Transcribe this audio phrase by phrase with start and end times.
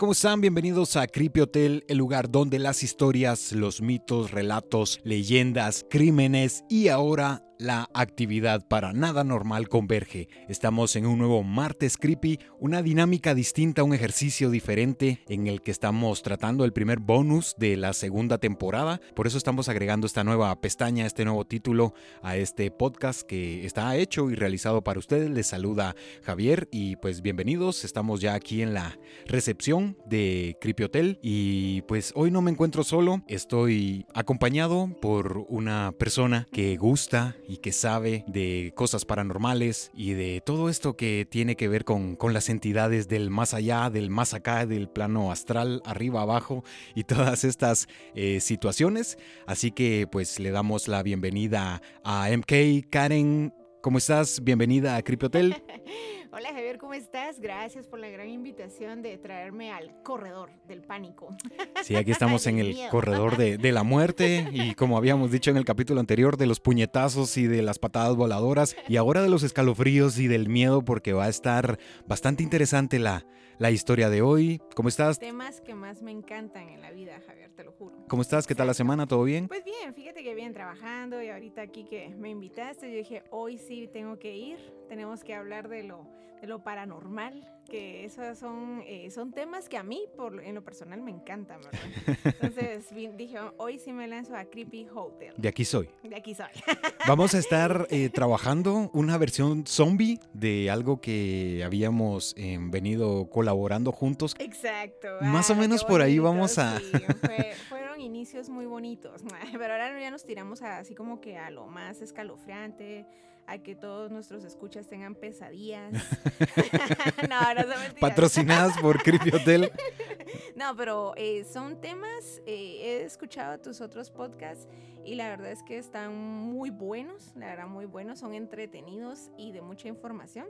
[0.00, 0.40] ¿cómo están?
[0.40, 6.88] Bienvenidos a Creepy Hotel, el lugar donde las historias, los mitos, relatos, leyendas, crímenes y
[6.88, 10.28] ahora la actividad para nada normal converge.
[10.48, 15.70] Estamos en un nuevo martes creepy, una dinámica distinta, un ejercicio diferente en el que
[15.70, 19.00] estamos tratando el primer bonus de la segunda temporada.
[19.14, 21.92] Por eso estamos agregando esta nueva pestaña, este nuevo título
[22.22, 25.28] a este podcast que está hecho y realizado para ustedes.
[25.28, 27.84] Les saluda Javier y pues bienvenidos.
[27.84, 32.84] Estamos ya aquí en la recepción de Creepy Hotel y pues hoy no me encuentro
[32.84, 40.12] solo, estoy acompañado por una persona que gusta y que sabe de cosas paranormales y
[40.12, 44.08] de todo esto que tiene que ver con, con las entidades del más allá, del
[44.08, 46.62] más acá, del plano astral, arriba, abajo
[46.94, 49.18] y todas estas eh, situaciones.
[49.46, 53.52] Así que pues le damos la bienvenida a MK Karen.
[53.82, 54.44] ¿Cómo estás?
[54.44, 55.62] Bienvenida a Creepy Hotel.
[56.32, 57.40] Hola Javier, ¿cómo estás?
[57.40, 61.28] Gracias por la gran invitación de traerme al corredor del pánico.
[61.82, 65.56] Sí, aquí estamos en el corredor de, de, la muerte y como habíamos dicho en
[65.56, 69.42] el capítulo anterior, de los puñetazos y de las patadas voladoras y ahora de los
[69.42, 73.24] escalofríos y del miedo porque va a estar bastante interesante la,
[73.60, 74.58] la historia de hoy.
[74.74, 75.18] ¿Cómo estás?
[75.18, 77.94] Temas que más me encantan en la vida, Javier, te lo juro.
[78.08, 78.46] ¿Cómo estás?
[78.46, 79.06] ¿Qué tal la semana?
[79.06, 79.48] ¿Todo bien?
[79.48, 83.58] Pues bien, fíjate que bien trabajando y ahorita aquí que me invitaste, yo dije, hoy
[83.58, 84.58] sí tengo que ir,
[84.88, 86.08] tenemos que hablar de lo,
[86.40, 90.62] de lo paranormal, que esos son, eh, son temas que a mí, por, en lo
[90.62, 91.80] personal, me encantan, ¿verdad?
[92.24, 92.84] Entonces
[93.16, 95.32] dije, hoy sí me lanzo a Creepy Hotel.
[95.36, 95.88] De aquí soy.
[96.02, 96.48] De aquí soy.
[97.06, 103.92] Vamos a estar eh, trabajando una versión zombie de algo que habíamos eh, venido colaborando
[103.92, 104.34] juntos.
[104.38, 105.08] Exacto.
[105.22, 106.78] Más o menos por ahí vamos a...
[106.78, 106.90] Sí,
[107.24, 109.22] fue, fueron inicios muy bonitos,
[109.52, 113.06] pero ahora ya nos tiramos a, así como que a lo más escalofriante
[113.50, 115.92] a que todos nuestros escuchas tengan pesadillas.
[117.28, 117.94] no, no son.
[117.98, 119.72] Patrocinadas por Creepy Hotel.
[120.54, 124.68] no, pero eh, son temas, eh, he escuchado tus otros podcasts
[125.04, 129.50] y la verdad es que están muy buenos, la verdad muy buenos, son entretenidos y
[129.50, 130.46] de mucha información.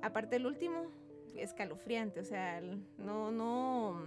[0.00, 0.92] Aparte el último,
[1.34, 2.60] escalofriante, o sea,
[2.98, 4.00] no, no,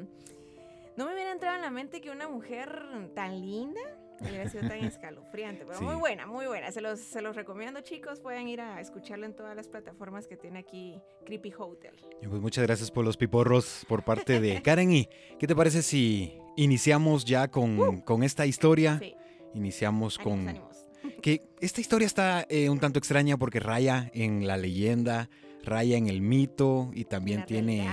[0.95, 3.81] no me hubiera entrado en la mente que una mujer tan linda
[4.21, 5.83] Hubiera sido tan escalofriante, pero sí.
[5.83, 6.71] muy buena, muy buena.
[6.71, 8.19] Se los, se los recomiendo, chicos.
[8.19, 11.93] Pueden ir a escucharlo en todas las plataformas que tiene aquí Creepy Hotel.
[12.27, 14.91] Pues muchas gracias por los piporros por parte de Karen.
[14.91, 18.03] ¿Y qué te parece si iniciamos ya con, uh.
[18.03, 18.99] con esta historia?
[18.99, 19.15] Sí.
[19.53, 20.49] Iniciamos Ánimos, con...
[20.49, 20.77] ánimos.
[21.21, 25.29] Que esta historia está eh, un tanto extraña porque raya en la leyenda,
[25.67, 27.87] raya en el mito y también tiene,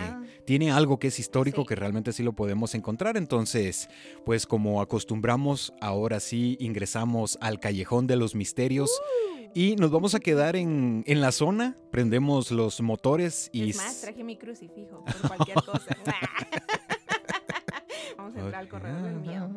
[0.47, 1.67] tiene algo que es histórico Sí.
[1.69, 3.17] que realmente sí lo podemos encontrar.
[3.19, 3.89] Entonces,
[4.25, 9.51] pues como acostumbramos, ahora sí ingresamos al callejón de los misterios Uh.
[9.55, 13.71] y nos vamos a quedar en, en la zona, prendemos los motores y...
[13.71, 15.97] Es más, traje mi crucifijo por cualquier cosa.
[18.17, 19.51] Vamos a entrar al corredor del miedo.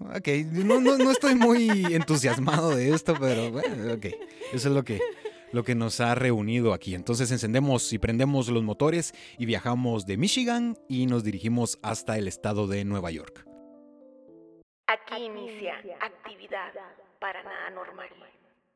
[0.00, 0.28] Ok,
[0.64, 4.06] no, no, no estoy muy entusiasmado de esto, pero bueno, ok.
[4.52, 5.00] Eso es lo que,
[5.52, 6.94] lo que nos ha reunido aquí.
[6.94, 12.28] Entonces encendemos y prendemos los motores y viajamos de Michigan y nos dirigimos hasta el
[12.28, 13.46] estado de Nueva York.
[14.86, 16.72] Aquí inicia actividad
[17.20, 18.08] para nada normal.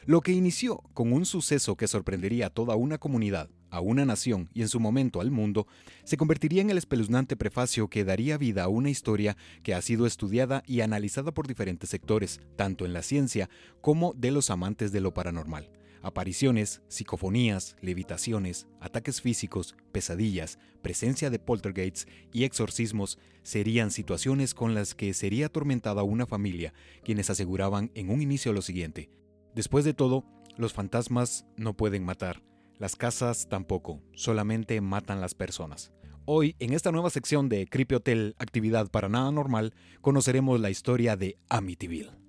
[0.07, 4.51] Lo que inició con un suceso que sorprendería a toda una comunidad, a una nación
[4.53, 5.67] y en su momento al mundo,
[6.05, 10.07] se convertiría en el espeluznante prefacio que daría vida a una historia que ha sido
[10.07, 13.49] estudiada y analizada por diferentes sectores, tanto en la ciencia
[13.81, 15.71] como de los amantes de lo paranormal.
[16.05, 24.95] Apariciones, psicofonías, levitaciones, ataques físicos, pesadillas, presencia de poltergeists y exorcismos serían situaciones con las
[24.95, 26.75] que sería atormentada una familia,
[27.05, 29.09] quienes aseguraban en un inicio lo siguiente.
[29.55, 30.27] Después de todo,
[30.59, 32.43] los fantasmas no pueden matar,
[32.79, 35.91] las casas tampoco, solamente matan las personas.
[36.27, 39.73] Hoy, en esta nueva sección de Creepy Hotel Actividad para Nada Normal,
[40.03, 42.24] conoceremos la historia de Amityville.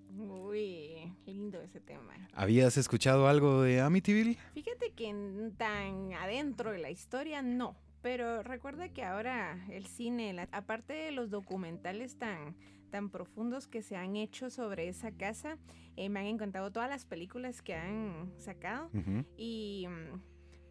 [1.46, 2.12] Lindo ese tema.
[2.34, 4.36] ¿Habías escuchado algo de Amityville?
[4.56, 5.14] Fíjate que
[5.58, 11.12] tan adentro de la historia no, pero recuerda que ahora el cine, la- aparte de
[11.12, 12.56] los documentales tan,
[12.90, 15.60] tan profundos que se han hecho sobre esa casa,
[15.98, 19.24] eh, me han encantado todas las películas que han sacado Ujú.
[19.38, 20.20] y mm,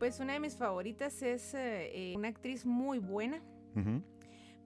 [0.00, 3.41] pues una de mis favoritas es eh, eh, una actriz muy buena.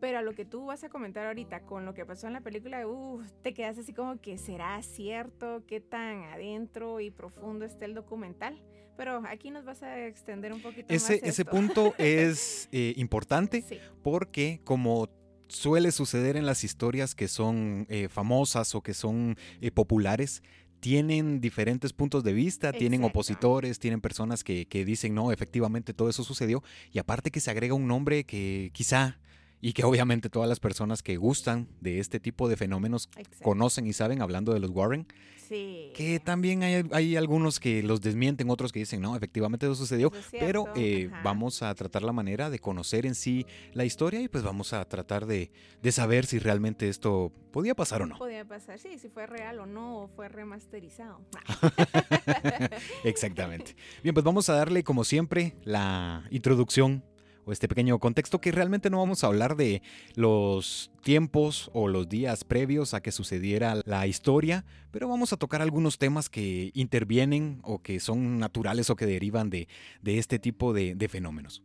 [0.00, 2.40] Pero a lo que tú vas a comentar ahorita con lo que pasó en la
[2.40, 7.84] película, uf, te quedas así como que será cierto, qué tan adentro y profundo está
[7.84, 8.60] el documental.
[8.96, 11.22] Pero aquí nos vas a extender un poquito Ese, más.
[11.22, 11.50] ese esto.
[11.50, 15.08] punto es eh, importante Sí, porque como
[15.48, 20.42] suele suceder en las historias que son eh, famosas o que son eh, populares,
[20.80, 26.08] tienen diferentes puntos de vista, tienen opositores, tienen personas que, que dicen, no, efectivamente todo
[26.08, 26.62] eso sucedió,
[26.92, 29.18] y aparte que se agrega un nombre que quizá
[29.60, 33.42] y que obviamente todas las personas que gustan de este tipo de fenómenos Exacto.
[33.44, 35.06] conocen y saben hablando de los Warren,
[35.48, 35.92] Sí.
[35.94, 40.08] que también hay, hay algunos que los desmienten, otros que dicen, no, efectivamente eso sucedió,
[40.08, 44.20] Eso es pero eh, vamos a tratar la manera de conocer en sí la historia
[44.20, 45.50] y pues vamos a tratar de,
[45.82, 48.18] de saber si realmente esto podía pasar o no.
[48.18, 51.22] Podía pasar, sí, si fue real o no, o fue remasterizado.
[53.04, 53.74] Exactamente.
[54.02, 57.02] Bien, pues vamos a darle como siempre la introducción
[57.48, 59.80] o este pequeño contexto que realmente no vamos a hablar de
[60.14, 65.62] los tiempos o los días previos a que sucediera la historia, pero vamos a tocar
[65.62, 69.66] algunos temas que intervienen o que son naturales o que derivan de,
[70.02, 71.62] de este tipo de, de fenómenos.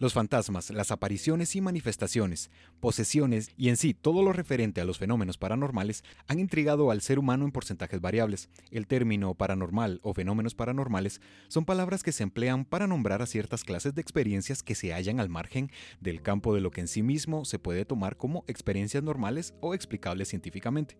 [0.00, 4.96] Los fantasmas, las apariciones y manifestaciones, posesiones y en sí todo lo referente a los
[4.98, 8.48] fenómenos paranormales han intrigado al ser humano en porcentajes variables.
[8.70, 13.64] El término paranormal o fenómenos paranormales son palabras que se emplean para nombrar a ciertas
[13.64, 17.02] clases de experiencias que se hallan al margen del campo de lo que en sí
[17.02, 20.96] mismo se puede tomar como experiencias normales o explicables científicamente.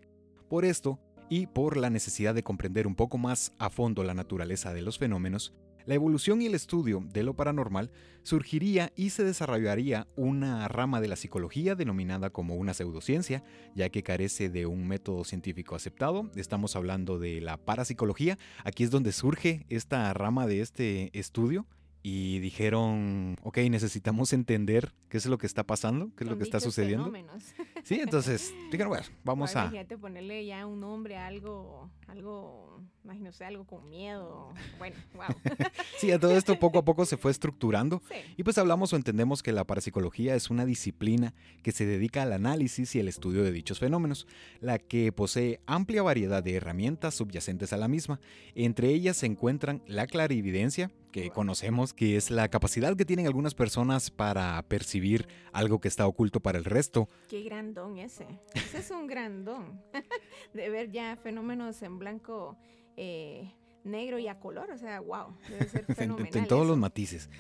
[0.48, 0.98] Por esto,
[1.28, 4.98] y por la necesidad de comprender un poco más a fondo la naturaleza de los
[4.98, 5.54] fenómenos,
[5.88, 7.90] la evolución y el estudio de lo paranormal
[8.22, 13.42] surgiría y se desarrollaría una rama de la psicología denominada como una pseudociencia,
[13.74, 16.30] ya que carece de un método científico aceptado.
[16.36, 18.36] Estamos hablando de la parapsicología.
[18.64, 21.64] Aquí es donde surge esta rama de este estudio.
[22.02, 26.44] Y dijeron, ok, necesitamos entender qué es lo que está pasando, qué es lo que
[26.44, 27.04] está sucediendo.
[27.06, 27.44] fenómenos.
[27.84, 29.62] Sí, entonces, dijeron, bueno, vamos a...
[29.62, 34.52] Imagínate ponerle ya un nombre a algo, algo, imagino sé, algo con miedo.
[34.78, 35.34] Bueno, wow.
[35.98, 38.16] Sí, a todo esto poco a poco se fue estructurando sí.
[38.36, 42.32] Y pues hablamos o entendemos que la parapsicología es una disciplina que se dedica al
[42.34, 44.26] análisis y el estudio de dichos fenómenos,
[44.60, 48.20] la que posee amplia variedad de herramientas subyacentes a la misma.
[48.54, 53.54] Entre ellas se encuentran la clarividencia, que conocemos que es la capacidad que tienen algunas
[53.54, 57.08] personas para percibir algo que está oculto para el resto.
[57.28, 58.26] Qué gran don ese.
[58.54, 59.80] Ese es un gran don.
[60.54, 62.56] de ver ya fenómenos en blanco,
[62.96, 63.52] eh,
[63.84, 64.70] negro y a color.
[64.70, 65.36] O sea, wow.
[65.48, 66.36] Debe ser En, fenomenal.
[66.36, 67.30] en todos los matices.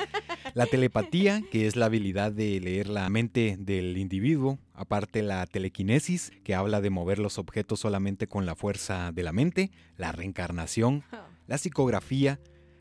[0.54, 4.58] La telepatía, que es la habilidad de leer la mente del individuo.
[4.72, 9.32] Aparte la telequinesis, que habla de mover los objetos solamente con la fuerza de la
[9.32, 9.70] mente.
[9.96, 11.16] La reencarnación, Oh,
[11.46, 12.38] la psicografía,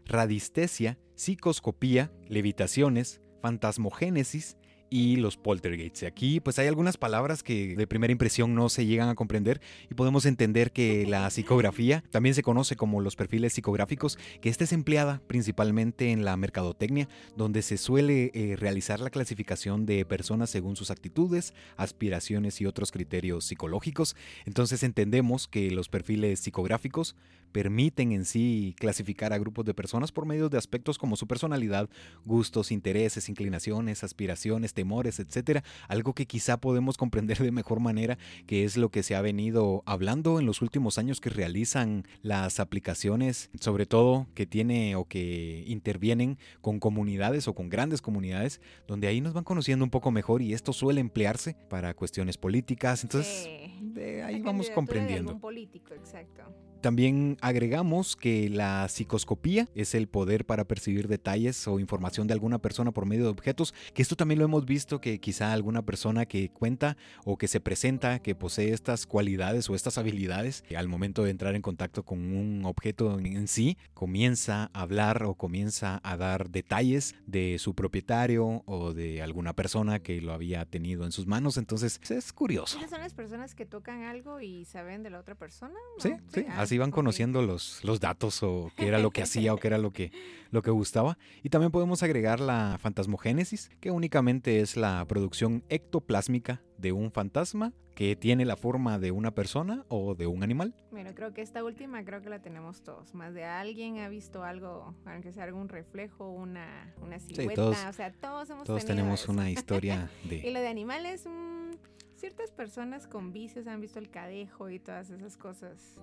[0.08, 4.58] radiestesia, psicoscopía, levitaciones, fantasmogénesis
[4.90, 6.04] y los poltergeists.
[6.04, 9.96] Aquí pues hay algunas palabras que de primera impresión no se llegan a comprender y
[9.96, 14.72] podemos entender que la psicografía también se conoce como los perfiles psicográficos, que esta es
[14.72, 20.76] empleada principalmente en la mercadotecnia, donde se suele eh, realizar la clasificación de personas según
[20.76, 24.16] sus actitudes, aspiraciones y otros criterios psicológicos.
[24.46, 27.16] Entonces entendemos que los perfiles psicográficos
[27.52, 31.90] permiten en sí clasificar a grupos de personas por medio de aspectos como su personalidad,
[32.26, 38.64] gustos, intereses, inclinaciones, aspiraciones, temores, etcétera, algo que quizá podemos comprender de mejor manera, que
[38.64, 43.50] es lo que se ha venido hablando en los últimos años que realizan las aplicaciones,
[43.60, 49.22] sobre todo que tiene o que intervienen con comunidades o con grandes comunidades, donde ahí
[49.22, 53.80] nos van conociendo un poco mejor y esto suele emplearse para cuestiones políticas, entonces sí.
[53.82, 55.30] de ahí La vamos de comprendiendo.
[55.32, 56.44] algún político, exacto.
[56.82, 62.60] También agregamos que la psicoscopía es el poder para percibir detalles o información de alguna
[62.60, 66.26] persona por medio de objetos, que esto también lo hemos visto que quizá alguna persona
[66.26, 71.24] que cuenta o que se presenta que posee estas cualidades o estas habilidades, al momento
[71.24, 76.16] de entrar en contacto con un objeto en sí, comienza a hablar o comienza a
[76.18, 81.28] dar detalles de su propietario o de alguna persona que lo había tenido en sus
[81.28, 82.78] manos, entonces es curioso.
[82.78, 85.74] ¿Esas son las personas que tocan algo y saben de la otra persona?
[85.98, 86.20] Sí, ¿No?
[86.34, 89.58] sí, Ah, así van conociendo los, los datos o qué era lo que hacía o
[89.58, 90.12] qué era lo que,
[90.52, 91.18] lo que gustaba.
[91.44, 97.74] Y también podemos agregar la fantasmogénesis, que únicamente es la producción ectoplásmica de un fantasma
[97.96, 100.76] que tiene la forma de una persona o de un animal.
[100.92, 103.16] Bueno, creo que esta última creo que la tenemos todos.
[103.16, 107.56] Más de alguien ha visto algo, aunque sea algún reflejo, una, una silueta.
[107.56, 109.32] todos- o sea, todos hemos Todos tenido tenemos eso.
[109.32, 110.52] una historia Y de...
[110.52, 111.72] lo de animales, mm,
[112.16, 116.00] ciertas personas con vicios han visto el cadejo y todas esas cosas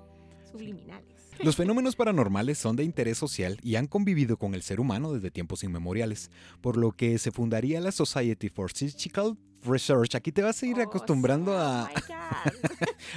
[0.58, 1.08] subliminales.
[1.42, 5.32] Los fenómenos paranormales son de interés social y han convivido con el ser humano desde
[5.32, 6.30] tiempos inmemoriales,
[6.61, 10.14] por lo que se fundaría la Society for Psychical Research.
[10.14, 11.88] Aquí te vas a ir Oh, acostumbrando sí, a,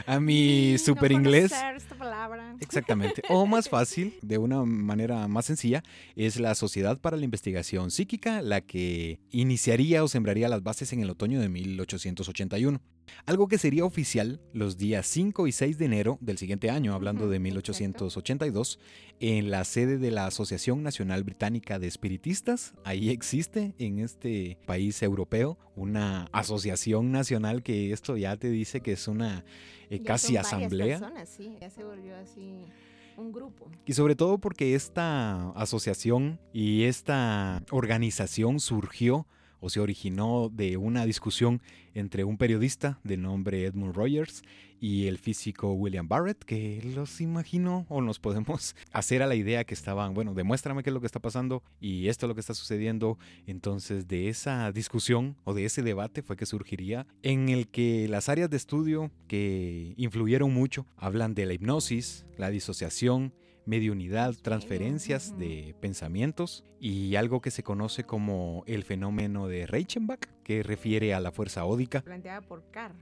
[0.07, 1.51] oh a mi super no inglés.
[1.51, 2.55] conocer esta palabra.
[2.59, 3.21] Exactamente.
[3.29, 5.83] O más fácil, de una manera más sencilla,
[6.15, 11.01] es la Sociedad para la Investigación Psíquica, la que iniciaría o sembraría las bases en
[11.01, 12.81] el otoño de 1881.
[13.25, 17.27] Algo que sería oficial los días 5 y 6 de enero del siguiente año, hablando
[17.29, 17.43] de exacto.
[17.43, 18.79] 1882,
[19.19, 22.73] en la sede de la Asociación Nacional Británica de Espiritistas.
[22.83, 28.93] Ahí existe en este país europeo una asociación nacional que esto ya te dice que
[28.93, 29.45] es una
[29.89, 30.99] eh, casi son asamblea.
[30.99, 32.65] personas, sí, ya se volvió así
[33.17, 33.69] un grupo.
[33.85, 39.27] Y sobre todo porque esta asociación y esta organización surgió
[39.59, 41.61] o se originó de una discusión
[41.93, 44.43] entre un periodista de nombre Edmund Rogers
[44.79, 49.63] y el físico William Barrett, que los imagino o nos podemos hacer a la idea
[49.63, 52.41] que estaban, bueno, demuéstrame qué es lo que está pasando y esto es lo que
[52.41, 53.17] está sucediendo.
[53.45, 58.29] Entonces, de esa discusión o de ese debate fue que surgiría en el que las
[58.29, 63.33] áreas de estudio que influyeron mucho hablan de la hipnosis, la disociación,
[63.67, 70.63] mediunidad, transferencias de pensamientos y algo que se conoce como el fenómeno de Reichenbach, que
[70.63, 72.01] refiere a la fuerza ódica.
[72.01, 72.95] Planteada por Carl.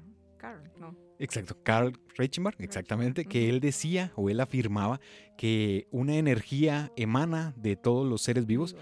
[0.46, 0.96] Carl, no.
[1.18, 5.00] Exacto, Carl Reichenbach, exactamente, que él decía o él afirmaba
[5.38, 8.76] que una energía emana de todos los seres vivos,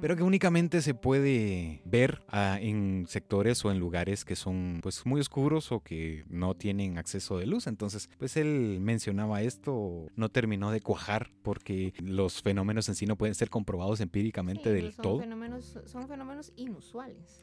[0.00, 5.06] pero que únicamente se puede ver ah, en sectores o en lugares que son pues
[5.06, 7.66] muy oscuros o que no tienen acceso de luz.
[7.68, 13.16] Entonces, pues él mencionaba esto, no terminó de cuajar porque los fenómenos en sí no
[13.16, 15.20] pueden ser comprobados empíricamente Sí, del son todo.
[15.20, 17.40] Fenómenos, son fenómenos inusuales.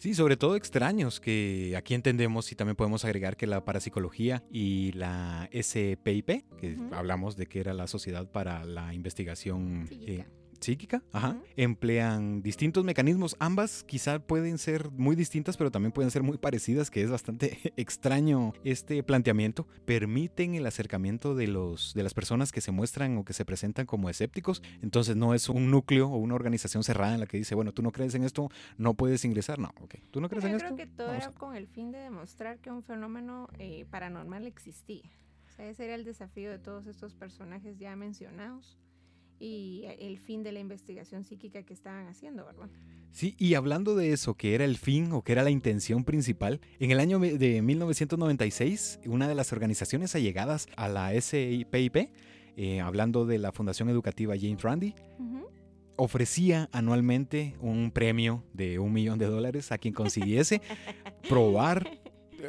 [0.00, 4.92] Sí, sobre todo extraños, que aquí entendemos y también podemos agregar que la parapsicología y
[4.92, 6.94] la SPIP, que Ujú.
[6.94, 10.22] hablamos de que era la Sociedad para la Investigación Psíquica.
[10.22, 10.26] eh,
[10.60, 13.36] psíquica, ajá, emplean distintos mecanismos.
[13.38, 17.58] Ambas quizá pueden ser muy distintas, pero también pueden ser muy parecidas, que es bastante
[17.76, 19.66] extraño este planteamiento.
[19.86, 23.86] Permiten el acercamiento de, los, de las personas que se muestran o que se presentan
[23.86, 24.62] como escépticos.
[24.82, 27.82] Entonces no es un núcleo o una organización cerrada en la que dice, bueno, tú
[27.82, 28.48] no crees en esto,
[28.78, 29.58] no puedes ingresar.
[29.58, 29.96] No, ok.
[30.10, 30.76] ¿Tú no crees Pero en yo esto?
[30.76, 33.86] creo que todo Vamos era a- con el fin de demostrar que un fenómeno eh,
[33.90, 35.02] paranormal existía.
[35.48, 38.78] O sea, ese era el desafío de todos estos personajes ya mencionados
[39.40, 42.68] y eh, el fin de la investigación psíquica que estaban haciendo, ¿verdad?
[43.10, 46.60] Sí, y hablando de eso, que era el fin o que era la intención principal,
[46.78, 52.10] en el año de 1996, una de las organizaciones allegadas a la SPIP,
[52.56, 54.94] eh, hablando de la Fundación Educativa James Randi,
[55.96, 60.62] ofrecía anualmente un premio de un millón de dólares a quien consiguiese
[61.28, 61.99] probar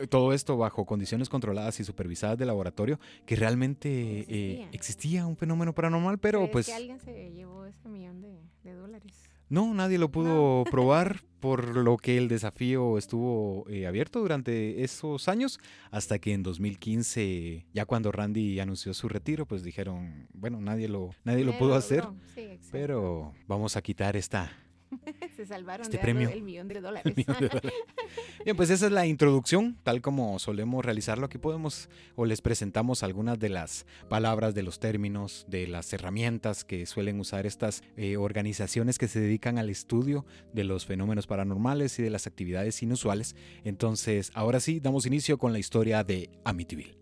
[0.10, 4.24] todo esto bajo condiciones controladas y supervisadas de laboratorio, que realmente eh,
[4.64, 4.70] Existía.
[4.72, 8.74] existía un fenómeno paranormal, pero ¿Crees pues que alguien se llevó ese millón de, de
[8.74, 9.14] dólares?
[9.50, 15.28] no, nadie lo pudo probar, por lo que el desafío estuvo eh, abierto durante esos
[15.28, 20.88] años, hasta que en 2015, ya cuando Randy anunció su retiro, pues dijeron, bueno, nadie
[20.88, 22.06] lo, nadie lo pudo hacer.
[22.34, 24.52] Sí, pero vamos a quitar esta,
[25.36, 26.30] se salvaron este de premio.
[26.30, 27.16] el millón de dólares.
[27.16, 27.74] millón de dólares.
[28.44, 31.26] Bien, pues esa es la introducción, tal como solemos realizarlo.
[31.26, 36.64] Aquí podemos o les presentamos algunas de las palabras, de los términos, de las herramientas
[36.64, 41.98] que suelen usar estas eh, organizaciones que se dedican al estudio de los fenómenos paranormales
[42.00, 43.36] y de las actividades inusuales.
[43.64, 47.02] Entonces, ahora sí, damos inicio con la historia de Amityville.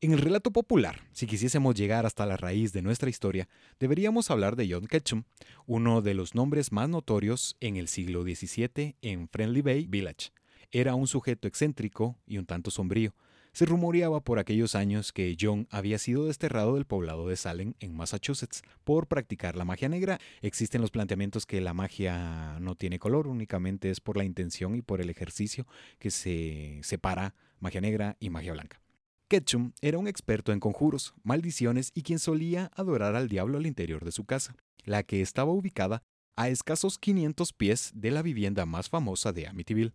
[0.00, 3.48] En el relato popular, si quisiésemos llegar hasta la raíz de nuestra historia,
[3.80, 5.24] deberíamos hablar de John Ketchum,
[5.66, 10.30] uno de los nombres más notorios en el siglo XVII en Friendly Bay Village.
[10.70, 13.12] Era un sujeto excéntrico y un tanto sombrío.
[13.52, 17.96] Se rumoreaba por aquellos años que John había sido desterrado del poblado de Salem, en
[17.96, 20.20] Massachusetts, por practicar la magia negra.
[20.42, 24.82] Existen los planteamientos que la magia no tiene color, únicamente es por la intención y
[24.82, 25.66] por el ejercicio
[25.98, 28.80] que se separa magia negra y magia blanca.
[29.28, 34.02] Ketchum era un experto en conjuros, maldiciones y quien solía adorar al diablo al interior
[34.02, 36.02] de su casa, la que estaba ubicada
[36.34, 39.92] a escasos 500 pies de la vivienda más famosa de Amityville.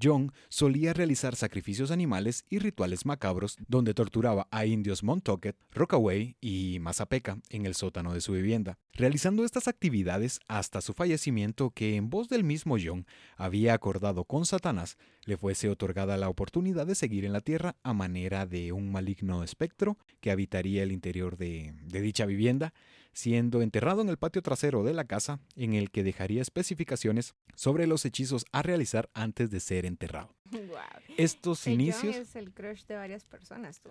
[0.00, 6.78] John solía realizar sacrificios animales y rituales macabros donde torturaba a indios Montauk, Rockaway y
[6.80, 12.10] Mazapeca en el sótano de su vivienda, realizando estas actividades hasta su fallecimiento que en
[12.10, 13.06] voz del mismo John
[13.36, 17.92] había acordado con Satanás le fuese otorgada la oportunidad de seguir en la tierra a
[17.92, 22.72] manera de un maligno espectro que habitaría el interior de, dicha vivienda,
[23.12, 27.86] siendo enterrado en el patio trasero de la casa, en el que dejaría especificaciones sobre
[27.86, 30.37] los hechizos a realizar antes de ser enterrado.
[31.16, 33.90] Estos El John inicios, es el crush de varias personas, tú.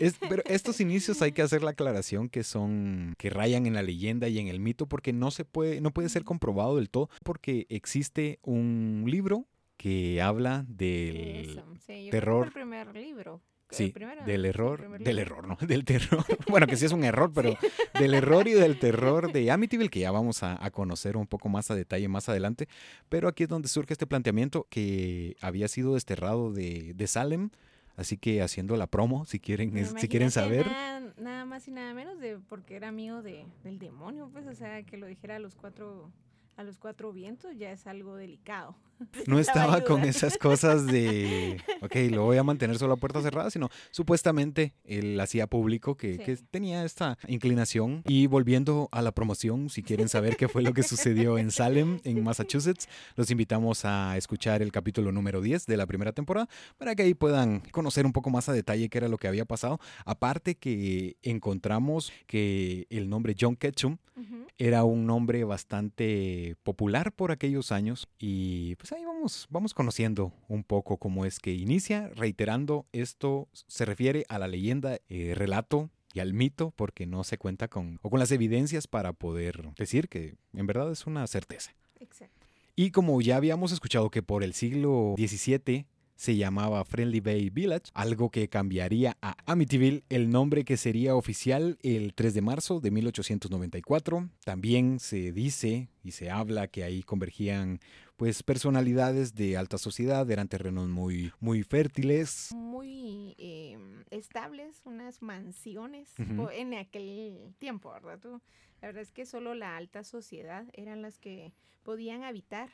[0.00, 3.82] es- pero estos inicios hay que hacer la aclaración que son que rayan en la
[3.82, 7.10] leyenda y en el mito porque no se puede no puede ser comprobado del todo
[7.24, 12.46] porque existe un libro que habla del Eso, sí, yo creo que fue terror.
[12.46, 13.40] el primer libro.
[13.70, 13.92] Sí,
[14.26, 15.56] del error, del error, ¿no?
[15.66, 16.24] Del terror.
[16.48, 17.54] Bueno, que sí es un error, pero
[17.98, 21.48] del error y del terror de Amityville, que ya vamos a, a conocer un poco
[21.48, 22.68] más a detalle más adelante.
[23.08, 27.50] Pero aquí es donde surge este planteamiento que había sido desterrado de, de Salem.
[27.96, 30.66] Así que haciendo la promo, si quieren, es- si quieren saber.
[30.66, 34.54] Nada, nada más y nada menos de porque era amigo de, del demonio, pues, o
[34.54, 36.10] sea, que lo dijera a los cuatro,
[36.56, 38.74] a los cuatro vientos ya es algo delicado.
[39.26, 43.50] No estaba con esas cosas de, ok, lo voy a mantener solo a puerta cerrada,
[43.50, 46.44] sino supuestamente él hacía público que, que Sí.
[46.50, 48.02] tenía esta inclinación.
[48.06, 52.00] Y volviendo a la promoción, si quieren saber qué fue lo que sucedió en Salem,
[52.04, 56.94] en Massachusetts, los invitamos a escuchar el capítulo número 10 de la primera temporada para
[56.94, 59.78] que ahí puedan conocer un poco más a detalle qué era lo que había pasado.
[60.04, 64.46] Aparte que encontramos que el nombre John Ketchum Ujú.
[64.58, 70.64] era un nombre bastante popular por aquellos años y pues ahí vamos, vamos conociendo un
[70.64, 76.20] poco cómo es que inicia, reiterando, esto se refiere a la leyenda, eh, relato y
[76.20, 80.36] al mito porque no se cuenta con, o con las evidencias para poder decir que
[80.52, 81.72] en verdad es una certeza.
[81.98, 82.46] Exacto.
[82.76, 85.86] Y como ya habíamos escuchado que por el siglo XVII
[86.20, 91.78] se llamaba Friendly Bay Village, algo que cambiaría a Amityville, el nombre que sería oficial
[91.82, 94.28] el 3 de marzo de 1894.
[94.44, 97.80] También se dice y se habla que ahí convergían
[98.20, 102.50] pues personalidades de alta sociedad, eran terrenos muy muy fértiles.
[102.54, 103.78] Muy eh,
[104.10, 106.12] estables, unas mansiones
[106.52, 108.18] en aquel tiempo, ¿verdad?
[108.20, 108.42] Tú?
[108.82, 112.68] La verdad es que solo la alta sociedad eran las que podían habitar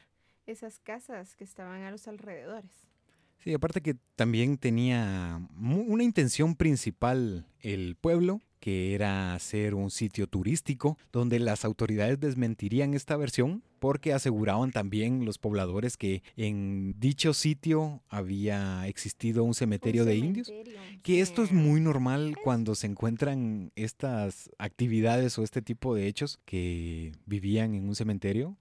[0.46, 2.88] esas casas que estaban a los alrededores.
[3.38, 10.26] Sí, aparte que también tenía una intención principal el pueblo, que era ser un sitio
[10.26, 17.32] turístico, donde las autoridades desmentirían esta versión porque aseguraban también los pobladores que en dicho
[17.32, 20.52] sitio había existido un cementerio Un de indios.
[21.04, 26.40] Que esto es muy normal cuando se encuentran estas actividades o este tipo de hechos
[26.44, 28.56] que vivían en un cementerio.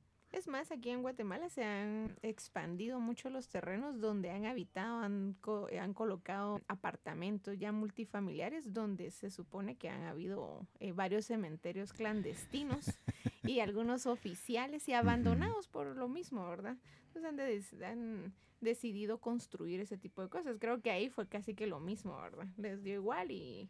[0.45, 5.67] Más, aquí en Guatemala se han expandido mucho los terrenos donde han habitado, han, co-
[5.79, 12.85] han colocado apartamentos ya multifamiliares donde se supone que han habido eh, varios cementerios clandestinos
[13.43, 16.77] y algunos oficiales y abandonados por lo mismo, ¿verdad?
[17.07, 20.57] Entonces han, de- han decidido construir ese tipo de cosas.
[20.59, 22.47] Creo que ahí fue casi que lo mismo, ¿verdad?
[22.57, 23.67] Les dio igual y...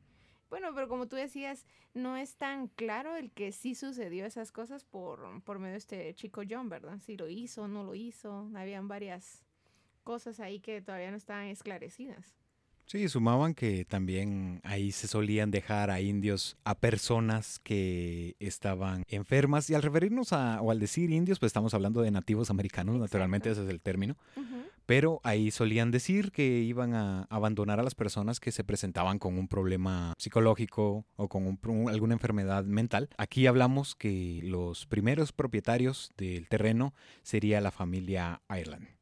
[0.50, 4.84] Bueno, pero como tú decías, no es tan claro el que sí sucedió esas cosas
[4.84, 7.00] por, por medio de este chico John, ¿verdad?
[7.00, 8.50] Si lo hizo no lo hizo.
[8.56, 9.44] Habían varias
[10.04, 12.36] cosas ahí que todavía no estaban esclarecidas.
[12.88, 19.70] Sí, sumaban que también ahí se solían dejar a indios a personas que estaban enfermas.
[19.72, 23.50] Y al referirnos a, o al decir indios, pues estamos hablando de nativos americanos, naturalmente
[23.50, 24.16] ese es el término.
[24.86, 29.40] Pero ahí solían decir que iban a abandonar a las personas que se presentaban con
[29.40, 33.10] un problema psicológico o con un alguna enfermedad mental.
[33.18, 36.94] Aquí hablamos que los primeros propietarios del terreno
[37.24, 38.95] sería la familia Ireland.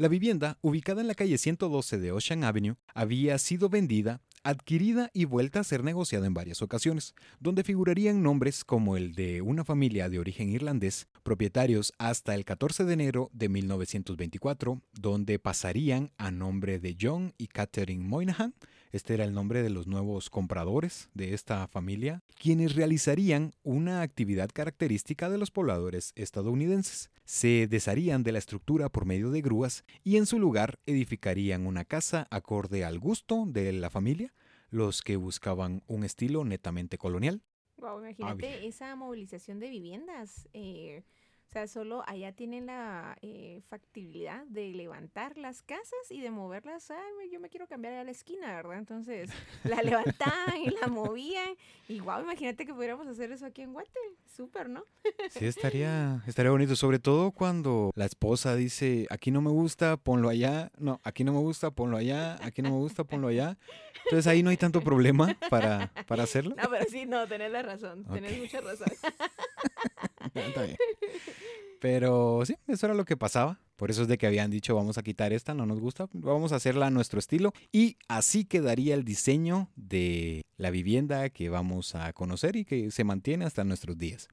[0.00, 5.26] La vivienda, ubicada en la calle 112 de Ocean Avenue, había sido vendida, adquirida y
[5.26, 10.08] vuelta a ser negociada en varias ocasiones, donde figurarían nombres como el de una familia
[10.08, 16.78] de origen irlandés, propietarios hasta el 14 de enero de 1924, donde pasarían a nombre
[16.78, 18.54] de John y Catherine Moynihan,
[18.92, 24.50] este era el nombre de los nuevos compradores de esta familia, quienes realizarían una actividad
[24.52, 27.10] característica de los pobladores estadounidenses.
[27.24, 31.84] Se desharían de la estructura por medio de grúas y en su lugar edificarían una
[31.84, 34.32] casa acorde al gusto de la familia,
[34.70, 37.42] los que buscaban un estilo netamente colonial.
[37.76, 40.48] Wow, imagínate esa movilización de viviendas.
[40.52, 41.02] eh,
[41.50, 46.92] o sea, solo allá tienen la eh, factibilidad de levantar las casas y de moverlas.
[46.92, 48.78] Ay, yo me quiero cambiar a la esquina, ¿verdad?
[48.78, 49.30] Entonces
[49.64, 51.56] la levantaban y la movían.
[51.88, 53.90] Y wow, imagínate que pudiéramos hacer eso aquí en Guate.
[54.26, 54.84] Súper, ¿no?
[55.30, 60.28] Sí, estaría, estaría bonito, sobre todo cuando la esposa dice, aquí no me gusta, ponlo
[60.28, 63.58] allá, no, aquí no me gusta, ponlo allá, aquí no me gusta, ponlo allá.
[64.04, 66.54] Entonces ahí no hay tanto problema para, para hacerlo.
[66.56, 68.04] No, pero sí, no, tenés la razón.
[68.04, 68.38] Tenés Ok.
[68.38, 68.88] mucha razón.
[70.34, 70.76] Bien.
[71.80, 73.58] Pero sí, eso era lo que pasaba.
[73.76, 76.52] Por eso es de que habían dicho, vamos a quitar esta, no nos gusta, vamos
[76.52, 77.54] a hacerla a nuestro estilo.
[77.72, 83.04] Y así quedaría el diseño de la vivienda que vamos a conocer y que se
[83.04, 84.28] mantiene hasta nuestros días.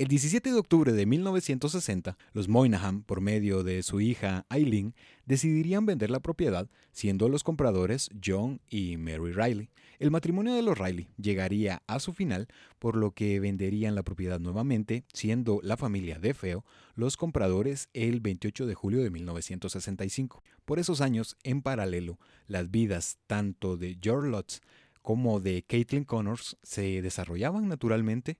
[0.00, 4.94] El 17 de octubre de 1960, los Moynihan, por medio de su hija Eileen,
[5.26, 9.68] decidirían vender la propiedad, siendo los compradores John y Mary Riley.
[9.98, 14.40] El matrimonio de los Riley llegaría a su final, por lo que venderían la propiedad
[14.40, 20.42] nuevamente, siendo la familia de Feo los compradores el 28 de julio de 1965.
[20.64, 24.62] Por esos años, en paralelo, las vidas tanto de George Lutz
[25.02, 28.38] como de Caitlin Connors se desarrollaban naturalmente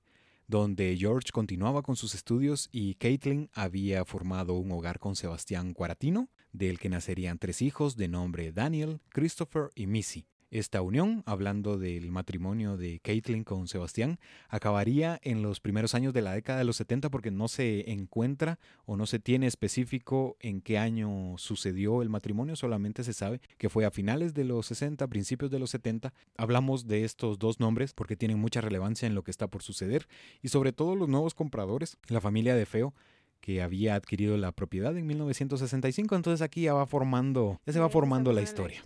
[0.51, 6.29] donde George continuaba con sus estudios y Caitlin había formado un hogar con Sebastián Cuaratino,
[6.53, 10.30] del que nacerían tres hijos de nombre Daniel, Christopher y Missy.
[10.51, 16.23] Esta unión, hablando del matrimonio de Caitlin con Sebastián, acabaría en los primeros años de
[16.23, 20.61] la década de los 70 porque no se encuentra o no se tiene específico en
[20.61, 25.07] qué año sucedió el matrimonio, solamente se sabe que fue a finales de los 60,
[25.07, 26.13] principios de los 70.
[26.37, 30.09] Hablamos de estos dos nombres porque tienen mucha relevancia en lo que está por suceder
[30.43, 32.93] y sobre todo los nuevos compradores, la familia de Feo
[33.41, 37.89] que había adquirido la propiedad en 1965, entonces aquí ya va formando, ya se va
[37.89, 38.83] formando la historia.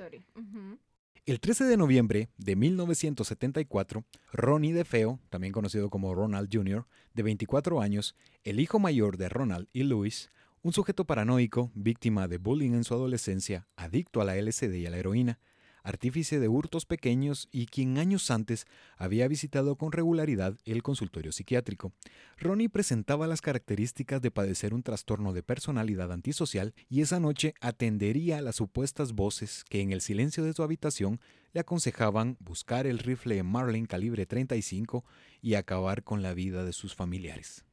[1.27, 6.85] El 13 de noviembre de 1974, Ronnie DeFeo, también conocido como Ronald Jr.,
[7.15, 10.29] de 24 años, el hijo mayor de Ronald y Louis,
[10.61, 14.91] un sujeto paranoico, víctima de bullying en su adolescencia, adicto a la LSD y a
[14.91, 15.39] la heroína,
[15.85, 18.67] artífice de hurtos pequeños y quien años antes
[18.97, 21.93] había visitado con regularidad el consultorio psiquiátrico.
[22.39, 28.39] Ronnie presentaba las características de padecer un trastorno de personalidad antisocial y esa noche atendería
[28.39, 31.21] a las supuestas voces que en el silencio de su habitación
[31.53, 35.05] le aconsejaban buscar el rifle Marlin calibre 35
[35.41, 37.65] y acabar con la vida de sus familiares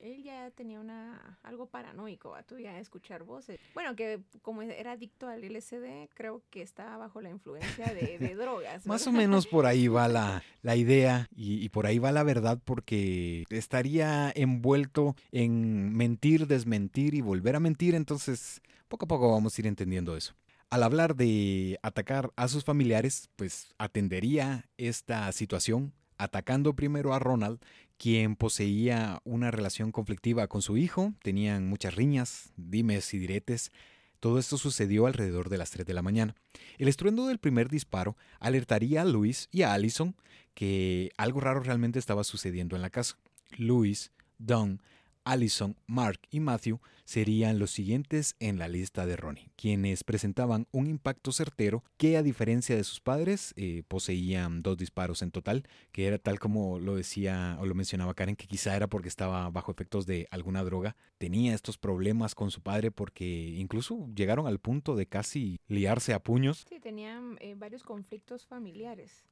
[0.00, 3.58] él ya tenía una algo paranoico, a tú ya escuchar voces.
[3.74, 8.86] Bueno, que como era adicto al LSD, creo que estaba bajo la influencia de, drogas.
[8.86, 12.22] Más o menos por ahí va la, la idea y, y, por ahí va la
[12.22, 19.32] verdad porque estaría envuelto en mentir, desmentir y volver a mentir, entonces poco a poco
[19.32, 20.34] vamos a ir entendiendo eso.
[20.68, 27.60] Al hablar de atacar a sus familiares, pues atendería esta situación atacando primero a Ronald
[27.98, 33.72] quien poseía una relación conflictiva con su hijo, tenían muchas riñas, dimes y diretes.
[34.20, 36.34] Todo esto sucedió alrededor de las 3 de la mañana.
[36.78, 40.16] El estruendo del primer disparo alertaría a Luis y a Allison
[40.54, 43.18] que algo raro realmente estaba sucediendo en la casa.
[43.56, 44.82] Luis, Don
[45.26, 50.86] Allison, Mark y Matthew serían los siguientes en la lista de Ronnie, quienes presentaban un
[50.86, 56.06] impacto certero que a diferencia de sus padres eh, poseían dos disparos en total, que
[56.06, 59.72] era tal como lo decía o lo mencionaba Karen, que quizá era porque estaba bajo
[59.72, 64.94] efectos de alguna droga, tenía estos problemas con su padre porque incluso llegaron al punto
[64.94, 66.66] de casi liarse a puños.
[66.68, 69.24] Sí, tenían eh, varios conflictos familiares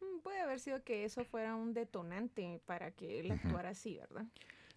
[0.00, 4.26] mm, puede haber sido que eso fuera un detonante para que él actuara así, ¿verdad?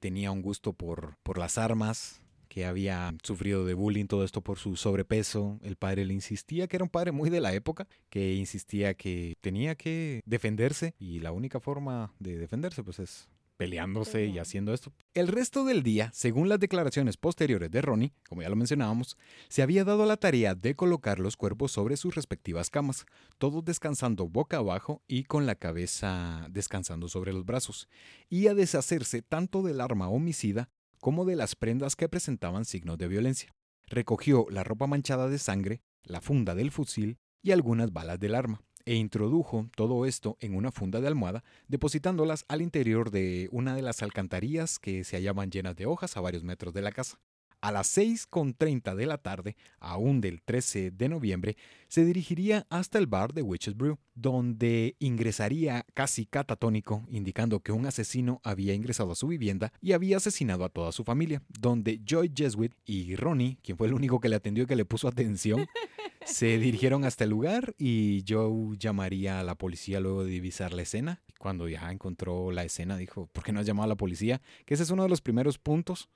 [0.02, 4.60] Tenía un gusto por, por las armas, que había sufrido de bullying, todo esto por
[4.60, 5.58] su sobrepeso.
[5.64, 9.36] El padre le insistía que era un padre muy de la época, que insistía que
[9.40, 13.30] tenía que defenderse y la única forma de defenderse pues es
[13.62, 14.92] peleándose y haciendo esto.
[15.14, 19.18] El resto del día, según las declaraciones posteriores de Ronnie, como ya lo mencionábamos,
[19.50, 23.06] se había dado la tarea de colocar los cuerpos sobre sus respectivas camas,
[23.38, 27.88] todos descansando boca abajo y con la cabeza descansando sobre los brazos,
[28.30, 33.10] y a deshacerse tanto del arma homicida como de las prendas que presentaban signos de
[33.10, 33.54] violencia.
[33.86, 38.64] Recogió la ropa manchada de sangre, la funda del fusil y algunas balas del arma
[38.86, 43.82] e introdujo todo esto en una funda de almohada, depositándolas al interior de una de
[43.82, 47.20] las alcantarillas que se hallaban llenas de hojas a varios metros de la casa.
[47.62, 51.58] A las 6.30 de la tarde, aún del 13 de noviembre,
[51.90, 57.86] se dirigiría hasta el bar de Witch's Brew, donde ingresaría casi catatónico, indicando que un
[57.86, 62.32] asesino había ingresado a su vivienda y había asesinado a toda su familia, donde Joy
[62.36, 65.68] Jesuit y Ronnie, quien fue el único que le atendió y que le puso atención,
[66.26, 70.82] se dirigieron hasta el lugar y Joe llamaría a la policía luego de divisar la
[70.82, 71.22] escena.
[71.38, 74.42] Cuando ya encontró la escena, dijo, ¿por qué no has llamado a la policía?
[74.66, 76.10] Que ese es uno de los primeros puntos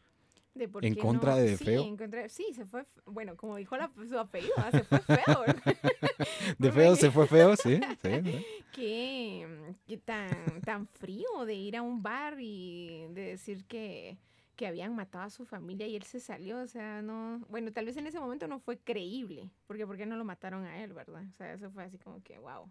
[0.81, 1.83] en contra de Feo.
[2.29, 3.75] Sí, se fue, bueno, como dijo
[4.07, 5.43] su apellido, ah, se fue feo.
[6.57, 7.79] de feo se fue feo, sí.
[8.01, 14.17] sí qué, qué tan, tan frío de ir a un bar y de decir que,
[14.55, 17.85] que habían matado a su familia y él se salió, o sea, no, bueno, tal
[17.85, 20.93] vez en ese momento no fue creíble, porque ¿por qué no lo mataron a él,
[20.93, 21.23] verdad?
[21.29, 22.69] O sea, eso fue así como que, wow,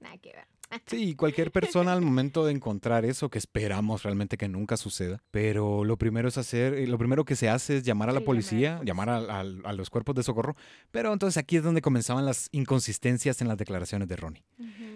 [0.00, 0.46] nada que ver.
[0.86, 5.84] Sí, cualquier persona al momento de encontrar eso, que esperamos realmente que nunca suceda, pero
[5.84, 8.26] lo primero es hacer, eh, lo primero que se hace es llamar a la Sí,
[8.26, 10.56] policía, llamar a, a- a los cuerpos de socorro,
[10.90, 14.44] pero entonces aquí es donde comenzaban las inconsistencias en las declaraciones de Ronnie.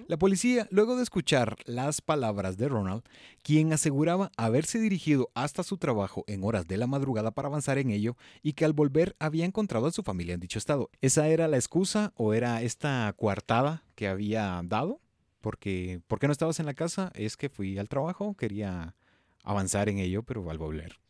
[0.08, 3.02] La policía, luego de escuchar las palabras de Ronald,
[3.42, 7.90] quien aseguraba haberse dirigido hasta su trabajo en horas de la madrugada para avanzar en
[7.90, 10.90] ello y que al volver había encontrado a su familia en dicho estado.
[11.00, 15.00] ¿Esa era la excusa o era esta coartada que había dado?
[15.40, 17.12] Porque, ¿por qué no estabas en la casa?
[17.14, 18.94] Es que fui al trabajo, quería
[19.42, 21.00] avanzar en ello, pero al volver.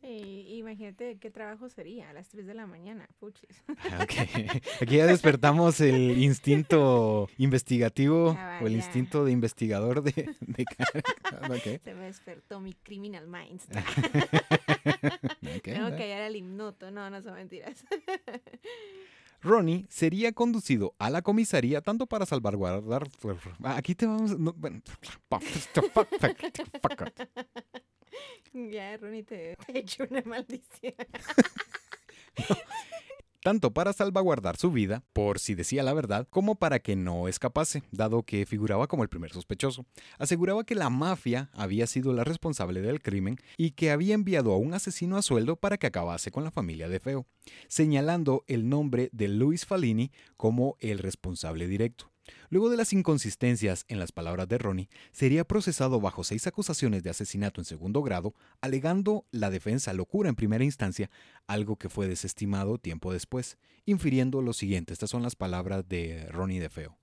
[0.00, 3.62] Sí, imagínate qué trabajo sería a las 3 de la mañana, puchis.
[3.68, 4.12] Ok.
[4.80, 10.34] Aquí ya despertamos el instinto investigativo o el instinto de investigador de...
[10.40, 10.64] de.
[11.84, 13.66] Se me despertó mi criminal minds.
[15.62, 16.90] Tengo que hallar al himnoto.
[16.90, 17.84] No, no son mentiras.
[19.42, 23.08] Ronnie sería conducido a la comisaría tanto para salvaguardar.
[23.64, 24.38] Aquí te vamos.
[24.38, 24.82] no, bueno,
[28.52, 30.94] ya, Ronnie, te, te he hecho una maldición.
[33.60, 37.82] Tanto para salvaguardar su vida, por si decía la verdad, como para que no escapase,
[37.92, 39.84] dado que figuraba como el primer sospechoso.
[40.18, 44.56] Aseguraba que la mafia había sido la responsable del crimen y que había enviado a
[44.56, 47.26] un asesino a sueldo para que acabase con la familia de Feo,
[47.68, 52.10] señalando el nombre de Luis Falini como el responsable directo.
[52.48, 57.10] Luego de las inconsistencias en las palabras de Ronnie, sería procesado bajo seis acusaciones de
[57.10, 61.10] asesinato en segundo grado, alegando la defensa locura en primera instancia,
[61.46, 64.92] algo que fue desestimado tiempo después, infiriendo lo siguiente.
[64.92, 66.96] Estas son las palabras de Ronnie de Feo.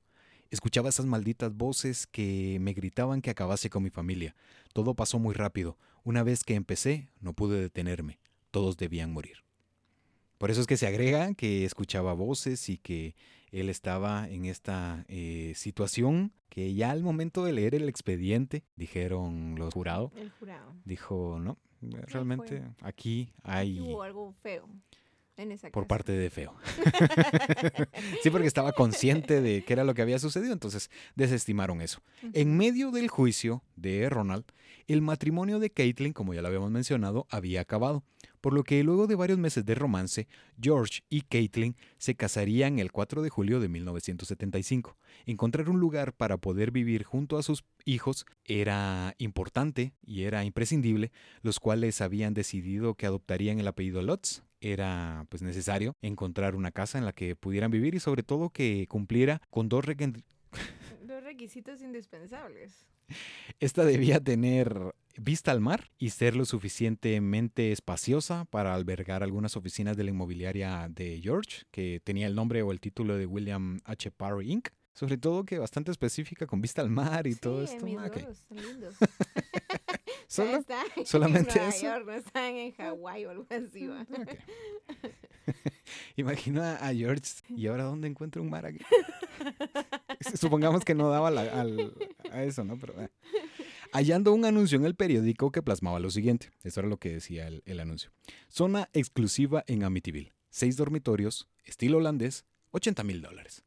[0.50, 4.36] Escuchaba esas malditas voces que me gritaban que acabase con mi familia.
[4.74, 5.78] Todo pasó muy rápido.
[6.04, 8.20] Una vez que empecé, no pude detenerme.
[8.52, 9.44] Todos debían morir.
[10.38, 13.16] Por eso es que se agrega que escuchaba voces y que
[13.52, 19.56] él estaba en esta eh, situación que ya al momento de leer el expediente, dijeron
[19.58, 20.74] los jurados, El jurado.
[20.86, 24.68] dijo, no, realmente aquí hay Hubo algo feo
[25.38, 26.56] en esa por parte de Feo.
[28.24, 32.02] sí, porque estaba consciente de qué era lo que había sucedido, entonces desestimaron eso.
[32.34, 34.46] En medio del juicio de Ronald,
[34.88, 38.04] el matrimonio de Caitlin, como ya lo habíamos mencionado, había acabado,
[38.42, 40.28] por lo que luego de varios meses de romance,
[40.62, 44.98] George y Caitlin se casarían el 4 de julio de 1975.
[45.26, 51.12] Encontrar un lugar para poder vivir junto a sus hijos era importante y era imprescindible,
[51.42, 54.44] los cuales habían decidido que adoptarían el apellido Lutz.
[54.60, 58.88] Era pues necesario encontrar una casa en la que pudieran vivir y sobre todo que
[58.90, 59.86] cumpliera con dos
[61.06, 62.88] Los requisitos indispensables.
[63.60, 69.98] Esta debía tener vista al mar y ser lo suficientemente espaciosa para albergar algunas oficinas
[69.98, 74.12] de la inmobiliaria de George, que tenía el nombre o el título de William H.
[74.12, 74.70] Parry Inc.
[74.94, 77.86] Sobre todo que bastante específica con vista al mar y todo esto.
[77.86, 78.00] mis
[78.50, 78.96] lindos.
[80.28, 80.64] Solo-
[81.06, 81.86] solamente Nueva eso.
[81.86, 83.88] York, no están en Hawái o algo así.
[83.88, 84.02] va.
[84.02, 84.38] Ok.
[86.18, 88.80] Imagino a a George, ¿y ahora dónde encuentro un mar aquí?
[90.36, 91.94] Supongamos que no daba la- al-
[92.32, 92.78] a eso, ¿no?
[92.78, 93.10] Pero, eh.
[93.94, 96.52] Hallando un anuncio en el periódico que plasmaba lo siguiente.
[96.64, 98.12] Eso era lo que decía el, el anuncio.
[98.50, 100.34] Zona exclusiva en Amityville.
[100.50, 103.64] Seis dormitorios, estilo holandés, 80 mil dólares.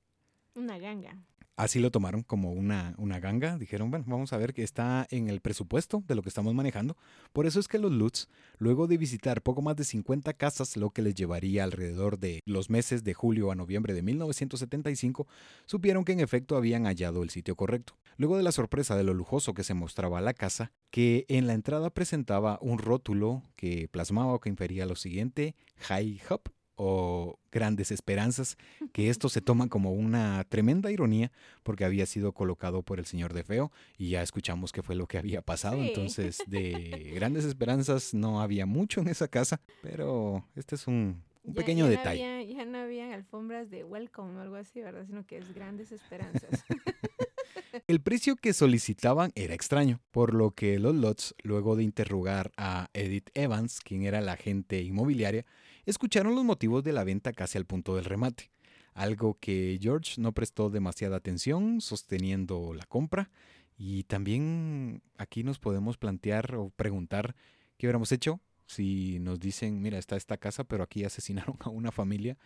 [0.54, 1.16] Una ganga.
[1.60, 3.58] Así lo tomaron como una, una ganga.
[3.58, 6.96] Dijeron, bueno, vamos a ver que está en el presupuesto de lo que estamos manejando.
[7.34, 10.88] Por eso es que los Lutz, luego de visitar poco más de 50 casas, lo
[10.88, 15.28] que les llevaría alrededor de los meses de julio a noviembre de 1975,
[15.66, 17.92] supieron que en efecto habían hallado el sitio correcto.
[18.16, 21.52] Luego de la sorpresa de lo lujoso que se mostraba la casa, que en la
[21.52, 26.48] entrada presentaba un rótulo que plasmaba o que infería lo siguiente, High Hop
[26.82, 28.56] o Grandes Esperanzas,
[28.94, 31.30] que esto se toma como una tremenda ironía
[31.62, 35.06] porque había sido colocado por el señor de Feo y ya escuchamos qué fue lo
[35.06, 35.76] que había pasado.
[35.76, 35.88] Sí.
[35.88, 41.52] Entonces, de Grandes Esperanzas no había mucho en esa casa, pero este es un, un
[41.52, 42.24] Ya- pequeño ya no detalle.
[42.24, 45.04] había- ya no habían alfombras de welcome o algo así, ¿verdad?
[45.06, 46.64] Sino que es grandes esperanzas.
[47.86, 52.88] El precio que solicitaban era extraño, por lo que los Lots, luego de interrogar a
[52.94, 55.44] Edith Evans, quien era la agente inmobiliaria,
[55.90, 58.50] escucharon los motivos de la venta casi al punto del remate,
[58.94, 63.30] algo que George no prestó demasiada atención, sosteniendo la compra,
[63.76, 67.34] y también aquí nos podemos plantear o preguntar
[67.76, 71.90] qué hubiéramos hecho si nos dicen, mira, está esta casa, pero aquí asesinaron a una
[71.90, 72.38] familia.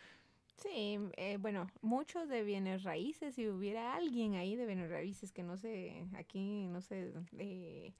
[0.56, 5.42] Sí, eh, bueno, muchos de bienes raíces, si hubiera alguien ahí de bienes raíces que
[5.42, 7.92] no sé, aquí no sé, eh,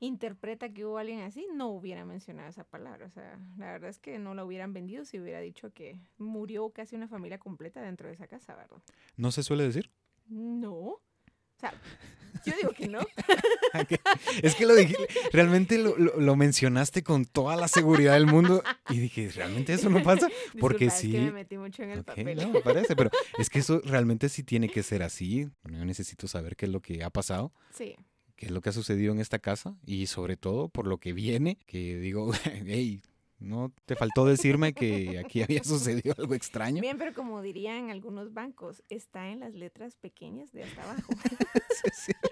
[0.00, 3.06] interpreta que hubo alguien así, no hubiera mencionado esa palabra.
[3.06, 6.70] O sea, la verdad es que no la hubieran vendido si hubiera dicho que murió
[6.70, 8.78] casi una familia completa dentro de esa casa, ¿verdad?
[9.16, 9.90] ¿No se suele decir?
[10.28, 11.00] No, O
[11.58, 11.72] sea,
[12.46, 13.00] yo digo que no.
[14.42, 14.94] es que lo dije,
[15.32, 19.88] realmente lo, lo- lo mencionaste con toda la seguridad del mundo y dije, ¿realmente eso
[19.90, 20.28] no pasa?
[20.60, 21.06] Porque Disculpa, sí.
[21.08, 22.36] Es que me metí mucho en el papel.
[22.36, 25.48] no, me parece, pero es que eso realmente sí tiene que ser así.
[25.62, 27.96] Bueno, yo necesito saber qué es lo que ha pasado, Sí.
[28.38, 31.12] Qué es lo que ha sucedido en esta casa y sobre todo por lo que
[31.12, 32.30] viene, que digo,
[32.66, 33.02] hey,
[33.40, 36.80] no te faltó decirme que aquí había sucedido algo extraño.
[36.80, 41.12] Bien, pero como dirían algunos bancos, está en las letras pequeñas de hasta abajo.
[41.78, 42.27] Sí, cierto.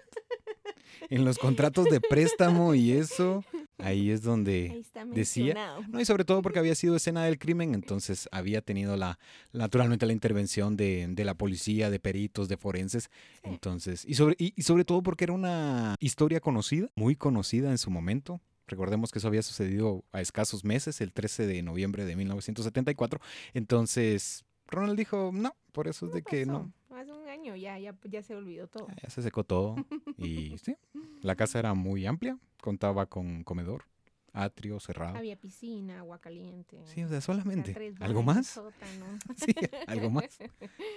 [1.10, 3.44] En los contratos de préstamo y eso,
[3.78, 5.78] ahí es donde Ahí está decía-.
[5.88, 9.18] No, y sobre todo porque había sido escena del crimen, entonces había tenido la,
[9.52, 13.04] naturalmente la intervención de, de la policía, de peritos, de forenses.
[13.04, 13.40] Sí.
[13.44, 17.78] Entonces, y sobre, y, y sobre todo porque era una historia conocida, muy conocida en
[17.78, 18.40] su momento.
[18.68, 23.20] Recordemos que eso había sucedido a escasos meses, el 13 de noviembre de 1974.
[23.54, 26.72] Entonces, Ronald dijo, no, por eso es de que no.
[26.90, 28.86] Hace un año ya, ya, ya se olvidó todo.
[29.02, 29.76] Ya se secó todo.
[30.16, 30.76] Y sí,
[31.22, 33.84] la casa era muy amplia, contaba con comedor,
[34.32, 35.16] atrio cerrado.
[35.16, 36.78] Había piscina, agua caliente.
[36.84, 37.94] Sí, o sea, solamente.
[38.00, 38.46] ¿Algo más?
[38.46, 39.18] sótano.
[39.36, 39.54] Sí,
[39.86, 40.38] algo más.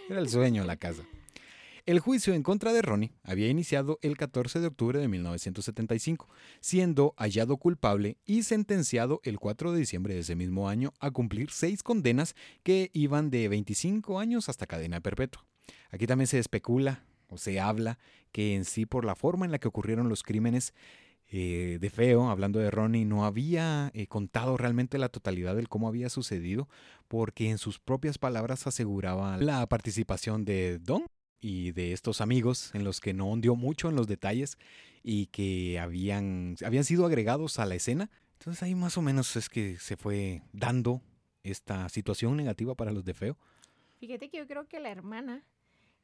[0.10, 1.04] Era el sueño la casa.
[1.86, 7.16] El juicio en contra de Ronnie había iniciado el 14 de octubre de 1975, siendo
[7.18, 11.82] hallado culpable y sentenciado el 4 de diciembre de ese mismo año a cumplir seis
[11.82, 15.49] condenas que iban de 25 años hasta cadena perpetua.
[15.92, 18.00] Aquí también se especula o se habla
[18.32, 20.74] que en sí por la forma en la que ocurrieron los crímenes
[21.32, 25.88] eh, de Feo, hablando de Ronnie, no había eh, contado realmente la totalidad del cómo
[25.88, 26.68] había sucedido,
[27.08, 31.06] porque en sus propias palabras aseguraba la participación de Don
[31.40, 34.58] y de estos amigos en los que no hundió mucho en los detalles
[35.04, 38.10] y que habían, habían sido agregados a la escena.
[38.40, 41.02] Entonces ahí más o menos es que se fue dando
[41.44, 43.38] esta situación negativa para los de Feo.
[44.00, 45.44] Fíjate que yo creo que la hermana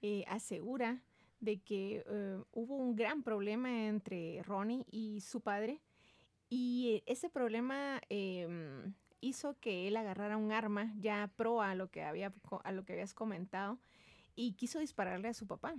[0.01, 1.01] eh, asegura
[1.39, 5.81] de que eh, hubo un gran problema entre Ronnie y su padre
[6.49, 12.03] y ese problema em, hizo que él agarrara un arma ya pro a lo que
[12.03, 13.79] había a lo que habías comentado
[14.35, 15.75] y quiso dispararle a su papá,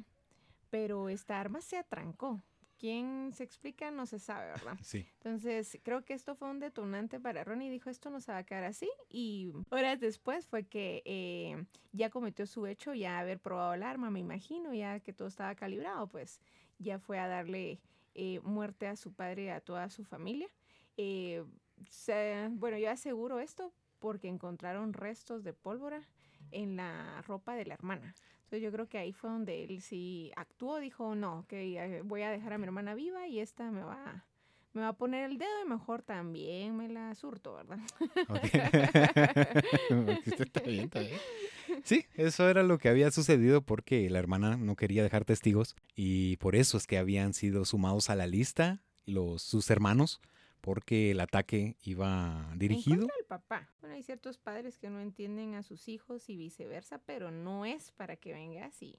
[0.70, 2.40] pero esta arma se atrancó.
[2.78, 3.90] ¿Quién se explica?
[3.90, 4.76] No se sabe, ¿verdad?
[4.84, 5.06] Sí.
[5.14, 7.70] Entonces, creo que esto fue un detonante para Ronnie.
[7.70, 8.88] Dijo, esto no se va a quedar así.
[9.08, 14.10] Y horas después fue que eh, ya cometió su hecho, ya haber probado el arma,
[14.10, 16.40] me imagino, ya que todo estaba calibrado, pues
[16.78, 17.80] ya fue a darle
[18.14, 20.48] eh, muerte a su padre y a toda su familia.
[20.98, 21.44] Eh,
[21.90, 26.02] se- bueno, yo aseguro esto porque encontraron restos de pólvora
[26.50, 28.14] en la ropa de la hermana.
[28.46, 32.22] Entonces yo creo que ahí fue donde él sí actuó, dijo, no, que eh, voy
[32.22, 34.24] a dejar a mi hermana viva y esta me va,
[34.72, 37.80] me va a poner el dedo y mejor también me la surto, ¿verdad?
[38.28, 38.38] Ok.
[40.38, 41.00] está bien, está.
[41.82, 46.36] Sí, eso era lo que había sucedido porque la hermana no quería dejar testigos y
[46.36, 50.20] por eso es que habían sido sumados a la lista los, sus hermanos
[50.60, 52.98] porque el ataque iba En dirigido.
[53.00, 53.70] contra del papá.
[53.80, 57.92] Bueno, hay ciertos padres que no entienden a sus hijos y viceversa, pero no es
[57.92, 58.96] para que vengas y,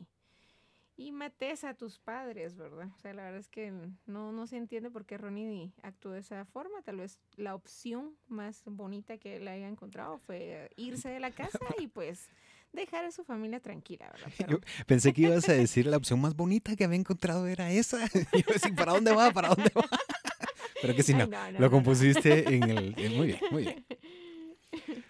[0.96, 2.89] y mates a tus padres, ¿verdad?
[2.96, 3.72] O sea, la verdad es que
[4.06, 6.82] no, no se entiende por qué Ronnie actuó de esa forma.
[6.84, 11.60] Tal vez la opción más bonita que él haya encontrado fue irse de la casa
[11.80, 12.30] y pues
[12.74, 14.32] dejar a su familia tranquila, ¿verdad?
[14.38, 18.06] Pero- Pensé que ibas a decir la opción más bonita que había encontrado era esa.
[18.34, 19.32] Y yo así, ¿para dónde va?
[19.32, 19.88] ¿Para dónde va?
[20.82, 22.94] Pero que si Ay, no, lo compusiste en el...
[22.98, 23.86] en- muy bien, muy bien.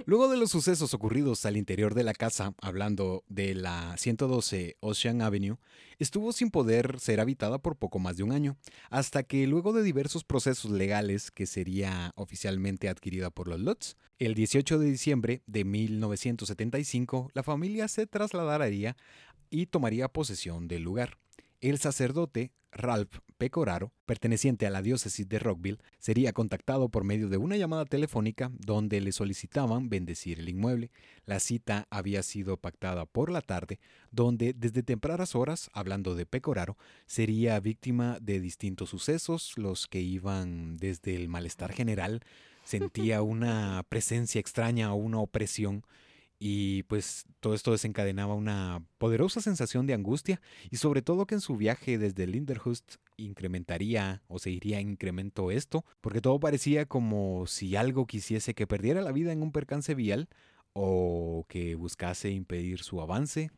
[0.05, 5.21] Luego de los sucesos ocurridos al interior de la casa, hablando de la 112 Ocean
[5.21, 5.57] Avenue,
[5.99, 8.55] estuvo sin poder ser habitada por poco más de un año,
[8.89, 14.35] hasta que luego de diversos procesos legales que sería oficialmente adquirida por los Lutz, el
[14.35, 18.95] 18 de diciembre de 1975 la familia se trasladaría
[19.49, 21.17] y tomaría posesión del lugar.
[21.59, 27.37] El sacerdote Ralph Pecoraro, perteneciente a la diócesis de Rockville, sería contactado por medio de
[27.37, 30.91] una llamada telefónica donde le solicitaban bendecir el inmueble.
[31.25, 33.79] La cita había sido pactada por la tarde,
[34.11, 40.77] donde desde tempranas horas, hablando de Pecoraro, sería víctima de distintos sucesos, los que iban
[40.77, 42.21] desde el malestar general,
[42.63, 45.83] sentía una presencia extraña o una opresión
[46.39, 51.41] y pues todo esto desencadenaba una poderosa sensación de angustia y sobre todo que en
[51.41, 57.45] su viaje desde Linderhust incrementaría o se iría en incremento esto, porque todo parecía como
[57.47, 60.29] si algo quisiese que perdiera la vida en un percance vial
[60.73, 63.51] o que buscase impedir su avance.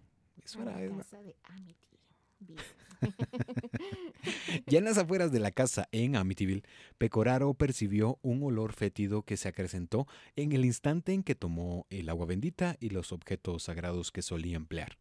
[0.43, 2.63] Eso a la era, era- casa de Amityville.
[4.67, 6.63] Ya en las afueras de la casa en Amityville,
[6.97, 12.09] Pecoraro percibió un olor fétido que se acrecentó en el instante en que tomó el
[12.09, 14.97] agua bendita y los objetos sagrados que solía emplear.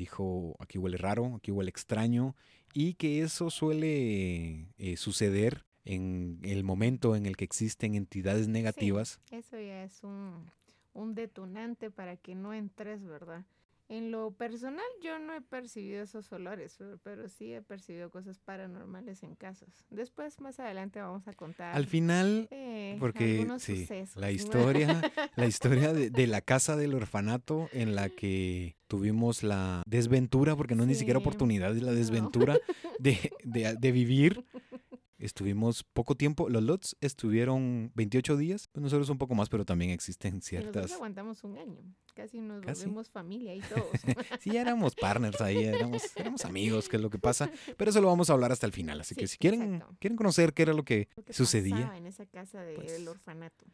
[0.00, 2.34] Dijo, aquí huele raro, aquí huele extraño,
[2.72, 9.20] y que eso suele eh, suceder en el momento en el que existen entidades negativas.
[9.30, 10.46] eso ya es un,
[10.94, 13.44] un detonante para que no entres, ¿verdad?
[13.90, 19.24] En lo personal yo no he percibido esos olores, pero sí he percibido cosas paranormales
[19.24, 19.84] en casas.
[19.90, 21.74] Después, más adelante vamos a contar.
[21.74, 23.84] Al final, eh, porque sí,
[24.14, 24.30] la ¿no?
[24.30, 30.54] historia, la historia de, de la casa del orfanato en la que tuvimos la desventura,
[30.54, 31.24] porque no es ni siquiera Sí.
[31.26, 31.98] oportunidad, es la No.
[31.98, 32.58] desventura
[33.00, 34.44] de, de- de vivir.
[35.20, 39.90] Estuvimos poco tiempo, los lots estuvieron 28 días, pues nosotros un poco más, pero también
[39.90, 40.90] existen ciertas...
[40.92, 41.82] aguantamos un año.
[42.14, 42.82] Casi nos Casi.
[42.84, 43.86] volvimos familia y todos.
[44.40, 48.00] Sí, ya éramos partners ahí, éramos, éramos amigos, que es lo que pasa, pero eso
[48.00, 49.96] lo vamos a hablar hasta el final, así que si quieren, exacto.
[50.00, 53.06] quieren conocer qué era lo que Lo que sucedía, pasaba en esa casa del Pues,
[53.06, 53.66] orfanato.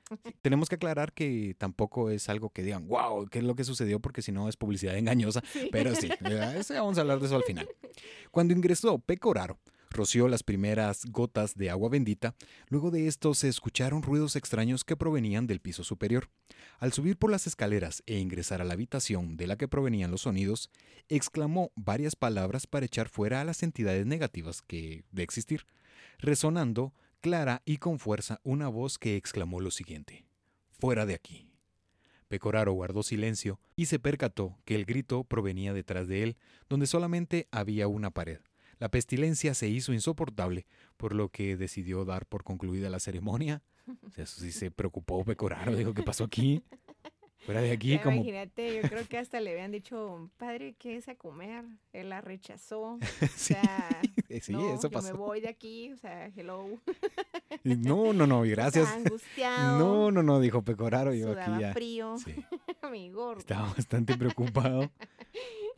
[0.43, 4.01] tenemos que aclarar que tampoco es algo que digan, wow, qué es lo que sucedió,
[4.01, 5.69] porque si no es publicidad engañosa, Sí.
[5.71, 7.69] pero sí, ya, eso ya vamos a hablar de eso al final.
[8.33, 9.59] Cuando ingresó Pecoraro,
[9.97, 12.37] roció las primeras gotas de agua bendita,
[12.69, 16.31] luego de esto se escucharon ruidos extraños que provenían del piso superior.
[16.79, 20.23] Al subir por las escaleras e ingresar a la habitación de la que provenían los
[20.23, 20.71] sonidos,
[21.09, 25.67] exclamó varias palabras para echar fuera a las entidades negativas que de existir,
[26.19, 30.27] resonando clara y con fuerza una voz que exclamó lo siguiente:
[30.71, 31.51] Fuera de aquí.
[32.29, 36.37] Pecoraro guardó silencio y se percató que el grito provenía detrás de él,
[36.69, 38.41] donde solamente había una pared.
[38.79, 40.67] La pestilencia se hizo insoportable,
[40.97, 43.63] por lo que decidió dar por concluida la ceremonia.
[44.07, 46.63] O sea, eso sí se preocupó Pecoraro, dijo, ¿qué pasó aquí?
[47.45, 48.17] Fuera de aquí, Ya como...
[48.17, 51.65] Imagínate, yo creo que hasta le habían dicho, padre, ¿qué es a comer?
[51.93, 52.99] Él la rechazó.
[53.23, 53.89] O Sí, sea,
[54.43, 55.17] sí, no, eso yo me pasó.
[55.17, 56.67] voy de aquí, o sea, hello.
[57.63, 58.89] No, no, no, gracias.
[58.89, 59.79] Angustiado.
[59.79, 61.73] No, no, no, dijo Pecoraro, yo sudaba aquí ya...
[61.73, 62.17] frío.
[62.19, 62.35] Sí.
[62.91, 63.41] Mi gordo.
[63.41, 64.91] Estaba bastante preocupado.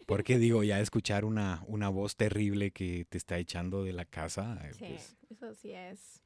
[0.09, 4.59] Porque digo, ya escuchar una, una voz terrible que te está echando de la casa,
[4.65, 6.23] eh, Sí, pues, eso sí es.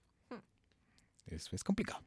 [1.26, 2.00] es, es complicado.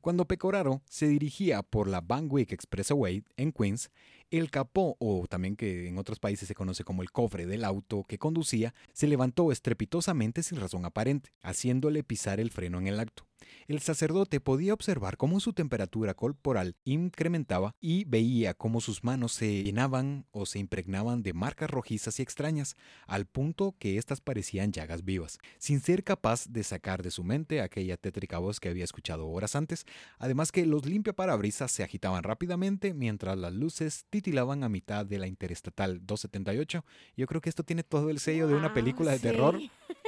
[0.00, 3.90] Cuando Pecoraro se dirigía por la Van Wyck Expressway en Queens,
[4.30, 8.04] el capó, o también que en otros países se conoce como el cofre del auto
[8.04, 13.27] que conducía, se levantó estrepitosamente sin razón aparente, haciéndole pisar el freno en el acto.
[13.66, 19.62] El sacerdote podía observar cómo su temperatura corporal incrementaba y veía cómo sus manos se
[19.62, 22.76] llenaban o se impregnaban de marcas rojizas y extrañas,
[23.06, 27.60] al punto que éstas parecían llagas vivas, sin ser capaz de sacar de su mente
[27.60, 29.84] aquella tétrica voz que había escuchado horas antes,
[30.18, 35.26] además que los limpiaparabrisas se agitaban rápidamente mientras las luces titilaban a mitad de la
[35.26, 36.84] Interestatal 278.
[37.16, 39.70] Yo creo que esto tiene todo el sello de una película de sí.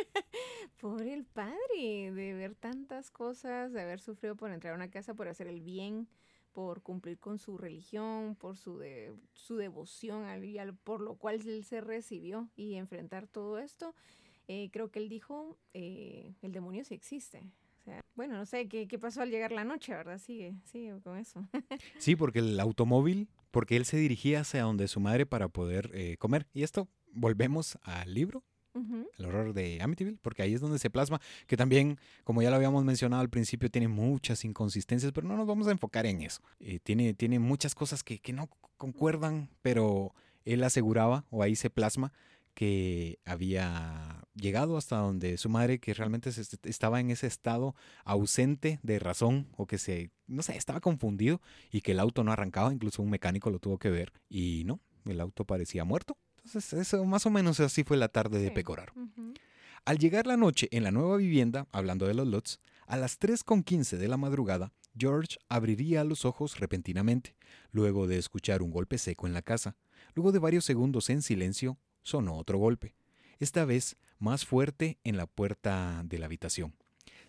[0.80, 5.12] Pobre el padre, de ver tantas cosas, de haber sufrido por entrar a una casa,
[5.14, 6.08] por hacer el bien,
[6.52, 11.64] por cumplir con su religión, por su, de, su devoción, al- por lo cual él
[11.64, 13.94] se recibió y enfrentar todo esto.
[14.48, 17.38] eh, creo que él dijo, eh, el demonio sí existe.
[17.80, 20.18] O sea, bueno, no sé qué, qué pasó al llegar la noche, ¿verdad?
[20.18, 21.46] Sigue, sigue con eso.
[21.98, 26.16] Sí, porque el automóvil, porque él se dirigía hacia donde su madre para poder eh,
[26.18, 26.48] comer.
[26.52, 28.42] Y esto, volvemos al libro,
[28.74, 32.56] El horror de Amityville, porque ahí es donde se plasma, que también, como ya lo
[32.56, 36.40] habíamos mencionado al principio, tiene muchas inconsistencias, pero no nos vamos a enfocar en eso.
[36.60, 40.14] Eh, tiene, tiene muchas cosas que, que no concuerdan, pero
[40.44, 42.12] él aseguraba, o ahí se plasma,
[42.54, 46.30] que había llegado hasta donde su madre, que realmente
[46.64, 51.40] estaba en ese estado ausente de razón, o que se, no sé, estaba confundido,
[51.70, 54.80] y que el auto no arrancaba, incluso un mecánico lo tuvo que ver, y no,
[55.06, 56.16] el auto parecía muerto.
[56.44, 58.46] Entonces, eso más o menos así fue la tarde de.
[58.96, 59.34] Ujú.
[59.84, 63.96] Al llegar la noche en la nueva vivienda, hablando de los lots, a las 3.15
[63.96, 67.34] de la madrugada, George abriría los ojos repentinamente,
[67.72, 69.76] luego de escuchar un golpe seco en la casa.
[70.14, 72.94] Luego de varios segundos en silencio, sonó otro golpe,
[73.38, 76.74] esta vez más fuerte en la puerta de la habitación.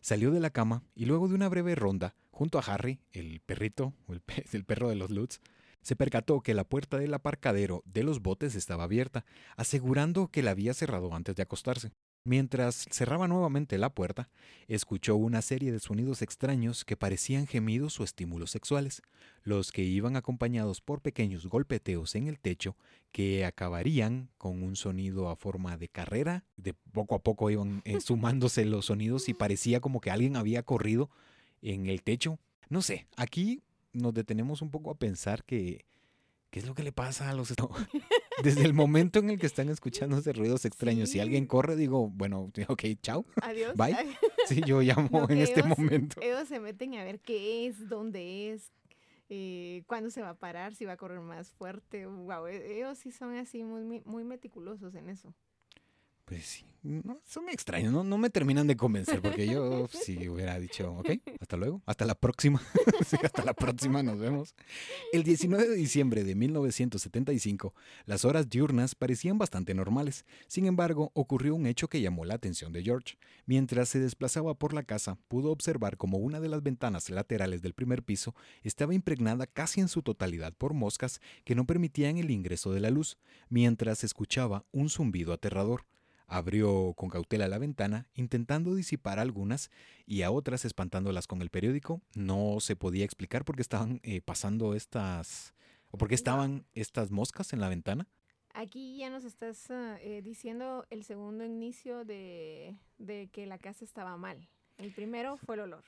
[0.01, 3.93] Salió de la cama y luego de una breve ronda, junto a Harry, el perrito,
[4.07, 5.39] o el, pe- el perro de los Lutz,
[5.81, 9.25] se percató que la puerta del aparcadero de los botes estaba abierta,
[9.55, 11.91] asegurando que la había cerrado antes de acostarse.
[12.23, 14.29] Mientras cerraba nuevamente la puerta,
[14.67, 19.01] escuchó una serie de sonidos extraños que parecían gemidos o estímulos sexuales,
[19.41, 22.77] los que iban acompañados por pequeños golpeteos en el techo
[23.11, 26.45] que acabarían con un sonido a forma de carrera.
[26.57, 30.61] De poco a poco iban eh, sumándose los sonidos y parecía como que alguien había
[30.61, 31.09] corrido
[31.63, 32.37] en el techo.
[32.69, 33.63] No sé, aquí
[33.93, 35.85] nos detenemos un poco a pensar que
[36.49, 37.53] ¿qué es lo que le pasa a los
[38.43, 41.09] desde el momento en el que están escuchando esos ruidos extraños?
[41.09, 43.25] Si alguien corre, digo, bueno, ok, chao.
[43.41, 43.75] Adiós.
[43.77, 43.95] Bye.
[44.47, 46.19] Sí, yo llamo No, en este ellos- momento.
[46.21, 48.71] Ellos se meten a ver qué es, dónde es.
[49.29, 52.05] eh, cuándo se va a parar, si va a correr más fuerte.
[52.05, 55.33] Wow, e, ellos sí son así muy, muy meticulosos en eso.
[56.31, 60.57] Pues sí, no, son extraños, no, no me terminan de convencer porque yo si hubiera
[60.57, 61.09] dicho, ok,
[61.41, 62.61] hasta luego, hasta la próxima,
[63.21, 64.55] hasta la próxima, nos vemos.
[65.11, 67.75] El 19 de diciembre de 1975,
[68.05, 70.25] las horas diurnas parecían bastante normales.
[70.47, 73.17] Sin embargo, ocurrió un hecho que llamó la atención de George.
[73.45, 77.73] Mientras se desplazaba por la casa, pudo observar como una de las ventanas laterales del
[77.73, 82.71] primer piso estaba impregnada casi en su totalidad por moscas que no permitían el ingreso
[82.71, 83.17] de la luz,
[83.49, 85.83] mientras escuchaba un zumbido aterrador.
[86.33, 89.69] Abrió con cautela la ventana, intentando disipar algunas
[90.05, 91.99] y a otras espantándolas con el periódico.
[92.15, 95.53] No se podía explicar por qué estaban eh, pasando estas
[95.89, 98.07] o por qué estaban estas moscas en la ventana.
[98.53, 103.83] Aquí ya nos estás ah, eh, diciendo el segundo inicio de, de que la casa
[103.83, 104.47] estaba mal.
[104.77, 105.83] El primero fue el olor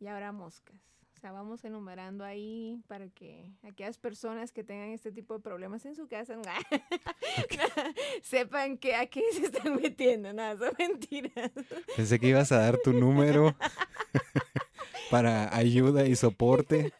[0.00, 0.93] y ahora moscas
[1.32, 6.06] vamos enumerando ahí para que aquellas personas que tengan este tipo de problemas en su
[6.06, 6.36] casa
[8.22, 10.32] sepan que aquí se están metiendo.
[10.32, 11.50] Nada, son mentiras.
[11.96, 13.56] Pensé que ibas a dar tu número
[15.10, 16.92] para ayuda y soporte.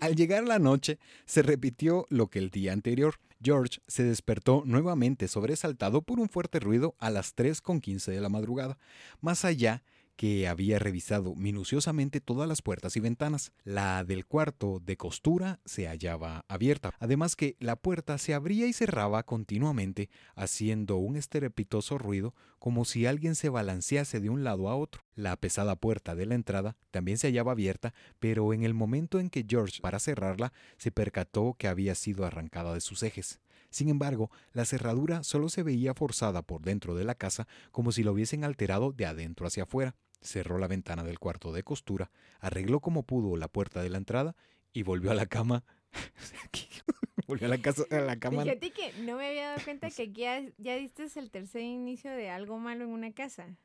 [0.00, 3.16] Al llegar la noche, se repitió lo que el día anterior.
[3.42, 8.78] George se despertó nuevamente sobresaltado por un fuerte ruido a las 3.15 de la madrugada.
[9.20, 9.82] Más allá,
[10.22, 13.50] que había revisado minuciosamente todas las puertas y ventanas.
[13.64, 18.72] La del cuarto de costura se hallaba abierta, además que la puerta se abría y
[18.72, 24.76] cerraba continuamente, haciendo un estrepitoso ruido como si alguien se balancease de un lado a
[24.76, 25.02] otro.
[25.16, 29.28] La pesada puerta de la entrada también se hallaba abierta, pero en el momento en
[29.28, 33.40] que George para cerrarla se percató que había sido arrancada de sus ejes.
[33.70, 38.04] Sin embargo, la cerradura solo se veía forzada por dentro de la casa como si
[38.04, 42.10] lo hubiesen alterado de adentro hacia afuera cerró la ventana del cuarto de costura,
[42.40, 44.34] arregló como pudo la puerta de la entrada
[44.72, 45.64] y volvió a la cama.
[47.26, 48.42] volvió a la, casa, a la cama.
[48.42, 52.30] Fíjate que no me había dado cuenta que ya, ya diste el tercer inicio de
[52.30, 53.56] algo malo en una casa.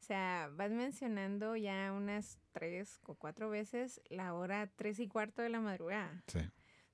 [0.00, 5.42] O sea, vas mencionando ya unas tres o cuatro veces la hora tres y cuarto
[5.42, 6.22] de la madrugada.
[6.26, 6.40] Sí.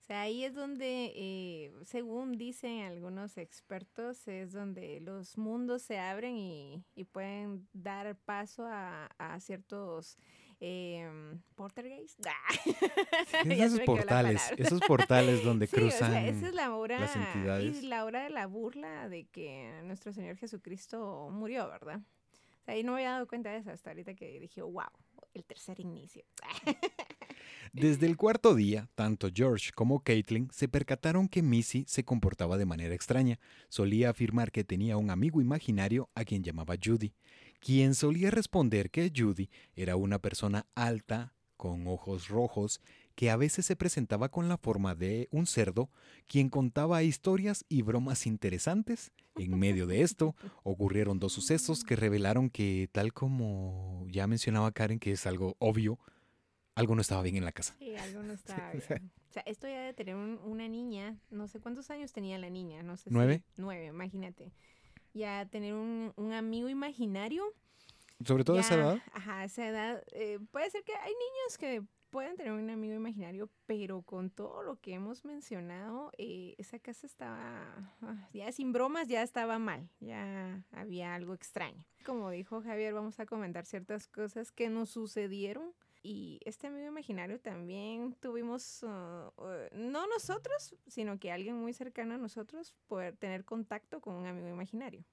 [0.07, 6.37] Sea, ahí es donde, eh, según dicen algunos expertos, es donde los mundos se abren
[6.37, 9.09] y, pueden dar paso a,
[9.41, 10.17] ciertos
[10.61, 11.11] eh,
[13.51, 17.83] esos portales, esos portales donde cruzan esa es la hora, las entidades.
[17.83, 22.01] Y la hora de la burla de que nuestro Señor Jesucristo murió, ¿verdad?
[22.61, 24.85] O sea, ahí no me había dado cuenta de eso hasta ahorita que dije, wow,
[25.37, 26.25] el tercer inicio.
[27.73, 32.65] Desde el cuarto día, tanto George como Caitlin se percataron que Missy se comportaba de
[32.65, 33.39] manera extraña.
[33.69, 37.13] Solía afirmar que tenía un amigo imaginario a quien llamaba Judy,
[37.61, 42.81] quien solía responder que Judy era una persona alta, con ojos rojos,
[43.17, 45.91] que a veces se presentaba con la forma de un cerdo,
[46.29, 49.11] quien contaba historias y bromas interesantes.
[49.37, 54.99] En medio de esto, ocurrieron dos sucesos que revelaron que, tal como ya mencionaba Karen,
[54.99, 55.99] que es algo obvio,
[56.75, 57.75] algo no estaba bien en la casa.
[57.79, 59.11] Sí, algo no estaba bien.
[59.31, 62.83] O sea, esto ya de tener una niña, no sé cuántos años tenía la niña,
[62.83, 63.09] no sé.
[63.11, 63.43] ¿Nueve?
[63.57, 64.53] nueve, imagínate.
[65.15, 67.45] Ya tener un, amigo imaginario.
[68.25, 68.99] Sobre todo a esa edad.
[69.13, 70.03] Ajá, esa edad.
[70.13, 71.83] Eh, puede ser que hay niños que
[72.17, 77.07] pueden tener un amigo imaginario, pero con todo lo que hemos mencionado, eh, esa casa
[77.07, 81.85] estaba, ah, ya sin bromas, ya estaba mal, ya había algo extraño.
[82.07, 87.39] Como dijo Javier, vamos a comentar ciertas cosas que nos sucedieron y este amigo imaginario
[87.39, 88.87] también tuvimos, uh,
[89.37, 94.25] uh, no nosotros, sino que alguien muy cercano a nosotros, poder tener contacto con un
[94.25, 95.05] amigo imaginario.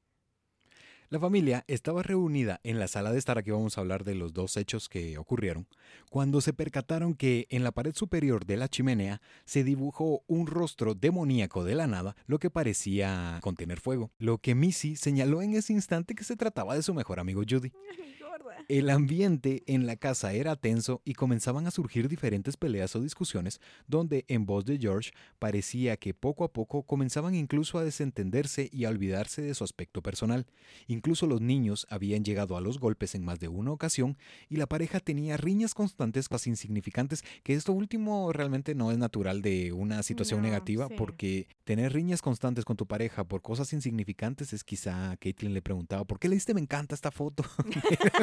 [1.14, 4.34] La familia estaba reunida en la sala de estar, aquí vamos a hablar de los
[4.34, 5.68] dos hechos que ocurrieron,
[6.09, 10.95] cuando se percataron que en la pared superior de la chimenea se dibujó un rostro
[10.95, 15.74] demoníaco de la nada, lo que parecía contener fuego, lo que Missy señaló en ese
[15.74, 17.72] instante que se trataba de su mejor amigo Judy.
[18.67, 23.59] El ambiente en la casa era tenso y comenzaban a surgir diferentes peleas o discusiones
[23.88, 28.86] donde en voz de George parecía que poco a poco comenzaban incluso a desentenderse y
[28.86, 30.45] a olvidarse de su aspecto personal.
[30.88, 34.17] Incluso los niños habían llegado a los golpes en más de una ocasión
[34.49, 39.41] y la pareja tenía riñas constantes casi insignificantes, que esto último realmente no es natural
[39.41, 44.63] de una situación negativa porque tener riñas constantes con tu pareja por cosas insignificantes es
[44.63, 47.43] quizá, Caitlin le preguntaba, ¿por qué le diste me encanta esta foto?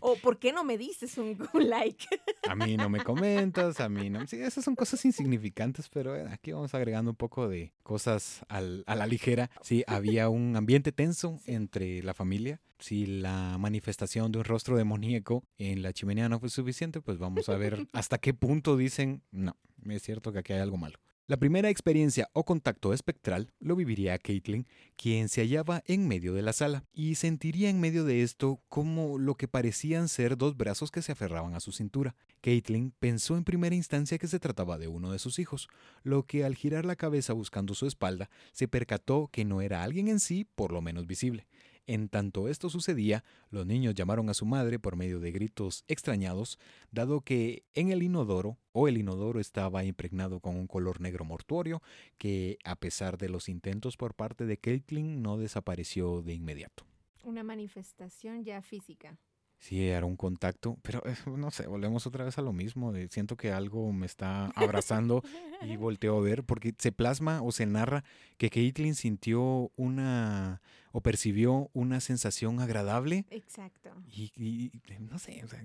[0.00, 2.06] o ¿por qué no me dices un, un like?
[2.48, 4.26] A mí no me comentas, a mí no.
[4.26, 8.84] Sí, esas son cosas insignificantes, pero eh, aquí vamos agregando un poco de cosas al-
[8.86, 9.50] a la ligera.
[9.62, 12.60] Sí, había un ambiente tenso entre la familia.
[12.78, 17.48] Si la manifestación de un rostro demoníaco en la chimenea no fue suficiente, pues vamos
[17.48, 19.56] a ver hasta qué punto dicen, no,
[19.88, 20.98] es cierto que aquí hay algo malo.
[21.28, 24.66] La primera experiencia o contacto espectral lo viviría Caitlin,
[24.96, 29.18] quien se hallaba en medio de la sala, y sentiría en medio de esto como
[29.18, 32.16] lo que parecían ser dos brazos que se aferraban a su cintura.
[32.40, 35.68] Caitlin pensó en primera instancia que se trataba de uno de sus hijos,
[36.02, 40.08] lo que al girar la cabeza buscando su espalda, se percató que no era alguien
[40.08, 41.46] en sí, por lo menos visible.
[41.88, 46.58] En tanto esto sucedía, los niños llamaron a su madre por medio de gritos extrañados,
[46.90, 51.80] dado que en el inodoro o el inodoro estaba impregnado con un color negro mortuorio
[52.18, 56.84] que, a pesar de los intentos por parte de Caitlin, no desapareció de inmediato.
[57.24, 59.16] Una manifestación ya física.
[59.58, 62.92] Sí, era un contacto, pero eh, no sé, volvemos otra vez a lo mismo.
[62.92, 65.22] de siento que algo me está abrazando
[65.62, 68.04] y volteo a ver, porque se plasma o se narra
[68.36, 73.90] que Caitlin sintió una o percibió una sensación agradable Exacto.
[74.06, 75.62] y, no sé, o sea,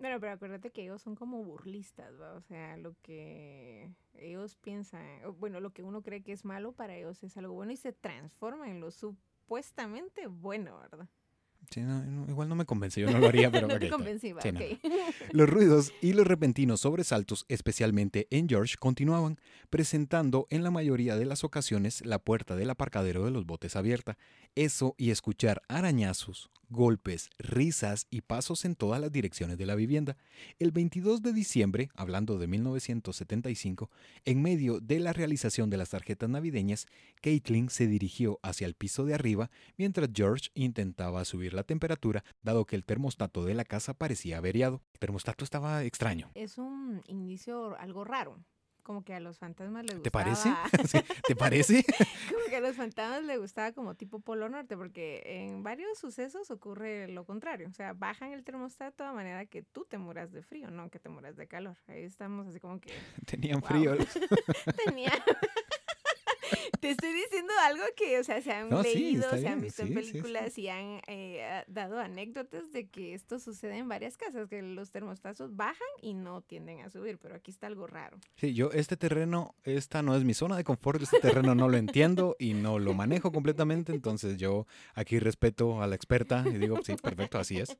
[0.00, 2.34] Bueno, pero acuérdate que ellos son como burlistas, ¿va?
[2.34, 5.04] O sea, lo que ellos piensan,
[5.38, 7.92] bueno, lo que uno cree que es malo para ellos es algo bueno y se
[7.92, 11.08] transforma en lo supuestamente bueno, ¿verdad?
[11.70, 14.34] Sí, no, no, igual no me convence, yo no lo haría, pero no te convencí.
[15.32, 19.38] Los ruidos y los repentinos sobresaltos, especialmente en George, continuaban,
[19.70, 24.16] presentando en la mayoría de las ocasiones la puerta del aparcadero de los botes abierta.
[24.54, 30.16] Eso y escuchar arañazos, golpes, risas y pasos en todas las direcciones de la vivienda.
[30.58, 33.90] El 22 de diciembre, hablando de 1975,
[34.24, 36.86] en medio de la realización de las tarjetas navideñas,
[37.20, 42.66] Caitlin se dirigió hacia el piso de arriba mientras George intentaba subir la temperatura, dado
[42.66, 44.82] que el termostato de la casa parecía averiado.
[44.92, 46.30] El termostato estaba extraño.
[46.34, 48.38] Es un inicio algo raro.
[48.88, 50.24] Como que a los fantasmas les ¿Te gustaba.
[50.24, 50.48] parece?
[50.88, 51.84] Sí, ¿Te parece?
[52.32, 56.50] Como que a los fantasmas les gustaba como tipo Polo Norte, porque en varios sucesos
[56.50, 57.68] ocurre lo contrario.
[57.68, 60.98] O sea, bajan el termostato de manera que tú te muras de frío, no que
[60.98, 61.76] te muras de calor.
[61.86, 62.90] Ahí estamos así como que
[63.26, 63.68] Tenían Wow.
[63.68, 63.96] frío.
[64.86, 65.12] tenía.
[66.80, 69.88] Te estoy diciendo algo que, o sea, se han No, leído, se han visto en
[69.88, 74.48] sí, sí, películas y han eh, dado anécdotas de que esto sucede en varias casas,
[74.48, 78.18] que los termostatos bajan y no tienden a subir, pero aquí está algo raro.
[78.36, 81.76] Sí, yo este terreno, esta no es mi zona de confort, este terreno no lo
[81.76, 86.78] entiendo y no lo manejo completamente, entonces yo aquí respeto a la experta y digo,
[86.84, 87.76] sí, perfecto, así es.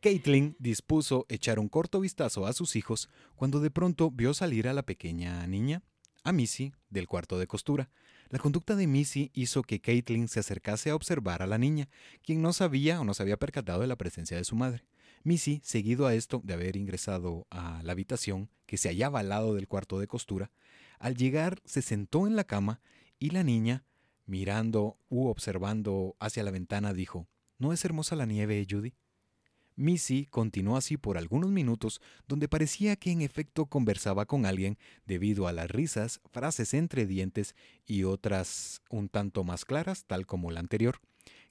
[0.00, 4.72] Caitlin dispuso echar un corto vistazo a sus hijos cuando de pronto vio salir a
[4.72, 5.82] la pequeña niña,
[6.24, 7.90] a Missy, del cuarto de costura.
[8.28, 11.88] La conducta de Missy hizo que Caitlin se acercase a observar a la niña,
[12.22, 14.84] quien no sabía o no se había percatado de la presencia de su madre.
[15.24, 19.54] Missy, seguido a esto de haber ingresado a la habitación que se hallaba al lado
[19.54, 20.50] del cuarto de costura,
[20.98, 22.80] al llegar se sentó en la cama
[23.18, 23.84] y la niña,
[24.26, 28.94] mirando u observando hacia la ventana, dijo, ¿No es hermosa la nieve, Judy?
[29.76, 35.46] Missy continuó así por algunos minutos, donde parecía que en efecto conversaba con alguien debido
[35.46, 37.54] a las risas, frases entre dientes
[37.86, 41.00] y otras un tanto más claras, tal como la anterior.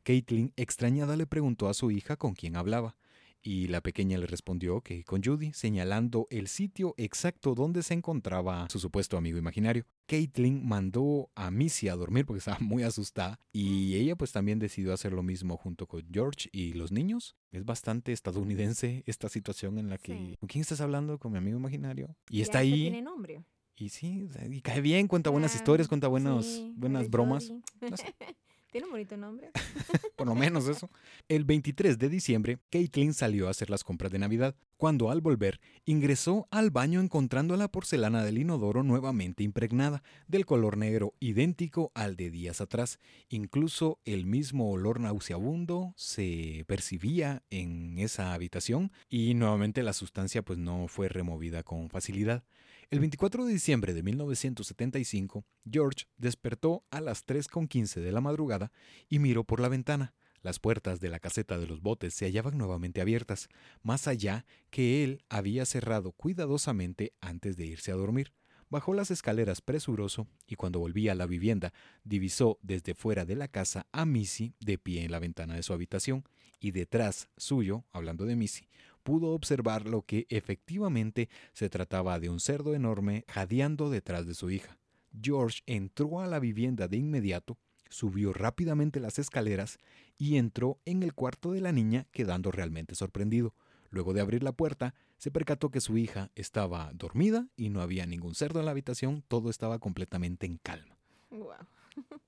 [0.03, 2.95] Caitlin, extrañada, le preguntó a su hija con quién hablaba,
[3.43, 8.67] y la pequeña le respondió que con Judy, señalando el sitio exacto donde se encontraba
[8.69, 9.85] su supuesto amigo imaginario.
[10.05, 14.93] Caitlin mandó a Missy a dormir porque estaba muy asustada y ella pues también decidió
[14.93, 17.35] hacer lo mismo junto con George y los niños.
[17.51, 20.35] Es bastante estadounidense esta situación en la que Sí.
[20.39, 21.17] ¿con quién estás hablando?
[21.17, 22.15] Con mi amigo imaginario.
[22.29, 23.43] Y está ahí Tiene nombre.
[23.75, 27.49] y sí, y cae bien, cuenta buenas Ah, historias, cuenta buenos, sí, buenas bromas.
[27.49, 28.13] No sé.
[28.71, 29.51] Tiene un bonito nombre.
[30.15, 30.89] por lo menos eso.
[31.27, 35.59] El 23 de diciembre, Caitlin salió a hacer las compras de Navidad, cuando al volver
[35.85, 42.15] ingresó al baño encontrando la porcelana del inodoro nuevamente impregnada, del color negro idéntico al
[42.15, 42.97] de días atrás.
[43.29, 50.57] Incluso el mismo olor nauseabundo se percibía en esa habitación y nuevamente la sustancia pues
[50.57, 52.43] no fue removida con facilidad.
[52.89, 58.71] El 24 de diciembre de 1975, George despertó a las 3.15 de la madrugada
[59.09, 60.15] y miró por la ventana.
[60.41, 63.47] Las puertas de la caseta de los botes se hallaban nuevamente abiertas,
[63.83, 68.33] más allá que él había cerrado cuidadosamente antes de irse a dormir.
[68.69, 71.73] Bajó las escaleras presuroso y cuando volvía a la vivienda
[72.03, 75.73] divisó desde fuera de la casa a Missy de pie en la ventana de su
[75.73, 76.23] habitación
[76.59, 78.69] y detrás suyo, hablando de Missy,
[79.03, 84.49] pudo observar lo que efectivamente se trataba de un cerdo enorme jadeando detrás de su
[84.49, 84.77] hija.
[85.21, 87.57] George entró a la vivienda de inmediato,
[87.89, 89.79] subió rápidamente las escaleras
[90.21, 93.55] y entró en el cuarto de la niña quedando realmente sorprendido.
[93.89, 98.05] Luego de abrir la puerta, se percató que su hija estaba dormida y no había
[98.05, 100.95] ningún cerdo en la habitación, todo estaba completamente en calma.
[101.31, 101.65] Wow.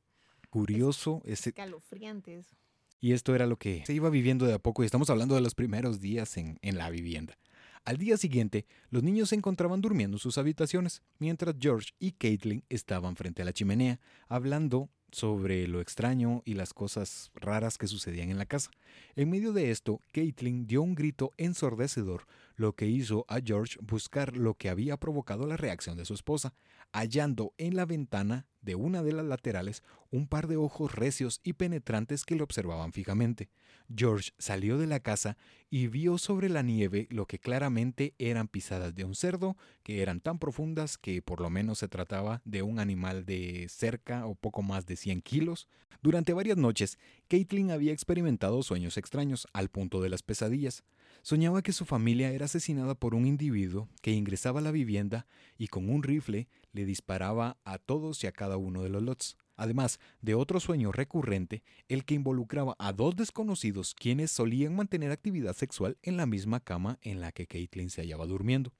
[0.49, 1.49] Curioso ese...
[1.49, 2.55] Escalofriante eso.
[2.99, 5.41] Y esto era lo que se iba viviendo de a poco y estamos hablando de
[5.41, 7.37] los primeros días en, en la vivienda.
[7.85, 12.63] Al día siguiente, los niños se encontraban durmiendo en sus habitaciones, mientras George y Caitlin
[12.69, 18.29] estaban frente a la chimenea, hablando sobre lo extraño y las cosas raras que sucedían
[18.29, 18.71] en la casa.
[19.15, 22.25] En medio de esto, Caitlin dio un grito ensordecedor,
[22.55, 26.53] lo que hizo a George buscar lo que había provocado la reacción de su esposa,
[26.91, 31.53] hallando en la ventana de una de las laterales un par de ojos recios y
[31.53, 33.49] penetrantes que lo observaban fijamente.
[33.93, 35.37] George salió de la casa
[35.69, 40.21] y vio sobre la nieve lo que claramente eran pisadas de un cerdo, que eran
[40.21, 44.61] tan profundas que por lo menos se trataba de un animal de cerca o poco
[44.61, 45.67] más de 100 kilos.
[46.01, 50.83] Durante varias noches, Caitlin había experimentado sueños extraños al punto de las pesadillas.
[51.23, 55.25] Soñaba que su familia era asesinada por un individuo que ingresaba a la vivienda
[55.57, 59.37] y con un rifle le disparaba a todos y a cada uno de los lots.
[59.55, 65.55] Además de otro sueño recurrente, el que involucraba a dos desconocidos quienes solían mantener actividad
[65.55, 68.73] sexual en la misma cama en la que Caitlin se hallaba durmiendo.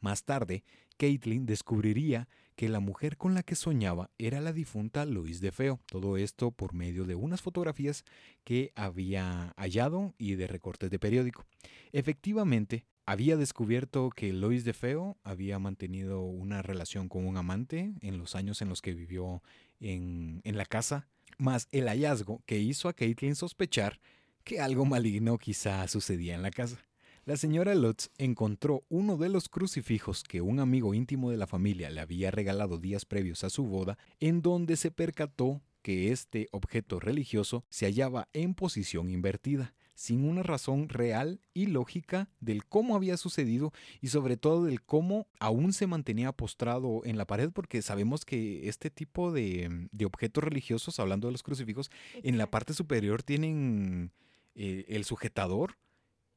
[0.00, 0.64] Más tarde,
[0.96, 2.26] Caitlin descubriría
[2.56, 5.80] que la mujer con la que soñaba era la difunta Lois de Feo.
[5.86, 8.04] Todo esto por medio de unas fotografías
[8.44, 11.44] que había hallado y de recortes de periódico.
[11.92, 18.18] Efectivamente, había descubierto que Lois de Feo había mantenido una relación con un amante en
[18.18, 19.42] los años en los que vivió
[19.80, 24.00] en, en la casa, más el hallazgo que hizo a Caitlin sospechar
[24.44, 26.78] que algo maligno quizá sucedía en la casa.
[27.24, 31.88] La señora Lutz encontró uno de los crucifijos que un amigo íntimo de la familia
[31.88, 36.98] le había regalado días previos a su boda, en donde se percató que este objeto
[36.98, 43.16] religioso se hallaba en posición invertida, sin una razón real y lógica del cómo había
[43.16, 48.24] sucedido y sobre todo del cómo aún se mantenía postrado en la pared, porque sabemos
[48.24, 51.88] que este tipo de, de objetos religiosos, hablando de los crucifijos,
[52.24, 54.10] en la parte superior tienen
[54.56, 55.76] eh, el sujetador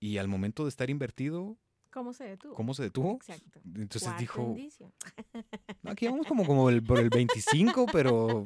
[0.06, 1.58] y al momento de estar invertido,
[1.92, 2.56] ¿Cómo se detuvo?
[2.56, 3.14] ¿cómo se detuvo?
[3.16, 3.62] Exacto.
[3.74, 4.92] Entonces Cuarto dijo, indicio.
[5.82, 8.44] "No, aquí vamos como, como el- por el 25, pero,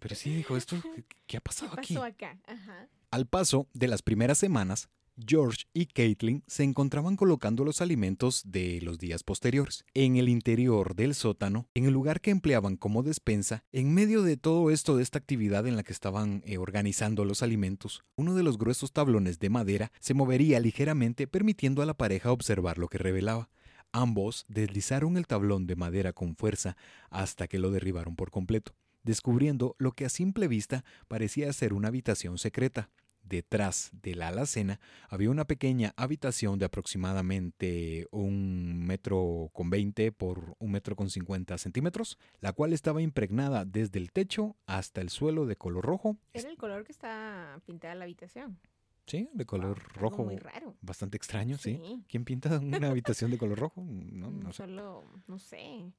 [0.00, 1.94] pero sí dijo, ¿esto qué, qué ha ¿Qué pasado aquí?
[1.94, 2.38] pasó acá?
[2.46, 2.88] Ajá.
[3.10, 8.80] Al paso de las primeras semanas, George y Caitlin se encontraban colocando los alimentos de
[8.82, 13.64] los días posteriores en el interior del sótano, en el lugar que empleaban como despensa,
[13.72, 17.42] en medio de todo esto de esta actividad en la que estaban eh, organizando los
[17.42, 18.04] alimentos.
[18.16, 22.78] Uno de los gruesos tablones de madera se movería ligeramente permitiendo a la pareja observar
[22.78, 23.50] lo que revelaba.
[23.92, 26.76] Ambos deslizaron el tablón de madera con fuerza
[27.10, 31.88] hasta que lo derribaron por completo, descubriendo lo que a simple vista parecía ser una
[31.88, 32.88] habitación secreta.
[33.22, 40.54] Detrás de la alacena había una pequeña habitación de aproximadamente un metro con 20 por
[40.58, 45.46] un metro con 50 centímetros, la cual estaba impregnada desde el techo hasta el suelo
[45.46, 46.16] de color rojo.
[46.32, 48.58] Era el color que está pintada la habitación.
[49.06, 50.24] Sí, de color rojo.
[50.24, 50.76] Muy raro.
[50.80, 51.80] Bastante extraño, sí.
[51.82, 52.04] Sí.
[52.08, 53.82] ¿Quién pinta una habitación de color rojo?
[53.82, 54.56] No, Mm, no sé.
[54.58, 55.92] Solo, no sé,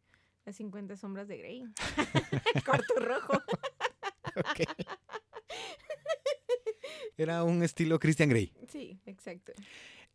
[0.45, 1.63] las 50 sombras de Grey.
[2.65, 3.33] Cuarto rojo.
[4.35, 4.61] Ok.
[7.17, 8.51] Era un estilo Christian Grey.
[8.71, 9.53] Sí, exacto.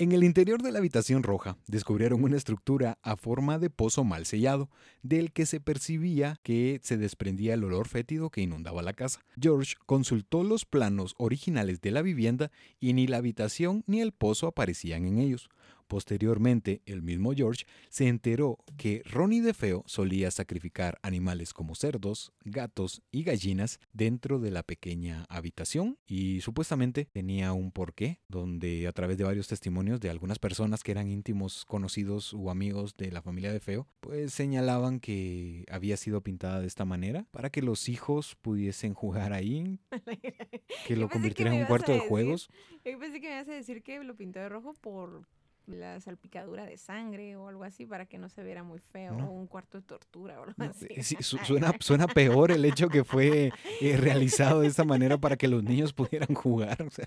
[0.00, 4.26] En el interior de la habitación roja descubrieron una estructura a forma de pozo mal
[4.26, 4.70] sellado,
[5.02, 9.24] del que se percibía que se desprendía el olor fétido que inundaba la casa.
[9.40, 14.46] George consultó los planos originales de la vivienda y ni la habitación ni el pozo
[14.46, 15.48] aparecían en ellos.
[15.88, 23.02] Posteriormente, el mismo George se enteró que Ronnie DeFeo solía sacrificar animales como cerdos, gatos
[23.10, 29.16] y gallinas dentro de la pequeña habitación y supuestamente tenía un porqué donde a través
[29.16, 33.50] de varios testimonios de algunas personas que eran íntimos conocidos u amigos de la familia
[33.50, 38.36] de Feo, pues señalaban que había sido pintada de esta manera para que los hijos
[38.42, 39.78] pudiesen jugar ahí,
[40.86, 42.50] que lo pensé que convirtiera me en un cuarto de juegos.
[42.84, 45.26] Yo pensé que me ibas a decir que lo pintó de rojo por
[45.68, 49.28] la salpicadura de sangre o algo así para que no se viera muy feo No.
[49.28, 50.86] o un cuarto de tortura o algo No, así.
[50.90, 55.36] eh, sí, suena, suena peor el hecho que fue eh, realizado de esta manera para
[55.36, 56.82] que los niños pudieran jugar.
[56.82, 57.06] o sea,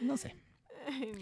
[0.00, 0.34] no sé.
[0.86, 1.18] Ay, no.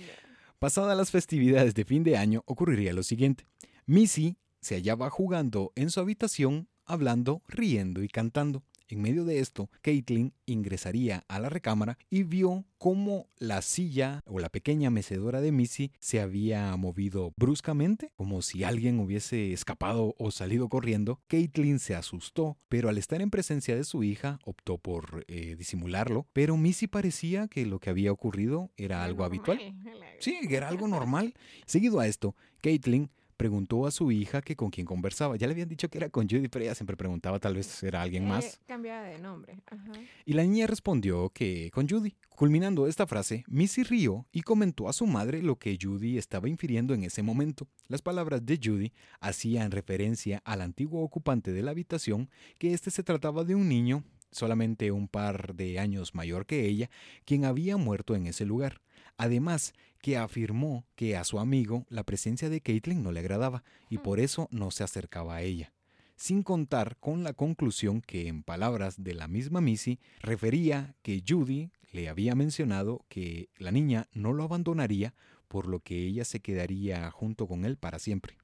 [0.59, 3.47] Pasadas las festividades de fin de año ocurriría lo siguiente.
[3.87, 8.63] Missy se hallaba jugando en su habitación, hablando, riendo y cantando.
[8.89, 14.41] En medio de esto, Caitlin ingresaría a la recámara y vio cómo la silla o
[14.41, 20.31] la pequeña mecedora de Missy se había movido bruscamente, como si alguien hubiese escapado o
[20.31, 21.21] salido corriendo.
[21.29, 26.27] Caitlin se asustó, pero al estar en presencia de su hija optó por eh, disimularlo,
[26.33, 29.61] pero Missy parecía que lo que había ocurrido era algo habitual.
[30.19, 31.35] Sí, era algo normal.
[31.67, 33.11] Seguido a esto, Caitlin
[33.43, 35.35] preguntó a su hija que con quién conversaba.
[35.35, 38.01] Ya le habían dicho que era con Judy, pero ella siempre preguntaba, tal vez era
[38.01, 38.45] alguien más.
[38.45, 39.59] Eh, cambiaba de nombre.
[39.67, 39.91] Ajá.
[40.25, 42.15] Y la niña respondió que con Judy.
[42.29, 46.95] Culminando esta frase, Missy rió y comentó a su madre lo que Judy estaba infiriendo
[46.95, 47.67] en ese momento.
[47.89, 53.03] Las palabras de Judy hacían referencia al antiguo ocupante de la habitación, que este se
[53.03, 56.91] trataba de un niño, solamente un par de años mayor que ella,
[57.25, 58.81] quien había muerto en ese lugar.
[59.17, 63.99] Además, que afirmó que a su amigo la presencia de Caitlin no le agradaba y
[63.99, 65.73] por eso no se acercaba a ella.
[66.17, 71.71] Sin contar con la conclusión que, en palabras de la misma Missy, refería que Judy
[71.93, 75.15] le había mencionado que la niña no lo abandonaría,
[75.49, 78.37] por lo que ella se quedaría junto con él para siempre.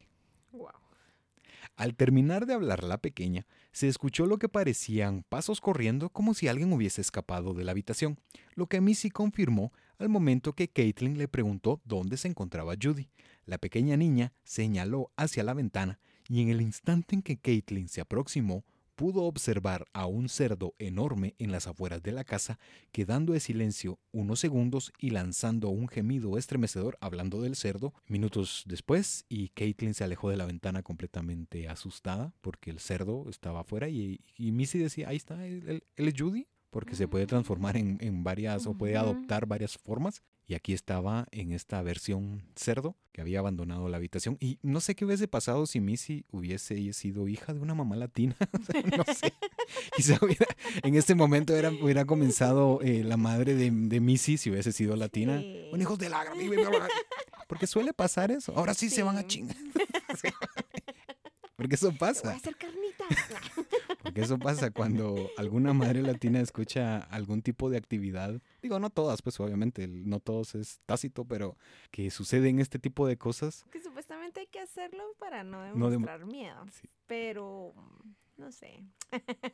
[0.52, 0.68] Wow.
[1.76, 6.48] Al terminar de hablar la pequeña, se escuchó lo que parecían pasos corriendo como si
[6.48, 8.18] alguien hubiese escapado de la habitación,
[8.54, 13.11] lo que Missy confirmó al momento que Caitlin le preguntó dónde se encontraba Judy.
[13.44, 18.01] La pequeña niña señaló hacia la ventana y en el instante en que Caitlin se
[18.01, 22.59] aproximó, pudo observar a un cerdo enorme en las afueras de la casa,
[22.90, 27.94] quedando de silencio unos segundos y lanzando un gemido estremecedor hablando del cerdo.
[28.09, 33.61] Minutos después, y Caitlin se alejó de la ventana completamente asustada porque el cerdo estaba
[33.61, 37.98] afuera y, Missy decía, ahí está, él, él es Judy porque se puede transformar en,
[38.00, 40.22] en varias o puede adoptar varias formas.
[40.46, 44.38] Y aquí estaba en esta versión cerdo que había abandonado la habitación.
[44.40, 48.34] Y no sé qué hubiese pasado si Missy hubiese sido hija de una mamá latina.
[48.96, 49.34] no sé.
[49.94, 50.46] Quizá hubiera,
[50.82, 54.96] en este momento era, hubiera comenzado eh, la madre de, de, Missy si hubiese sido
[54.96, 55.38] latina.
[55.38, 55.68] Sí.
[55.78, 56.24] Hijos de la...
[57.46, 58.54] Porque suele pasar eso.
[58.56, 59.56] Ahora sí, se van a chingar.
[61.56, 62.32] Porque eso Voy a pasa.
[62.32, 63.08] hacer carnitas.
[64.09, 68.40] Porque eso pasa cuando alguna madre latina escucha algún tipo de actividad.
[68.62, 71.56] Digo, no todas, pues obviamente, no todos es tácito, pero
[71.90, 73.64] que suceden este tipo de cosas.
[73.70, 76.64] que supuestamente hay que hacerlo para no No demo- demostrar miedo.
[76.72, 76.88] Sí.
[77.06, 77.74] Pero,
[78.36, 78.82] no sé.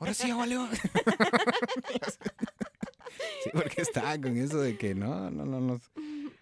[0.00, 0.66] Ahora sí, valió.
[3.44, 5.80] sí, porque estaba con eso de que no, no, no, no.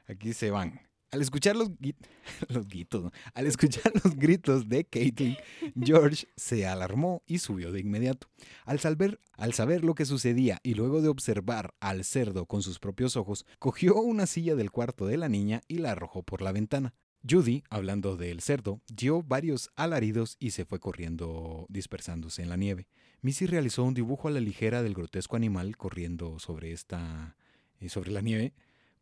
[0.09, 0.81] Aquí se van.
[1.13, 1.71] Al escuchar los,
[2.49, 5.37] los gritos, al escuchar los gritos de Caitlin,
[5.79, 8.29] George se alarmó y subió de inmediato.
[8.65, 12.79] Al saber, al saber lo que sucedía y luego de observar al cerdo con sus
[12.79, 16.51] propios ojos, cogió una silla del cuarto de la niña y la arrojó por la
[16.51, 16.95] ventana.
[17.29, 22.89] Judy, hablando del cerdo, dio varios alaridos y se fue corriendo dispersándose en la nieve.
[23.21, 27.37] Missy realizó un dibujo a la ligera del grotesco animal corriendo sobre esta
[27.81, 28.55] eh, sobre la nieve,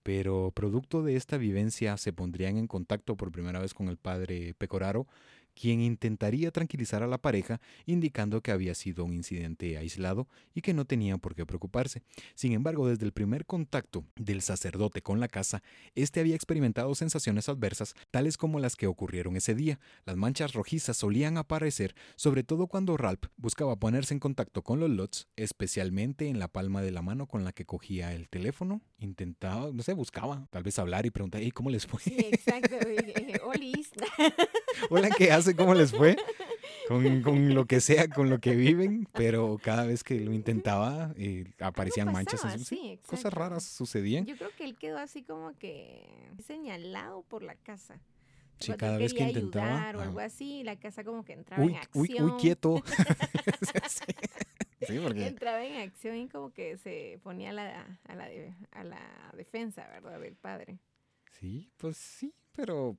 [0.03, 4.55] pero producto de esta vivencia se pondrían en contacto por primera vez con el padre
[4.55, 5.07] Pecoraro,
[5.61, 10.73] quien intentaría tranquilizar a la pareja, indicando que había sido un incidente aislado y que
[10.73, 12.03] no tenía por qué preocuparse.
[12.35, 15.63] Sin embargo, desde el primer contacto del sacerdote con la casa,
[15.95, 19.79] este había experimentado sensaciones adversas, tales como las que ocurrieron ese día.
[20.07, 24.89] Las manchas rojizas solían aparecer, sobre todo cuando Ralph buscaba ponerse en contacto con los
[24.89, 28.81] Lots, especialmente en la palma de la mano con la que cogía el teléfono.
[28.99, 32.01] Intentaba, no sé, buscaba, tal vez hablar y preguntar, "Hey, ¿cómo les fue?
[32.01, 32.77] Sí, exacto.
[32.89, 33.91] y, eh, Olis.
[34.91, 36.17] Hola, ¿qué ¿Cómo les fue?
[36.89, 41.13] Con, con lo que sea, con lo que viven, pero cada vez que lo intentaba
[41.17, 42.41] eh, aparecían manchas.
[42.43, 44.27] en pasaba, su- sí, sí, cosas raras sucedían.
[44.27, 46.05] Yo creo que él quedó así como que
[46.45, 48.01] señalado por la casa.
[48.59, 49.67] Sí, cada vez que intentaba.
[49.69, 52.25] ayudar o ah, algo así, la casa como que entraba uy, en acción.
[52.25, 52.83] uy, quieto.
[52.87, 58.27] sí, sí, porque Entraba en acción y como que se ponía a la, a la,
[58.29, 60.21] de- a la defensa, ¿verdad?
[60.21, 60.79] Del padre.
[61.39, 62.99] Sí, pues sí, pero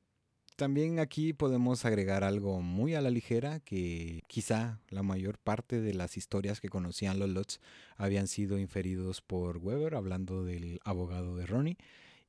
[0.55, 5.93] también aquí podemos agregar algo muy a la ligera que quizá la mayor parte de
[5.93, 7.59] las historias que conocían los Lots
[7.97, 11.77] habían sido inferidos por Weber, hablando del abogado de Ronnie.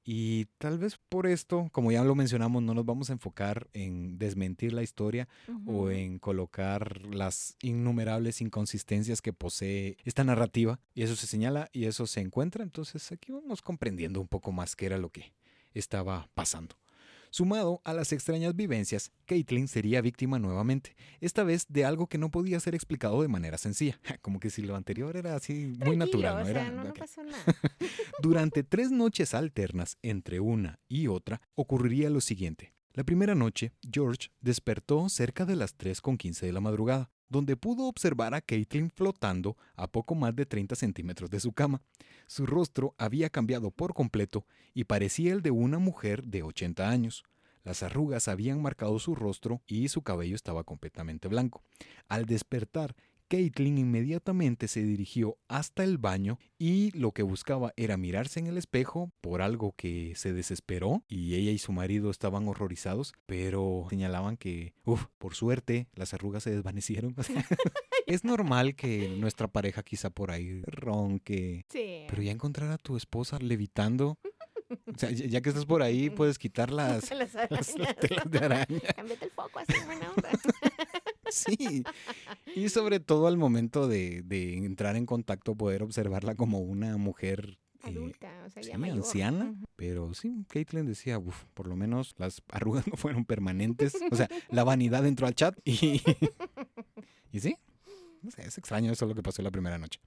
[0.05, 4.19] Y tal vez por esto, como ya lo mencionamos, no nos vamos a enfocar en
[4.19, 5.29] desmentir la historia
[5.65, 10.81] o en colocar las innumerables inconsistencias que posee esta narrativa.
[10.95, 12.65] Y eso se señala y eso se encuentra.
[12.65, 15.33] Entonces aquí vamos comprendiendo un poco más qué era lo que
[15.73, 16.75] estaba pasando.
[17.33, 22.31] Sumado a las extrañas vivencias, Caitlin sería víctima nuevamente, esta vez de algo que no
[22.31, 26.35] podía ser explicado de manera sencilla, como que si lo anterior era así muy natural,
[26.35, 26.43] ¿no?
[26.43, 27.43] o sea, Era, no, pasó nada.
[28.23, 32.75] Durante tres noches alternas entre una y otra, ocurriría lo siguiente.
[32.93, 37.11] La primera noche, George despertó cerca de las 3.15 de la madrugada.
[37.33, 41.81] Donde pudo observar a Caitlin flotando a poco más de 30 centímetros de su cama.
[42.27, 47.25] Su rostro había cambiado por completo y parecía el de una mujer de 80 años.
[47.65, 51.63] Las arrugas habían marcado su rostro y su cabello estaba completamente blanco.
[52.07, 52.95] Al despertar,
[53.37, 58.59] Caitlin inmediatamente se dirigió hasta el baño y lo que buscaba era mirarse en el
[58.59, 64.37] espejo por algo que se desesperó y ella y su marido estaban horrorizados, pero señalaban
[64.37, 67.15] que, uff, por suerte las arrugas se desvanecieron.
[68.07, 72.05] es normal que nuestra pareja quizá por ahí ronque, Sí.
[72.11, 74.19] pero ya encontrar a tu esposa levitando,
[74.69, 77.75] o sea, ya que estás por ahí puedes quitar las, Las las arañas.
[77.99, 78.81] telas de araña.
[78.95, 80.29] Cámbiate el foco así, buena onda.
[81.33, 81.85] Sí,
[82.55, 87.59] y sobre todo al momento de, de entrar en contacto poder observarla como una mujer
[87.85, 88.99] eh, Adulta, o sea, ya mayor.
[88.99, 94.15] anciana, pero sí, Caitlin decía, uff, por lo menos las arrugas no fueron permanentes, o
[94.15, 96.01] sea, la vanidad entró al chat y,
[97.33, 97.57] y sí,
[98.37, 100.01] es extraño eso lo que pasó la primera noche.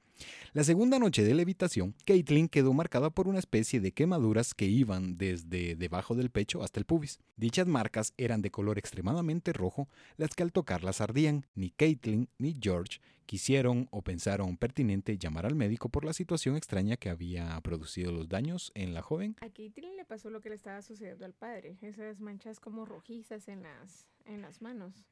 [0.53, 5.17] La segunda noche de levitación, Caitlin quedó marcada por una especie de quemaduras que iban
[5.17, 7.19] desde debajo del pecho hasta el pubis.
[7.35, 11.45] Dichas marcas eran de color extremadamente rojo, las que al tocarlas ardían.
[11.55, 16.95] Ni Caitlin ni George quisieron o pensaron pertinente llamar al médico por la situación extraña
[16.95, 19.35] que había producido los daños en la joven.
[19.41, 21.77] A Caitlyn le pasó lo que le estaba sucediendo al padre.
[21.81, 25.05] Esas manchas como rojizas en las, en las manos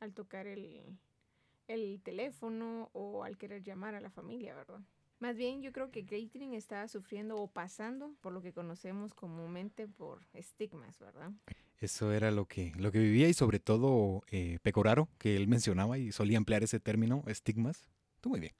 [0.00, 0.98] al tocar el,
[1.68, 4.80] el teléfono o al querer llamar a la familia, ¿verdad?
[5.18, 9.88] Más bien yo creo que Caitlyn estaba sufriendo o pasando por lo que conocemos comúnmente
[9.88, 11.30] por estigmas, ¿verdad?
[11.78, 15.98] Eso era lo que, lo que vivía y sobre todo eh, Pecoraro, que él mencionaba
[15.98, 17.86] y solía emplear ese término, estigmas.
[18.20, 18.52] Tú muy bien.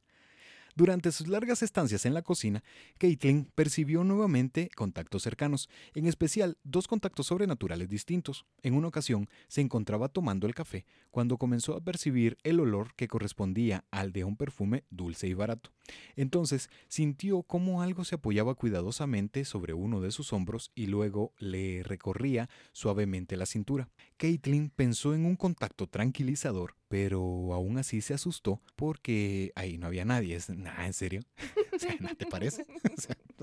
[0.76, 2.62] Durante sus largas estancias en la cocina,
[2.98, 8.44] Caitlin percibió nuevamente contactos cercanos, en especial dos contactos sobrenaturales distintos.
[8.62, 13.08] En una ocasión se encontraba tomando el café cuando comenzó a percibir el olor que
[13.08, 15.70] correspondía al de un perfume dulce y barato.
[16.14, 21.84] Entonces sintió cómo algo se apoyaba cuidadosamente sobre uno de sus hombros y luego le
[21.84, 23.88] recorría suavemente la cintura.
[24.18, 27.20] Caitlin pensó en un contacto tranquilizador, pero
[27.54, 30.38] aún así se asustó porque ahí no había nadie.
[30.84, 31.20] ¿En serio?
[31.76, 32.64] O sea, ¿no te parece?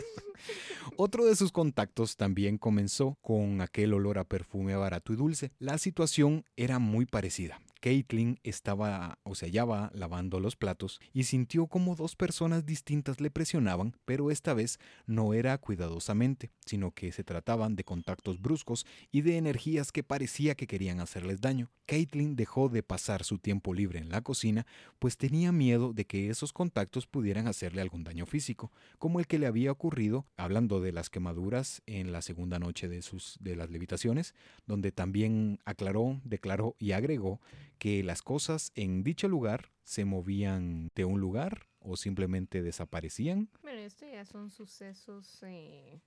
[0.97, 5.51] Otro de sus contactos también comenzó con aquel olor a perfume barato y dulce.
[5.59, 7.61] La situación era muy parecida.
[7.83, 13.29] Caitlin estaba o se hallaba lavando los platos y sintió como dos personas distintas le
[13.29, 19.19] presionaban, pero esta vez no era cuidadosamente, sino que se trataban de contactos bruscos y
[19.19, 21.71] de energías que parecía que querían hacerles daño.
[21.85, 24.65] Caitlin dejó de pasar su tiempo libre en la cocina,
[24.99, 29.39] pues tenía miedo de que esos contactos pudieran hacerle algún daño físico, como el que
[29.39, 33.69] le había ocurrido hablando de las quemaduras en la segunda noche de sus de las
[33.69, 34.33] levitaciones,
[34.65, 37.41] donde también aclaró, declaró y agregó
[37.77, 43.49] que las cosas en dicho lugar se movían de un lugar o simplemente desaparecían.
[43.61, 46.01] Bueno, esto ya son sucesos, eh,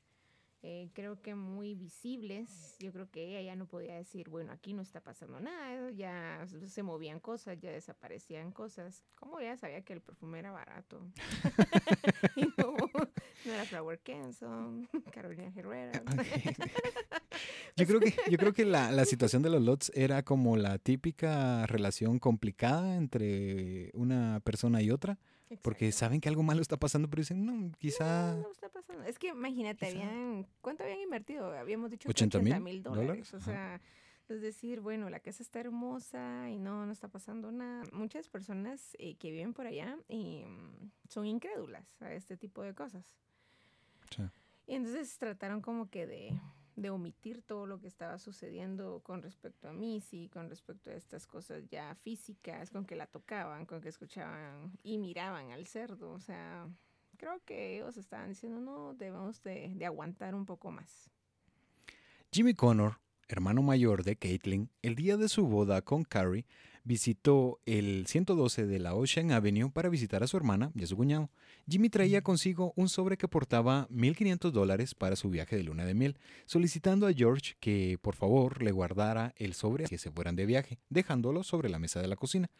[0.62, 2.76] eh, creo que muy visibles.
[2.80, 6.46] Yo creo que ella ya no podía decir, bueno, aquí no está pasando nada, ya
[6.66, 9.04] se movían cosas, ya desaparecían cosas.
[9.14, 11.06] ¿Cómo ella sabía que el perfume era barato?
[12.36, 12.76] y no,
[13.64, 16.02] Flower Kenson, Carolina Herrera.
[17.76, 20.78] Yo creo que, yo creo que la, la situación de los lots era como la
[20.78, 25.18] típica relación complicada entre una persona y otra,
[25.60, 28.34] porque saben que algo malo está pasando, pero dicen, no, quizá...
[28.34, 29.04] No, no está pasando.
[29.04, 29.98] Es que imagínate, Quizá.
[29.98, 31.52] habían, ¿cuánto habían invertido?
[31.52, 33.34] Habíamos dicho que 80 mil dólares.
[33.34, 33.44] O ajá.
[33.44, 33.80] sea,
[34.28, 37.84] es decir, bueno, la casa está hermosa y no, no está pasando nada.
[37.92, 40.46] Muchas personas eh, que viven por allá eh,
[41.08, 43.14] son incrédulas a este tipo de cosas.
[44.10, 44.22] Sí.
[44.66, 46.40] Y entonces trataron como que de,
[46.76, 51.26] de omitir todo lo que estaba sucediendo con respecto a Missy, con respecto a estas
[51.26, 56.12] cosas ya físicas, con que la tocaban, con que escuchaban y miraban al cerdo.
[56.12, 56.68] O sea,
[57.16, 61.10] creo que ellos estaban diciendo, no, debemos de, de aguantar un poco más.
[62.30, 62.98] Jimmy Connor,
[63.28, 66.44] hermano mayor de Caitlin, el día de su boda con Carrie,
[66.86, 70.96] visitó el 112 de la Ocean Avenue para visitar a su hermana y a su
[70.96, 71.30] cuñado.
[71.68, 75.94] Jimmy traía consigo un sobre que portaba 1.500 dólares para su viaje de luna de
[75.94, 76.16] miel,
[76.46, 80.78] solicitando a George que por favor le guardara el sobre que se fueran de viaje,
[80.88, 82.50] dejándolo sobre la mesa de la cocina.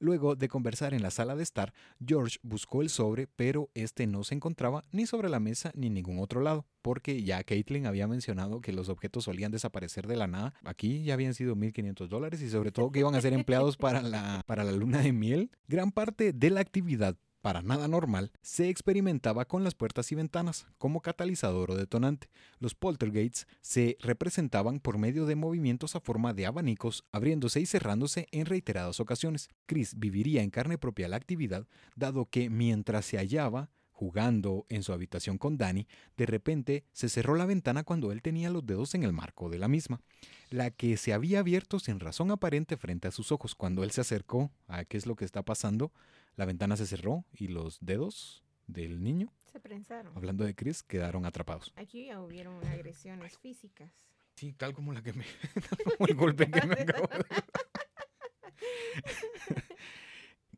[0.00, 1.72] Luego de conversar en la sala de estar,
[2.04, 5.94] George buscó el sobre, pero este no se encontraba ni sobre la mesa ni en
[5.94, 10.26] ningún otro lado, porque ya Caitlin había mencionado que los objetos solían desaparecer de la
[10.26, 10.54] nada.
[10.64, 14.02] Aquí ya habían sido 1.500 dólares y sobre todo que iban a ser empleados para
[14.02, 15.50] la, para la luna de miel.
[15.68, 17.16] Gran parte de la actividad
[17.46, 22.28] para nada normal, se experimentaba con las puertas y ventanas como catalizador o detonante.
[22.58, 28.26] Los poltergeists se representaban por medio de movimientos a forma de abanicos, abriéndose y cerrándose
[28.32, 29.48] en reiteradas ocasiones.
[29.66, 34.92] Chris viviría en carne propia la actividad, dado que mientras se hallaba jugando en su
[34.92, 35.86] habitación con Danny,
[36.18, 39.58] de repente se cerró la ventana cuando él tenía los dedos en el marco de
[39.58, 40.02] la misma,
[40.50, 43.54] la que se había abierto sin razón aparente frente a sus ojos.
[43.54, 45.92] Cuando él se acercó a qué es lo que está pasando,
[46.36, 50.14] la ventana se cerró y los dedos del niño, Se prensaron.
[50.14, 51.72] hablando de Chris, quedaron atrapados.
[51.76, 53.90] Aquí ya hubieron agresiones físicas.
[54.34, 55.24] Sí, tal como la que me.
[55.96, 57.24] como el golpe que me acabo de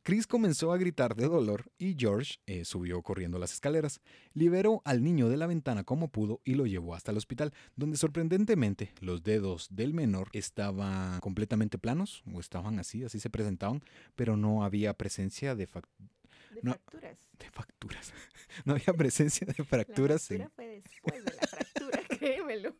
[0.09, 4.01] Chris comenzó a gritar de dolor y George eh, subió corriendo las escaleras.
[4.33, 7.99] Liberó al niño de la ventana como pudo y lo llevó hasta el hospital, donde
[7.99, 13.83] sorprendentemente los dedos del menor estaban completamente planos o estaban así, así se presentaban,
[14.17, 15.85] pero no había presencia de, fac-
[16.55, 16.73] De No.
[16.73, 17.19] fracturas.
[17.39, 18.13] de facturas.
[18.65, 22.75] No había presencia de La fracturas en- fractura fue después de la fractura, créemelo.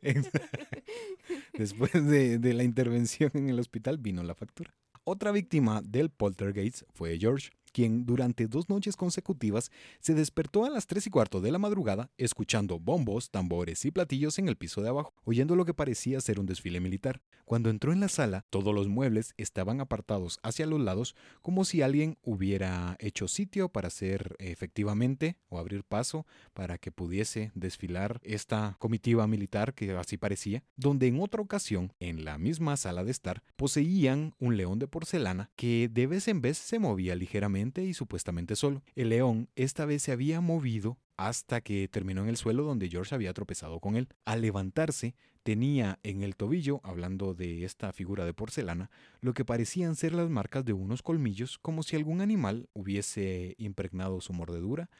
[1.52, 4.72] Después de, de la intervención en el hospital vino la factura.
[5.10, 10.86] Otra víctima del poltergeist fue George, quien durante dos noches consecutivas se despertó a las
[10.86, 14.88] 3 y cuarto de la madrugada escuchando bombos, tambores y platillos en el piso de
[14.88, 17.20] abajo, oyendo lo que parecía ser un desfile militar.
[17.44, 21.82] Cuando entró en la sala, todos los muebles estaban apartados hacia los lados como si
[21.82, 28.76] alguien hubiera hecho sitio para hacer efectivamente o abrir paso para que pudiese desfilar esta
[28.78, 33.42] comitiva militar que así parecía, donde en otra ocasión, en la misma sala de estar,
[33.56, 38.56] poseían un león de porcelana que de vez en vez se movía ligeramente y supuestamente
[38.56, 38.82] solo.
[38.94, 43.14] El león esta vez se había movido hasta que terminó en el suelo donde George
[43.14, 44.08] había tropezado con él.
[44.24, 48.90] Al levantarse, tenía en el tobillo, hablando de esta figura de porcelana,
[49.20, 54.20] lo que parecían ser las marcas de unos colmillos, como si algún animal hubiese impregnado
[54.20, 54.90] su mordedura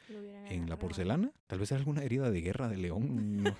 [0.49, 1.31] en la porcelana.
[1.47, 3.43] Tal vez era alguna herida de guerra de león.
[3.43, 3.55] no-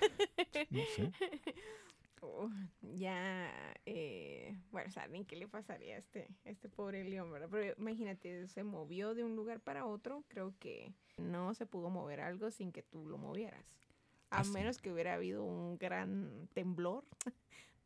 [0.70, 1.10] no sé.
[2.22, 2.50] Oh,
[2.98, 3.50] ya,
[3.86, 7.48] eh, bueno, saben qué le pasaría a este, a este pobre león, ¿verdad?
[7.50, 12.20] Pero imagínate, se movió de un lugar para otro, creo que no se pudo mover
[12.20, 13.64] algo sin que tú lo movieras.
[14.30, 14.50] A Ah, sí.
[14.52, 17.04] menos que hubiera habido un gran temblor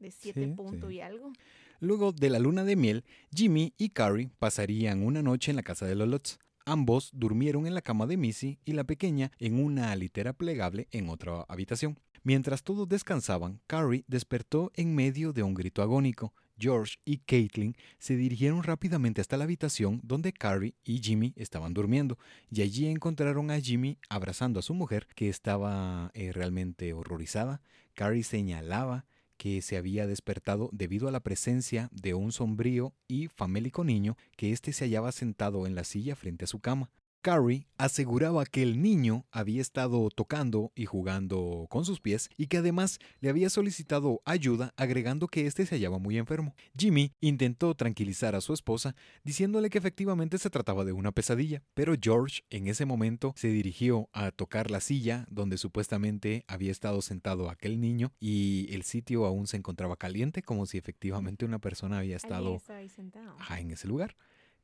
[0.01, 0.97] de siete Sí, puntos sí.
[0.97, 1.33] y algo.
[1.81, 5.87] Luego de la luna de miel, Jimmy y Carrie pasarían una noche en la casa
[5.87, 6.39] de los Lutz.
[6.67, 11.09] Ambos durmieron en la cama de Missy y la pequeña en una litera plegable en
[11.09, 11.99] otra habitación.
[12.27, 16.33] Mientras todos descansaban, Carrie despertó en medio de un grito agónico.
[16.59, 22.19] George y Caitlin se dirigieron rápidamente hasta la habitación donde Carrie y Jimmy estaban durmiendo,
[22.51, 27.61] y allí encontraron a Jimmy abrazando a su mujer, que estaba eh, realmente horrorizada.
[27.93, 29.05] Carrie señalaba
[29.37, 34.53] que se había despertado debido a la presencia de un sombrío y famélico niño que
[34.53, 36.91] éste se hallaba sentado en la silla frente a su cama.
[37.25, 42.59] Carrie aseguraba que el niño había estado tocando y jugando con sus pies y que
[42.59, 46.55] además le había solicitado ayuda agregando que éste se hallaba muy enfermo.
[46.79, 51.95] Jimmy intentó tranquilizar a su esposa diciéndole que efectivamente se trataba de una pesadilla, pero
[51.99, 57.49] George en ese momento se dirigió a tocar la silla donde supuestamente había estado sentado
[57.49, 62.17] aquel niño y el sitio aún se encontraba caliente como si efectivamente una persona había
[62.17, 63.35] estado estaba ahí sentado.
[63.39, 64.15] ajá, en ese lugar.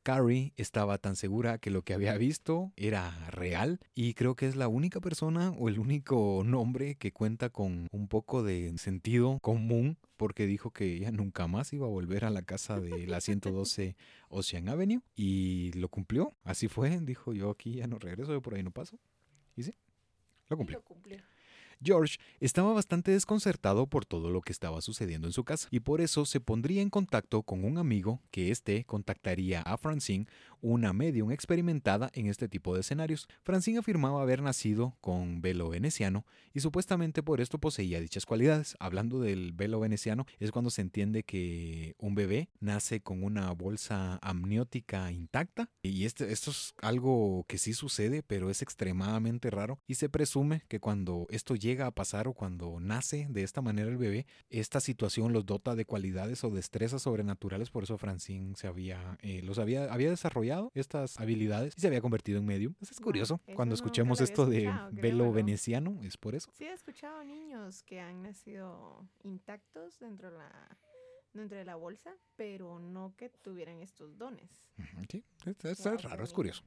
[0.03, 4.57] Carrie estaba tan segura que lo que había visto era real y creo que es
[4.57, 9.99] la única persona o el único nombre que cuenta con un poco de sentido común
[10.17, 13.97] porque dijo que ella nunca más iba a volver a la casa de la 112
[14.29, 16.35] Ocean Avenue y lo cumplió.
[16.45, 18.99] Así fue, dijo yo aquí ya no regreso, yo por ahí no paso.
[19.57, 19.75] Y sí,
[20.49, 20.79] lo cumplió.
[20.79, 21.19] lo cumplió.
[21.83, 26.01] George estaba bastante desconcertado por todo lo que estaba sucediendo en su casa y por
[26.01, 30.27] eso se pondría en contacto con un amigo que éste contactaría a Francine,
[30.63, 33.29] una medium experimentada en este tipo de escenarios.
[33.43, 38.77] Francine afirmaba haber nacido con velo veneciano y supuestamente por esto poseía dichas cualidades.
[38.79, 44.19] Hablando del velo veneciano, es cuando se entiende que un bebé nace con una bolsa
[44.23, 49.95] amniótica intacta y este, esto es algo que sí sucede, pero es extremadamente raro y
[49.95, 53.97] se presume que cuando esto llega a pasar o cuando nace de esta manera el
[53.97, 59.19] bebé, esta situación los dota de cualidades o destrezas sobrenaturales, por eso Francine se había,
[59.23, 62.75] eh, los había, había desarrollado estas habilidades y se había convertido en medium.
[62.81, 65.33] Eso es Wow, curioso, eso cuando escuchemos esto de velo ¿no?
[65.33, 66.51] veneciano, es por eso.
[66.53, 70.79] Sí, he escuchado niños que han nacido intactos dentro de la,
[71.33, 74.51] dentro de la bolsa, pero no que tuvieran estos dones.
[75.11, 76.63] Sí, es, es Wow, raro, es curioso.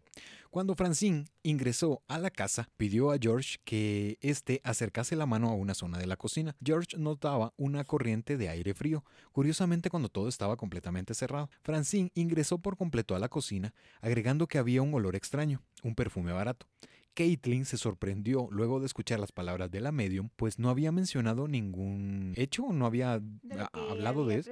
[0.51, 5.55] Cuando Francine ingresó a la casa, pidió a George que éste acercase la mano a
[5.55, 6.55] una zona de la cocina.
[6.63, 11.49] George notaba una corriente de aire frío, curiosamente cuando todo estaba completamente cerrado.
[11.63, 16.31] Francine ingresó por completo a la cocina, agregando que había un olor extraño, un perfume
[16.31, 16.67] barato.
[17.13, 21.47] Caitlin se sorprendió luego de escuchar las palabras de la medium, pues no había mencionado
[21.47, 24.51] ningún hecho, no había De hablado de eso.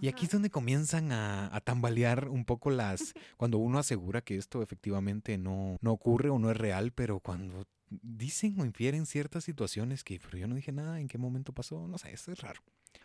[0.00, 3.14] Y aquí es donde comienzan a, a tambalear un poco las...
[3.36, 7.64] cuando uno asegura que esto efectivamente no, no ocurre o no es real, pero cuando
[7.90, 11.86] dicen o infieren ciertas situaciones que pero yo no dije nada, en qué momento pasó,
[11.86, 12.60] no sé, eso es raro.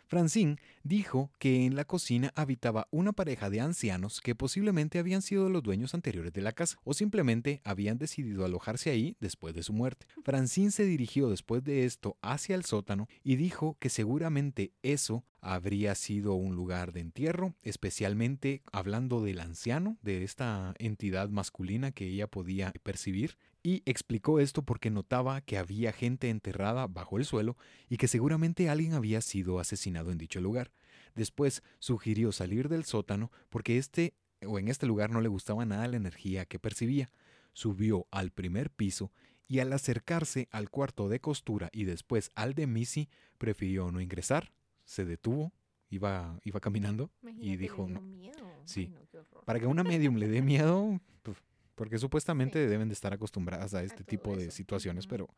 [0.06, 5.48] Francine dijo que en la cocina habitaba una pareja de ancianos que posiblemente habían sido
[5.48, 9.72] los dueños anteriores de la casa o simplemente habían decidido alojarse ahí después de su
[9.72, 10.06] muerte.
[10.22, 15.94] Francine se dirigió después de esto hacia el sótano y dijo que seguramente eso habría
[15.94, 22.28] sido un lugar de entierro, especialmente hablando del anciano, de esta entidad masculina que ella
[22.28, 27.56] podía percibir, y explicó esto porque notaba que había gente enterrada bajo el suelo
[27.88, 30.72] y que seguramente alguien había sido asesinado en dicho lugar.
[31.14, 34.14] Después sugirió salir del sótano porque este
[34.44, 37.10] o en este lugar no le gustaba nada la energía que percibía.
[37.52, 39.12] Subió al primer piso
[39.46, 43.08] y al acercarse al cuarto de costura y después al de Missy,
[43.38, 44.52] prefirió no ingresar,
[44.84, 45.52] se detuvo,
[45.90, 48.50] iba, iba caminando Imagínate, y dijo, no, miedo.
[48.64, 48.90] Sí.
[48.96, 51.00] Ay, no, para que a una medium le dé miedo,
[51.74, 55.28] porque supuestamente deben de estar acostumbradas a este tipo de eso, situaciones, pero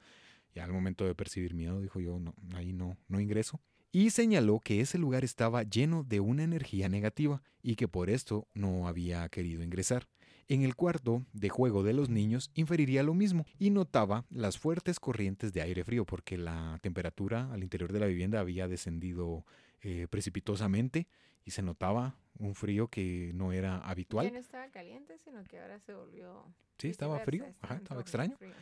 [0.54, 3.60] ya al momento de percibir miedo dijo yo, no, ahí no, no ingreso.
[3.92, 8.48] Y señaló que ese lugar estaba lleno de una energía negativa y que por esto
[8.52, 10.08] no había querido ingresar.
[10.46, 15.00] En el cuarto de juego de los niños inferiría lo mismo y notaba las fuertes
[15.00, 19.46] corrientes de aire frío porque la temperatura al interior de la vivienda había descendido
[19.80, 21.06] eh, precipitosamente
[21.44, 24.26] y se notaba un frío que no era habitual.
[24.26, 26.46] Ya no estaba caliente, sino que ahora se volvió.
[26.78, 28.36] Sí, estaba frío, ajá, estaba extraño.
[28.36, 28.52] frío.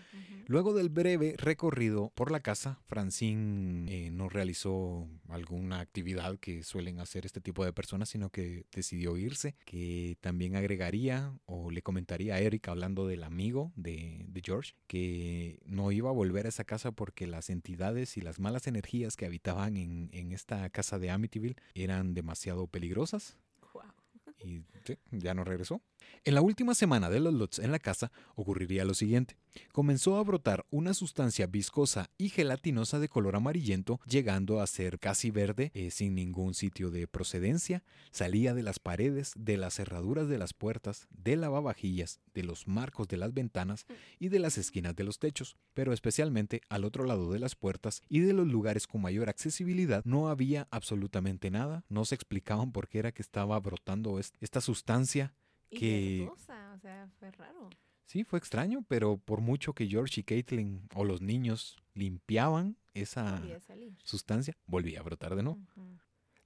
[0.46, 7.00] Luego del breve recorrido por la casa, Francine eh, no realizó alguna actividad que suelen
[7.00, 12.34] hacer este tipo de personas, sino que decidió irse, que también agregaría o le comentaría
[12.34, 16.64] a Eric, hablando del amigo de, de George, que no iba a volver a esa
[16.64, 21.10] casa porque las entidades y las malas energías que habitaban en, en esta casa de
[21.10, 23.38] Amityville eran demasiado peligrosas.
[24.44, 25.82] Y sí, ya no regresó.
[26.24, 29.36] En la última semana de los lots en la casa ocurriría lo siguiente.
[29.72, 35.30] Comenzó a brotar una sustancia viscosa y gelatinosa de color amarillento, llegando a ser casi
[35.30, 37.82] verde, eh, sin ningún sitio de procedencia.
[38.12, 43.08] Salía de las paredes, de las cerraduras de las puertas, de lavavajillas, de los marcos
[43.08, 43.84] de las ventanas
[44.18, 48.00] y de las esquinas de los techos, pero especialmente al otro lado de las puertas
[48.08, 52.88] y de los lugares con mayor accesibilidad no había absolutamente nada, no se explicaban por
[52.88, 55.34] qué era que estaba brotando est- esta sustancia.
[55.72, 56.78] Y que- o sea,
[57.18, 57.70] fue raro.
[58.06, 63.38] Sí, fue extraño, pero por mucho que George y Caitlin o los niños limpiaban esa
[64.04, 65.58] sustancia, volvía a brotar de nuevo.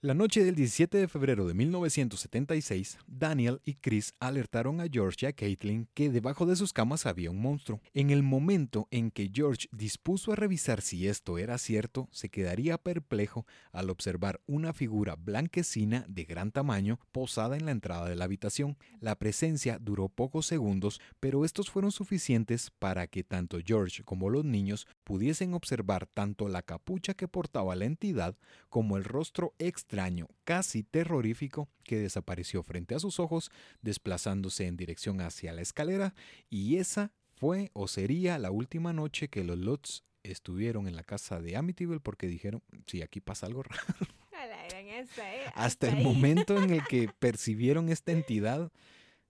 [0.06, 5.26] La noche del 17 de febrero de 1976, Daniel y Chris alertaron a George y
[5.26, 7.80] a Caitlin que debajo de sus camas había un monstruo.
[7.92, 12.78] En el momento en que George dispuso a revisar si esto era cierto, se quedaría
[12.78, 18.26] perplejo al observar una figura blanquecina de gran tamaño posada en la entrada de la
[18.26, 18.78] habitación.
[19.00, 24.44] La presencia duró pocos segundos, pero estos fueron suficientes para que tanto George como los
[24.44, 28.36] niños pudiesen observar tanto la capucha que portaba la entidad
[28.68, 29.52] como el rostro
[29.96, 33.50] extraño, casi terrorífico, que desapareció frente a sus ojos,
[33.80, 36.12] desplazándose en dirección hacia la escalera,
[36.50, 41.40] y esa fue o sería la última noche que los Lutz estuvieron en la casa
[41.40, 43.82] de Amityville porque dijeron, sí, aquí pasa algo raro.
[44.86, 45.44] Esa, ¿eh?
[45.54, 48.70] Hasta el momento en el que percibieron esta entidad,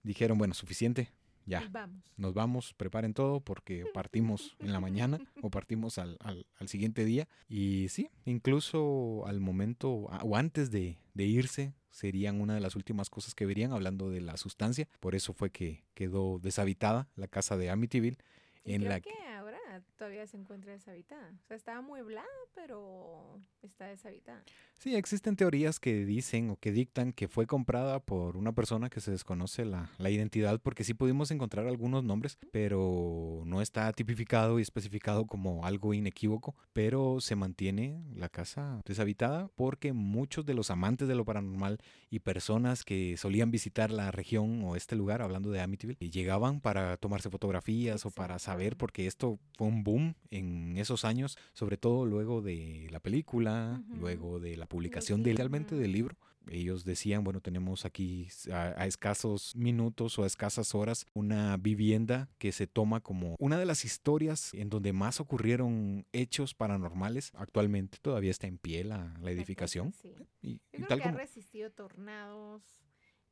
[0.02, 1.10] dijeron, bueno, suficiente,
[1.46, 2.02] ya, Vamos.
[2.16, 7.04] nos vamos, preparen todo porque partimos en la mañana o partimos al, al- al siguiente
[7.04, 7.28] día.
[7.48, 8.10] Y sí,
[8.50, 13.46] incluso al momento o antes de, de irse serían una de las últimas cosas que
[13.46, 14.88] verían hablando de la sustancia.
[15.00, 18.18] Por eso fue que quedó deshabitada la casa de Amityville.
[18.64, 19.55] Y en creo la que ahora
[19.96, 21.30] todavía se encuentra deshabitada.
[21.44, 24.42] O sea, estaba amueblada, pero está deshabitada.
[24.78, 29.00] Sí, existen teorías que dicen o que dictan que fue comprada por una persona que
[29.00, 34.58] se desconoce la, la identidad, porque sí pudimos encontrar algunos nombres, pero no está tipificado
[34.58, 40.70] y especificado como algo inequívoco, pero se mantiene la casa deshabitada porque muchos de los
[40.70, 41.78] amantes de lo paranormal
[42.10, 46.96] y personas que solían visitar la región o este lugar, hablando de Amityville, llegaban para
[46.96, 51.76] tomarse fotografías o para saber, porque esto fue fue un boom en esos años, sobre
[51.76, 53.96] todo luego de la película, Ujú.
[54.00, 56.16] luego de la publicación de, realmente del libro.
[56.48, 62.28] Ellos decían, bueno, tenemos aquí a, a escasos minutos o a escasas horas una vivienda
[62.38, 67.32] que se toma como una de las historias en donde más ocurrieron hechos paranormales.
[67.34, 69.92] Actualmente todavía está en pie la, la edificación.
[69.92, 70.14] Sí.
[70.40, 71.16] Y, y Yo creo tal que como...
[71.16, 72.62] ha resistido tornados,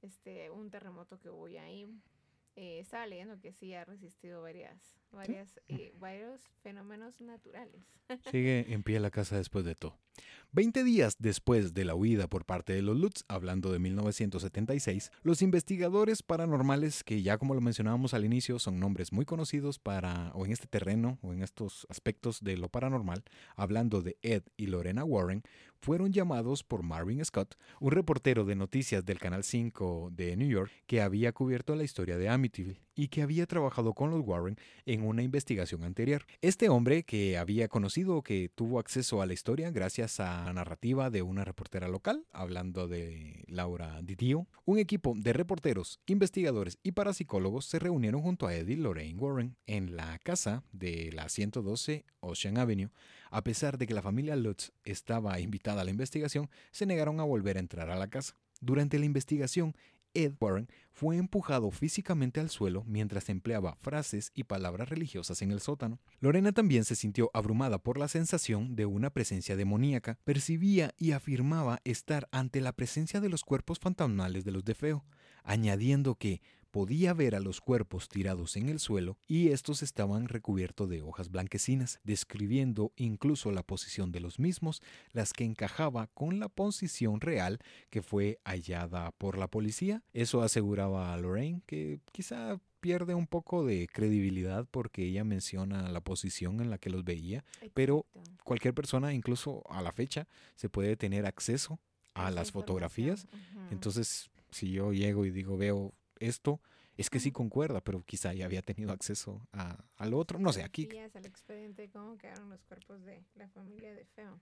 [0.03, 1.87] este, un terremoto que hubo ahí.
[2.57, 7.83] Eh, estaba leyendo que sí ha resistido varias, varias, eh, varios fenómenos naturales.
[8.31, 9.99] Sigue en pie la casa después de todo.
[10.53, 15.43] Veinte días después de la huida por parte de los Lutz, hablando de 1976, los
[15.43, 20.47] investigadores paranormales, que ya como lo mencionábamos al inicio, son nombres muy conocidos para, o
[20.47, 23.25] en este terreno, o en estos aspectos de lo paranormal,
[23.57, 25.43] hablando de Ed y Lorena Warren,
[25.85, 30.73] fueron llamados por Marvin Scott, un reportero de noticias del Canal 5 de New York,
[30.87, 34.57] que había cubierto la historia de Amityville y que había trabajado con los Warren
[34.87, 36.27] en una investigación anterior.
[36.41, 41.11] Este hombre, que había conocido que tuvo acceso a la historia gracias a la narrativa
[41.11, 47.67] de una reportera local, hablando de Laura Didio, un equipo de reporteros, investigadores y parapsicólogos
[47.67, 52.91] se reunieron junto a Eddie Lorraine Warren en la casa de la 112 Ocean Avenue.
[53.31, 57.25] A pesar de que la familia Lutz estaba invitada a la investigación, se negaron a
[57.25, 58.37] volver a entrar a la casa.
[58.61, 59.77] Durante la investigación,
[60.15, 65.61] Ed Warren fue empujado físicamente al suelo mientras empleaba frases y palabras religiosas en el
[65.61, 65.99] sótano.
[66.21, 70.19] Lorena también se sintió abrumada por la sensación de una presencia demoníaca.
[70.25, 75.05] Percibía y afirmaba estar ante la presencia de los cuerpos fantasmales de los de Feo,
[75.43, 76.41] añadiendo que
[76.75, 81.31] podía ver a los cuerpos tirados en el suelo y estos estaban recubiertos de hojas
[81.31, 84.83] blanquecinas, describiendo incluso la posición de los mismos,
[85.13, 87.61] las que encajaba con la posición real
[87.91, 90.03] que fue hallada por la policía.
[90.13, 96.01] Eso aseguraba a Lorraine que quizá pierde un poco de credibilidad porque ella menciona la
[96.01, 97.45] posición en la que los veía.
[97.73, 98.05] Pero-.
[98.43, 100.27] Cualquier persona, incluso a la fecha,
[100.57, 101.79] se puede tener acceso
[102.15, 103.29] a Esa las fotografías.
[103.71, 106.61] Entonces, si yo llego y digo, veo esto,
[106.97, 110.39] es que sí concuerda, pero quizá ya había tenido acceso a, al otro.
[110.39, 114.41] No sé, aquí Fotografías, al expediente, cómo quedaron los cuerpos de la familia de Feo.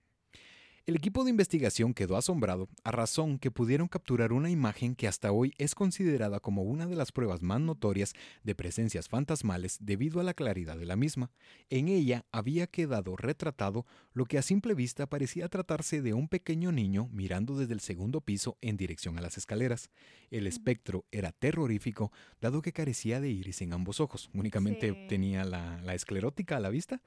[0.85, 5.31] El equipo de investigación quedó asombrado a razón que pudieron capturar una imagen que hasta
[5.31, 10.25] hoy es considerada como una de las pruebas más notorias de presencias fantasmales debido a
[10.25, 11.31] la claridad de la misma.
[11.71, 16.73] En ella había quedado retratado lo que a simple vista parecía tratarse de un pequeño
[16.73, 19.89] niño mirando desde el segundo piso en dirección a las escaleras.
[20.33, 22.11] El espectro era terrorífico
[22.41, 25.07] dado que carecía de iris en ambos ojos, únicamente Sí.
[25.09, 27.01] tenía la, la esclerótica a la vista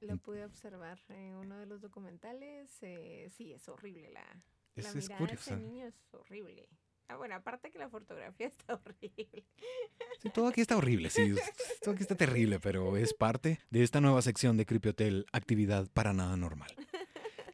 [0.00, 2.70] Lo pude observar en uno de los documentales.
[2.82, 4.24] eh, sí, es horrible la,
[4.76, 5.54] Es, la es mirada de curiosa.
[5.54, 6.68] ese niño es horrible.
[7.08, 9.44] Ah, bueno, aparte que la fotografía está horrible.
[10.20, 11.34] Sí, todo aquí está horrible, sí.
[11.82, 15.88] Todo aquí está terrible, pero es parte de esta nueva sección de Creepy Hotel, actividad
[15.92, 16.70] para nada normal.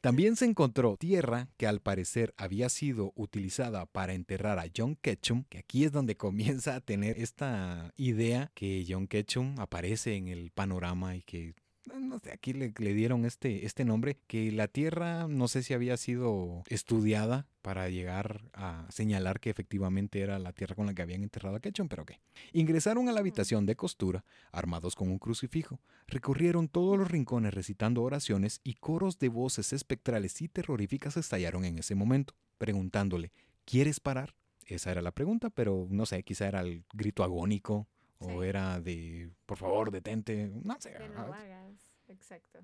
[0.01, 5.45] También se encontró tierra que al parecer había sido utilizada para enterrar a John Ketchum,
[5.45, 10.51] que aquí es donde comienza a tener esta idea que John Ketchum aparece en el
[10.51, 11.55] panorama y que
[11.93, 15.75] no sé, aquí le, le dieron este, este nombre, que la Tierra no sé si
[15.75, 21.03] había sido estudiada para llegar a señalar que efectivamente era la Tierra con la que
[21.03, 22.21] habían enterrado a Ketchum, pero qué.
[22.53, 28.03] Ingresaron a la habitación de costura, armados con un crucifijo, recorrieron todos los rincones recitando
[28.03, 33.33] oraciones y coros de voces espectrales y terroríficas estallaron en ese momento, preguntándole,
[33.65, 34.35] ¿quieres parar?
[34.67, 37.87] Esa era la pregunta, pero no sé, quizá era el grito agónico
[38.25, 40.95] o era de, por favor, detente, no sé.
[41.15, 41.95] No hagas.
[42.09, 42.61] Exacto.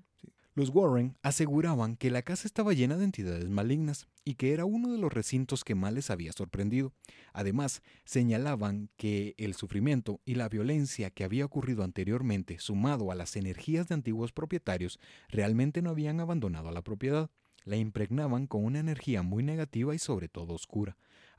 [0.53, 4.91] los Warren aseguraban que la casa estaba llena de entidades malignas y que era uno
[4.91, 6.93] de los recintos que más les había sorprendido.
[7.33, 13.35] Además, señalaban que el sufrimiento y la violencia que había ocurrido anteriormente, sumado a las
[13.35, 17.31] energías de antiguos propietarios, realmente no habían abandonado a la propiedad.
[17.63, 20.97] La impregnaban con una energía muy negativa y sobre todo oscura,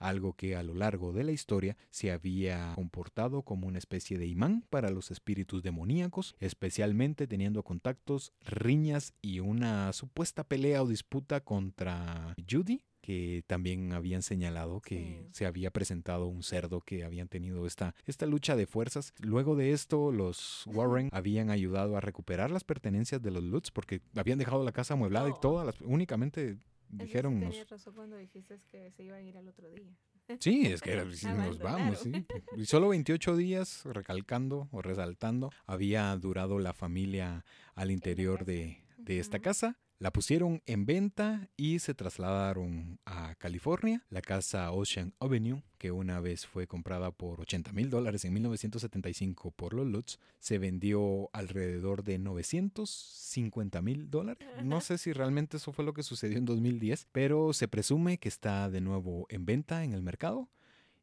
[0.09, 4.27] algo que a lo largo de la historia se había comportado como una especie de
[4.27, 11.41] imán para los espíritus demoníacos, especialmente teniendo contactos, riñas y una supuesta pelea o disputa
[11.41, 15.29] contra Judy, que también habían señalado que Sí.
[15.33, 19.13] se había presentado un cerdo que habían tenido esta, esta lucha de fuerzas.
[19.19, 24.03] Luego de esto, los Warren habían ayudado a recuperar las pertenencias de los Lutz porque
[24.15, 26.59] habían dejado la casa amueblada y todas las, únicamente
[26.93, 29.91] dijeron tenías razón cuando dijiste que se iban a ir al otro día.
[30.39, 32.13] Sí, es que era- sí, nos vamos, sí.
[32.57, 37.45] Y solo 28 días, recalcando o resaltando, había durado la familia
[37.75, 39.79] al interior de, de esta casa.
[40.03, 44.05] La pusieron en venta y se trasladaron a California.
[44.11, 49.53] La casa Ocean Avenue, que una vez fue comprada por 80 mil dólares en 1975
[49.53, 54.49] por los Lutz, se vendió alrededor de 950 mil dólares.
[54.65, 58.29] No sé si realmente eso fue lo que sucedió en 2010, pero se presume que
[58.29, 60.49] está de nuevo en venta en el mercado.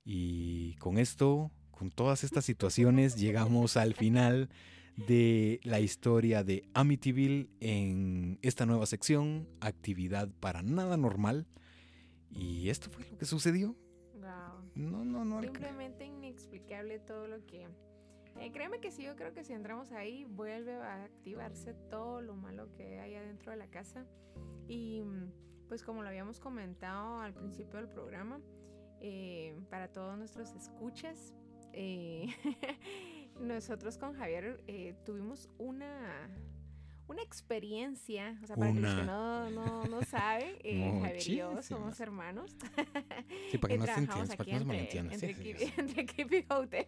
[0.04, 4.50] Y con esto, con todas estas situaciones, llegamos al final
[5.08, 11.48] de la historia de Amityville en esta nueva sección, actividad para nada normal.
[12.30, 13.76] Y esto fue lo que sucedió.
[14.16, 14.72] Wow.
[14.76, 15.42] No, no, no.
[15.42, 17.68] Simplemente inexplicable todo lo que...
[18.40, 22.36] Eh, créeme que sí, yo creo que si entramos ahí vuelve a activarse todo lo
[22.36, 24.06] malo que hay adentro de la casa.
[24.68, 25.02] Y
[25.68, 28.40] pues como lo habíamos comentado al principio del programa,
[29.02, 31.34] eh, para todos nuestros escuchas,
[31.74, 32.28] eh,
[33.40, 36.30] nosotros con Javier eh, tuvimos una,
[37.08, 41.62] una experiencia, o sea, para los que no, no, no saben, eh, Javier y yo
[41.62, 42.56] somos hermanos.
[43.52, 45.14] Sí, para que no se entiendan, para que no se malentiendan.
[45.14, 46.86] Entre, sí, sí, entre Hotel.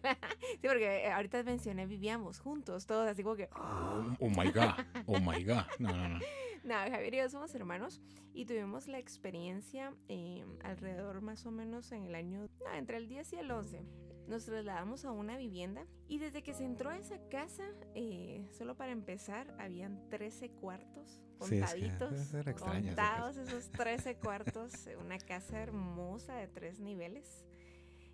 [0.60, 3.48] sí, porque ahorita mencioné, vivíamos juntos, todos así como que...
[3.54, 4.72] Oh, oh my God,
[5.06, 5.64] oh my God.
[5.78, 6.18] No, no, no.
[6.64, 8.00] No, Javier y yo somos hermanos
[8.34, 13.08] y tuvimos la experiencia eh, alrededor más o menos en el año, no, entre el
[13.08, 13.84] 10 y el 11
[14.32, 17.64] nos trasladamos a una vivienda y desde que se entró a esa casa,
[17.94, 25.18] eh, solo para empezar, habían 13 cuartos contaditos, sí, era contados esos 13 cuartos, una
[25.18, 27.44] casa hermosa de tres niveles,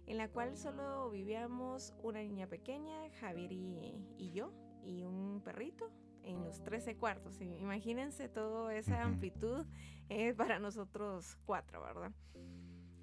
[0.06, 5.88] en la cual solo vivíamos una niña pequeña, Javier y, yo, y un perrito,
[6.24, 7.40] en los 13 cuartos.
[7.40, 9.64] Imagínense toda esa amplitud
[10.08, 12.10] eh, para nosotros cuatro, ¿verdad?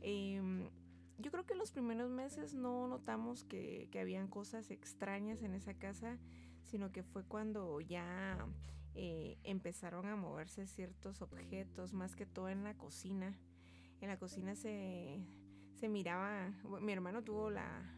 [0.02, 0.70] Eh,
[1.18, 5.74] yo creo que los primeros meses no notamos que, que habían cosas extrañas en esa
[5.74, 6.18] casa,
[6.64, 8.48] sino que fue cuando ya
[8.96, 13.38] eh, empezaron a moverse ciertos objetos, más que todo en la cocina.
[14.02, 15.20] En la cocina se,
[15.76, 17.96] se miraba, mi hermano tuvo la,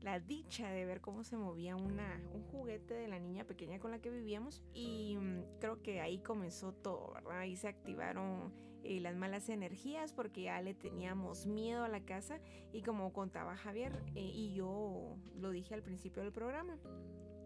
[0.00, 3.90] la dicha de ver cómo se movía una, un juguete de la niña pequeña con
[3.90, 7.38] la que vivíamos y mm, creo que ahí comenzó todo, ¿verdad?
[7.38, 8.52] Ahí se activaron
[8.84, 12.40] eh, las malas energías porque ya le teníamos miedo a la casa
[12.72, 16.78] y como contaba Javier eh, y yo lo dije al principio del programa,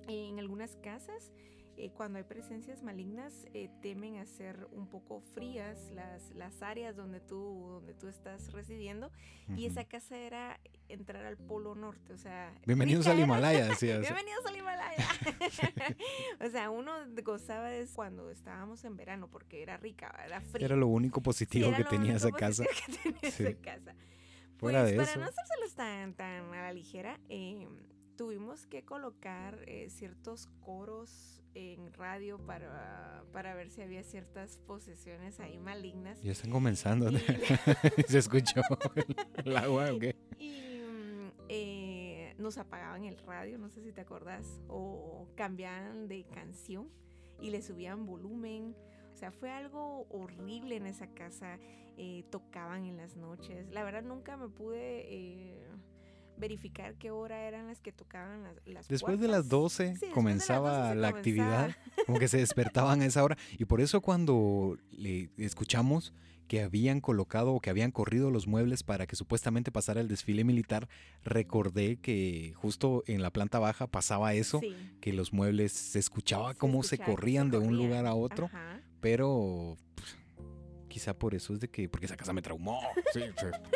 [0.08, 1.32] en algunas casas
[1.76, 3.46] eh, cuando hay presencias malignas
[3.80, 9.10] temen a ser un poco frías las, las áreas donde tú, donde tú estás residiendo
[9.56, 12.54] y esa casa era entrar al polo norte, o sea...
[12.66, 14.00] Bienvenidos al Himalaya, decías.
[14.00, 15.08] Bienvenidos al Himalaya.
[16.40, 16.92] o sea, uno
[17.24, 20.66] gozaba de cuando estábamos en verano porque era rica, era fría.
[20.66, 22.64] Era lo único positivo que tenía esa casa.
[22.64, 23.94] Que tenía esa casa.
[24.58, 27.66] Pues para no hacérselos tan, tan a la ligera, eh,
[28.16, 35.40] tuvimos que colocar eh, ciertos coros en radio para, para ver si había ciertas posesiones
[35.40, 36.22] ahí malignas.
[36.22, 37.10] Ya están comenzando.
[38.08, 38.62] ¿Se escuchó
[39.44, 40.16] el, agua o qué?
[40.38, 40.90] Y
[41.48, 46.88] eh, nos apagaban el radio, no sé si te acordás, o cambiaban de canción
[47.40, 48.74] y le subían volumen.
[49.12, 51.58] O sea, fue algo horrible en esa casa.
[51.98, 53.70] Eh, tocaban en las noches.
[53.70, 55.62] La verdad nunca me pude eh,
[56.42, 61.08] verificar qué hora eran las que tocaban las, las Después de las 12 comenzaba la
[61.08, 61.74] actividad,
[62.04, 63.38] como que se despertaban a esa hora.
[63.58, 66.12] Y por eso cuando le escuchamos
[66.48, 70.44] que habían colocado o que habían corrido los muebles para que supuestamente pasara el desfile
[70.44, 70.88] militar,
[71.24, 74.60] recordé que justo en la planta baja pasaba eso,
[75.00, 78.50] que los muebles se escuchaba cómo se corrían de un lugar a otro,
[79.00, 80.18] pero pues,
[80.92, 82.78] quizá por eso es de que, porque esa casa me traumó,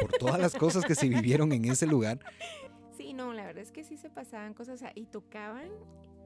[0.01, 2.19] por todas las cosas que se vivieron en ese lugar.
[2.95, 5.71] Sí, no, la verdad es que sí se pasaban cosas, y tocaban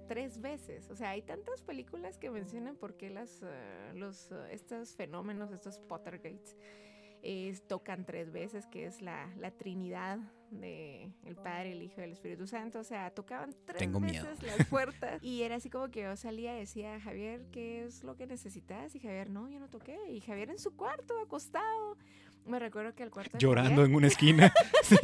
[0.09, 0.91] tres veces.
[0.91, 5.53] O sea, hay tantas películas que mencionan por qué las, uh, los, uh, estos fenómenos,
[5.53, 6.57] estos Pottergates,
[7.23, 10.19] eh, tocan tres veces, que es la, la Trinidad
[10.51, 12.81] de el Padre, el Hijo y el Espíritu Santo.
[12.81, 14.57] O sea, tocaban tres Tengo veces miedo.
[14.59, 15.23] las puertas.
[15.23, 18.95] y era así como que yo salía y decía, Javier, ¿qué es lo que necesitas?
[18.95, 19.97] Y Javier, no, yo no toqué.
[20.11, 21.97] Y Javier en su cuarto, acostado.
[22.47, 23.37] Me recuerdo que al cuarto.
[23.39, 24.53] Llorando en una esquina.
[24.83, 24.97] sí.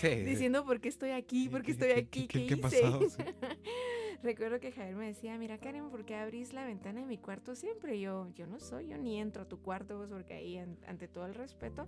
[0.00, 0.08] sí.
[0.24, 2.56] Diciendo por qué estoy aquí, por qué estoy aquí, ¿Qué, qué, qué, hice?
[2.62, 3.00] pasado?
[3.08, 3.22] Sí.
[4.24, 7.54] recuerdo que Javier me decía, mira Karen, ¿por qué abrís la ventana de mi cuarto
[7.54, 8.00] siempre?
[8.00, 11.06] Yo, yo no soy, yo ni entro a tu cuarto, pues porque ahí, an, ante
[11.06, 11.86] todo el respeto.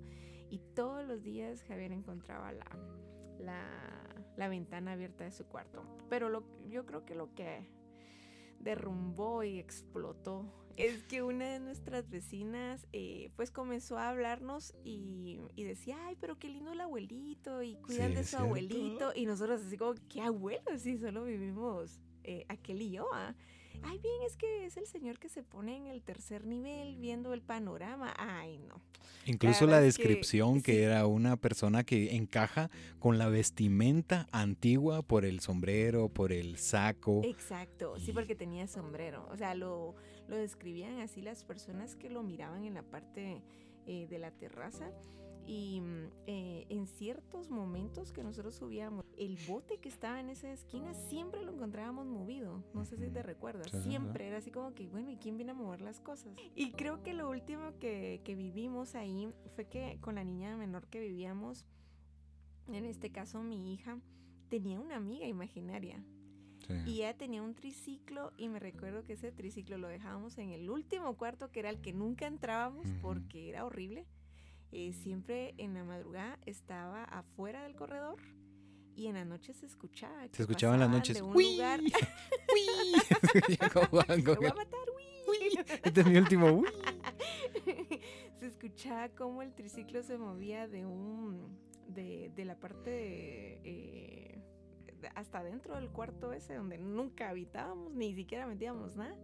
[0.51, 2.67] Y todos los días Javier encontraba la,
[3.41, 5.83] la, la ventana abierta de su cuarto.
[6.09, 7.67] Pero lo, yo creo que lo que
[8.61, 15.41] derrumbó y explotó es que una de nuestras vecinas eh, pues comenzó a hablarnos y,
[15.55, 19.13] y, decía, ay, pero qué lindo el abuelito y cuidan Sí, de su abuelito.
[19.15, 20.79] Y nosotros así como, ¿qué abuelo?
[20.79, 23.07] Si solo vivimos eh, aquel y yo.
[23.13, 23.35] ah".
[23.83, 27.33] Ay, bien, es que es el señor que se pone en el tercer nivel viendo
[27.33, 28.15] el panorama.
[28.17, 28.81] Ay, no.
[29.27, 30.79] Incluso la, que descripción que, sí.
[30.79, 37.23] era una persona que encaja con la vestimenta antigua por el sombrero, por el saco.
[37.25, 39.29] Exacto, sí, porque tenía sombrero.
[39.31, 39.95] O sea, lo,
[40.29, 43.43] lo describían así las personas que lo miraban en la parte
[43.87, 44.91] eh, de la terraza.
[45.47, 50.53] Y mm, eh, en ciertos momentos que nosotros subíamos, el bote que estaba en esa
[50.53, 52.65] esquina siempre lo encontrábamos movido.
[52.75, 53.67] No sé si te recuerdas.
[53.67, 53.89] Sí, sí, sí.
[53.91, 56.35] Siempre era así como que, bueno, ¿y quién viene a mover las cosas?
[56.55, 60.89] Y creo que lo último que, que vivimos ahí fue que con la niña menor
[60.89, 61.65] que vivíamos,
[62.69, 64.01] en este caso mi hija,
[64.49, 66.03] tenía una amiga imaginaria.
[66.67, 66.75] Sí.
[66.87, 70.69] Y ella tenía un triciclo y me recuerdo que ese triciclo lo dejábamos en el
[70.69, 74.07] último cuarto que era el que nunca entrábamos porque era horrible.
[74.73, 78.17] Eh, siempre en la madrugada estaba afuera del corredor
[78.95, 80.29] y en la noche se escuchaba.
[80.29, 81.17] que Se escuchaba en las noches.
[81.17, 81.53] De un ¡Uy!
[81.55, 81.81] lugar.
[81.81, 81.89] ¡Uy!
[83.73, 85.05] Como jugaban "Me con voy a matar, uy".
[85.29, 85.59] ¡Uy!
[85.85, 86.47] Este es mi último.
[86.51, 86.69] ¡Uy!
[88.41, 94.39] se escuchaba cómo el triciclo se movía de un de, de la parte eh,
[95.01, 99.17] de- hasta dentro del cuarto ese donde nunca habitábamos ni siquiera metíamos nada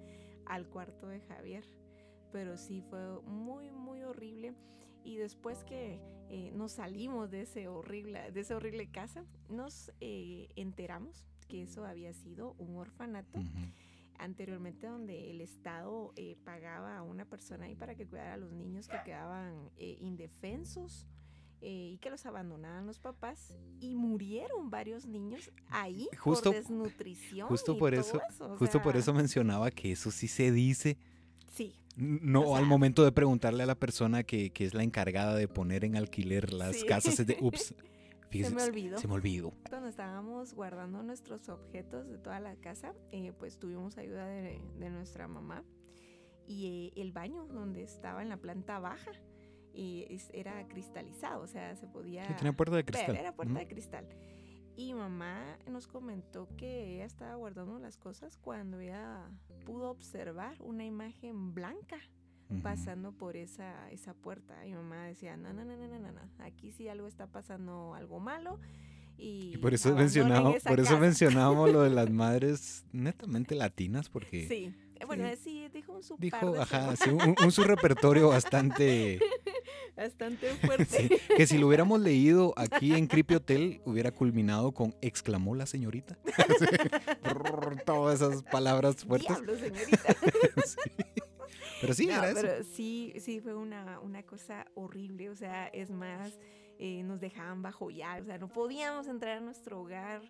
[0.46, 1.64] al cuarto de Javier
[2.30, 4.54] pero sí fue muy muy horrible
[5.04, 6.00] y después que
[6.30, 11.84] eh, nos salimos de ese horrible de esa horrible casa nos eh, enteramos que eso
[11.84, 13.38] había sido un orfanato
[14.18, 18.52] anteriormente donde el Estado eh, pagaba a una persona ahí para que cuidara a los
[18.52, 21.06] niños que quedaban eh, indefensos
[21.60, 27.48] eh, y que los abandonaban los papás y murieron varios niños ahí Justo- por desnutrición
[27.48, 30.96] justo y por todo eso- Justo por eso mencionaba que eso sí se dice.
[31.52, 34.82] Sí No O al sea- momento de preguntarle a la persona que, que es la
[34.82, 36.86] encargada de poner en alquiler las Sí.
[36.86, 37.74] casas, es de, ups,
[38.30, 39.52] fíjese, se me olvidó Se me olvidó.
[39.68, 44.90] cuando estábamos guardando nuestros objetos de toda la casa eh, pues tuvimos ayuda de, de
[44.90, 45.62] nuestra mamá
[46.46, 49.12] y eh, el baño donde estaba en la planta baja
[49.74, 53.16] y es- era cristalizado o sea se podía Sí, tiene puerta de ver, cristal.
[53.16, 54.08] era puerta de cristal.
[54.76, 59.28] Y mamá nos comentó que ella estaba guardando las cosas cuando ella
[59.66, 61.98] pudo observar una imagen blanca
[62.62, 64.66] pasando por esa, esa puerta.
[64.66, 67.94] Y mamá decía, no, no, no, no, no, no, no, aquí sí algo está pasando
[67.94, 68.58] algo malo.
[69.16, 71.00] Y, Y por eso mencionamos, por eso casa".
[71.00, 74.74] mencionábamos lo de las madres netamente latinas, porque Sí,
[75.06, 75.68] bueno, Sí.
[75.72, 79.18] dijo un su par dijo, de ajá, sí, un, un su repertorio bastante,
[79.96, 80.84] bastante fuerte.
[81.08, 85.66] sí, que si lo hubiéramos leído aquí en Creepy Hotel hubiera culminado con exclamó la
[85.66, 86.18] señorita.
[87.22, 89.28] Brrr, Todas esas palabras fuertes.
[89.28, 90.16] Diablo, señorita.
[90.66, 90.78] Sí.
[91.80, 92.40] Pero sí, No, era eso.
[92.40, 95.30] pero sí, sí fue una, una cosa horrible.
[95.30, 96.38] O sea, es más,
[96.78, 98.22] eh, nos dejaban bajo llave.
[98.22, 100.22] O sea, no podíamos entrar a nuestro hogar.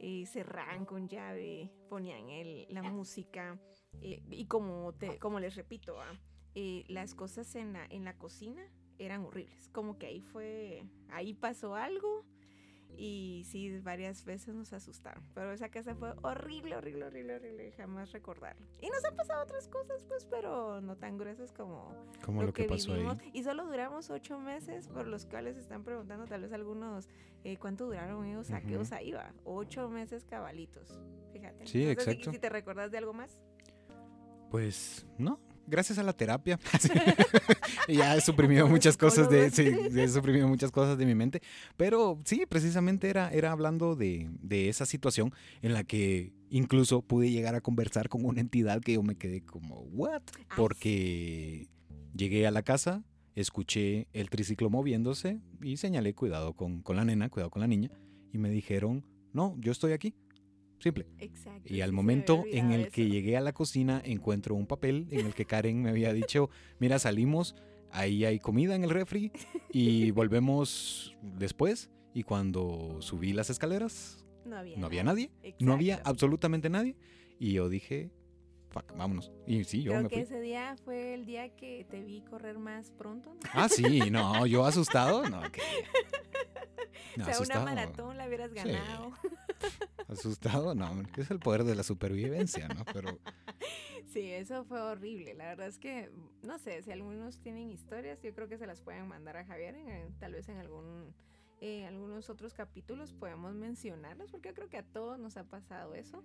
[0.00, 3.58] eh, cerraban con llave, ponían el, la música.
[4.02, 6.12] eh, y como, te, como les repito, ah,
[6.56, 8.62] eh, las cosas en la, en la cocina
[8.98, 9.68] eran horribles.
[9.72, 12.24] Como que ahí fue, ahí pasó algo.
[12.98, 15.22] Y sí, varias veces nos asustaron.
[15.34, 17.72] Pero esa casa fue horrible, horrible, horrible, horrible.
[17.72, 18.64] Jamás recordarlo.
[18.80, 21.94] Y nos han pasado otras cosas, pues, pero no tan gruesas como,
[22.24, 23.18] Como lo, lo que, que, pasó vivimos.
[23.20, 23.30] ahí.
[23.34, 27.08] Y solo duramos ocho meses, por los cuales están preguntando tal vez algunos
[27.44, 28.82] eh, cuánto duraron ellos, a qué Ujú.
[28.82, 29.30] osa iba.
[29.44, 30.98] Ocho meses cabalitos.
[31.34, 31.66] Fíjate.
[31.66, 32.32] Sí, sé si- exacto.
[32.32, 33.42] Si, te recuerdas de algo más.
[34.50, 36.58] Pues no, gracias a la terapia.
[36.80, 36.90] Sí.
[37.88, 41.40] ya he suprimido muchas cosas de, sí, he suprimido muchas cosas de mi mente.
[41.76, 45.32] Pero sí, precisamente era, era hablando de, de esa situación
[45.62, 49.42] en la que incluso pude llegar a conversar con una entidad que yo me quedé
[49.42, 50.22] como, ¿what?
[50.48, 51.68] Ah, Porque
[52.14, 57.28] llegué a la casa, escuché el triciclo moviéndose y señalé cuidado con, con la nena,
[57.28, 57.90] cuidado con la niña.
[58.32, 60.14] Y me dijeron, no, yo estoy aquí.
[60.78, 61.06] Simple.
[61.18, 61.72] Exacto.
[61.72, 65.34] Y al momento en el que llegué a la cocina encuentro un papel en el
[65.34, 67.56] que Karen me había dicho, mira, salimos,
[67.90, 69.32] ahí hay comida en el refri
[69.70, 71.90] y volvemos después.
[72.14, 75.30] Y cuando subí las escaleras, no había, no había nadie,
[75.60, 76.96] no había absolutamente nadie.
[77.38, 78.10] Y yo dije,
[78.80, 79.32] fuck, vámonos.
[79.46, 80.22] Y sí, yo Creo me que fui.
[80.24, 83.34] ese día fue el día que te vi correr más pronto.
[83.34, 83.40] ¿no?
[83.52, 85.62] Ah, sí, no, yo asustado, no, que...
[87.16, 88.56] No, o sea, asustado, una maratón la hubieras Sí.
[88.56, 89.12] ganado.
[90.08, 92.84] asustado, no, es el poder de la supervivencia, ¿no?
[92.92, 93.18] Pero
[94.12, 95.34] Sí, eso fue horrible.
[95.34, 96.10] La verdad es que,
[96.42, 99.74] no sé, si algunos tienen historias, yo creo que se las pueden mandar a Javier,
[99.76, 101.14] en, tal vez en algún,
[101.60, 105.94] eh, algunos otros capítulos podemos mencionarlos, porque yo creo que a todos nos ha pasado
[105.94, 106.22] eso.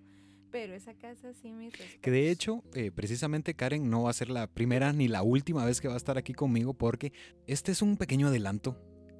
[0.52, 4.30] Pero esa casa sí me Que de hecho, eh, precisamente Karen no va a ser
[4.30, 7.14] la primera ni la última vez que va a estar aquí conmigo porque
[7.48, 8.78] este es un pequeño adelanto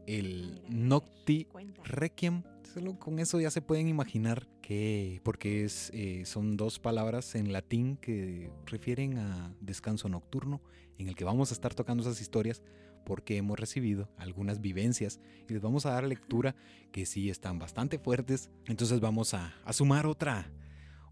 [0.08, 1.82] el Mira, Nocti cuenta.
[1.84, 2.44] Requiem.
[2.74, 7.52] Solo con eso ya se pueden imaginar que, porque es, eh, son dos palabras en
[7.52, 10.62] latín que refieren a descanso nocturno,
[10.98, 12.62] en el que vamos a estar tocando esas historias
[13.06, 16.56] porque hemos recibido algunas vivencias y les vamos a dar lectura
[16.92, 18.50] que sí están bastante fuertes.
[18.68, 20.50] Entonces vamos a, a sumar otra,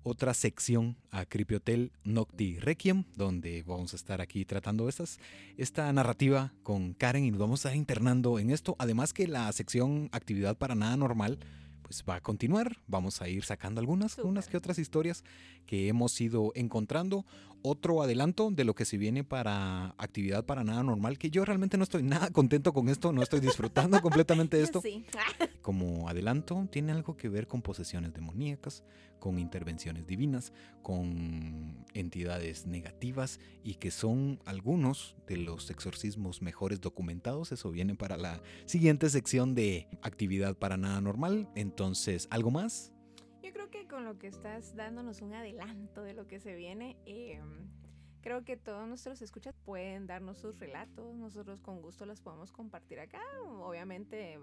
[0.09, 5.19] otra sección a Cripiotel Nocti Requiem, donde vamos a estar aquí tratando estas,
[5.57, 8.75] esta narrativa con Karen y nos vamos a estar internando en esto.
[8.79, 11.39] Además que la sección Actividad para Nada Normal
[11.89, 12.77] pues va a continuar.
[12.85, 14.25] Vamos a ir sacando algunas, Súper.
[14.27, 15.23] unas que otras historias
[15.65, 17.25] que hemos ido encontrando.
[17.63, 21.77] Otro adelanto de lo que se viene para Actividad para Nada Normal, que yo realmente
[21.77, 25.03] no estoy nada contento con esto, no estoy disfrutando completamente de esto Sí.
[25.63, 28.83] como adelanto, tiene algo que ver con posesiones demoníacas,
[29.19, 37.51] con intervenciones divinas, con entidades negativas y que son algunos de los exorcismos mejores documentados.
[37.51, 41.49] Eso viene para la siguiente sección de actividad para nada normal.
[41.55, 41.78] Entonces,
[42.29, 42.91] ¿algo más?
[43.41, 46.97] Yo creo que con lo que estás dándonos un adelanto de lo que se viene,
[47.05, 47.39] eh,
[48.21, 51.15] creo que todos nuestros escuchas pueden darnos sus relatos.
[51.15, 53.21] Nosotros con gusto las podemos compartir acá,
[53.61, 54.37] obviamente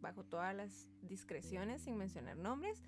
[0.00, 2.82] bajo todas las discreciones, sin mencionar nombres.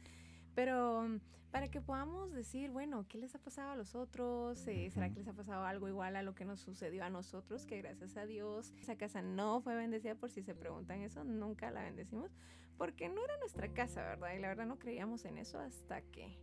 [0.54, 1.20] Pero mm,
[1.50, 4.66] para que podamos decir, bueno, ¿qué les ha pasado a los otros?
[4.66, 7.66] Eh, ¿Será que les ha pasado algo igual a lo que nos sucedió a nosotros?
[7.66, 11.70] Que gracias a Dios esa casa no fue bendecida, por si se preguntan eso, nunca
[11.70, 12.30] la bendecimos,
[12.78, 14.34] porque no era nuestra casa, ¿verdad?
[14.34, 16.38] Y la verdad no creíamos en eso hasta que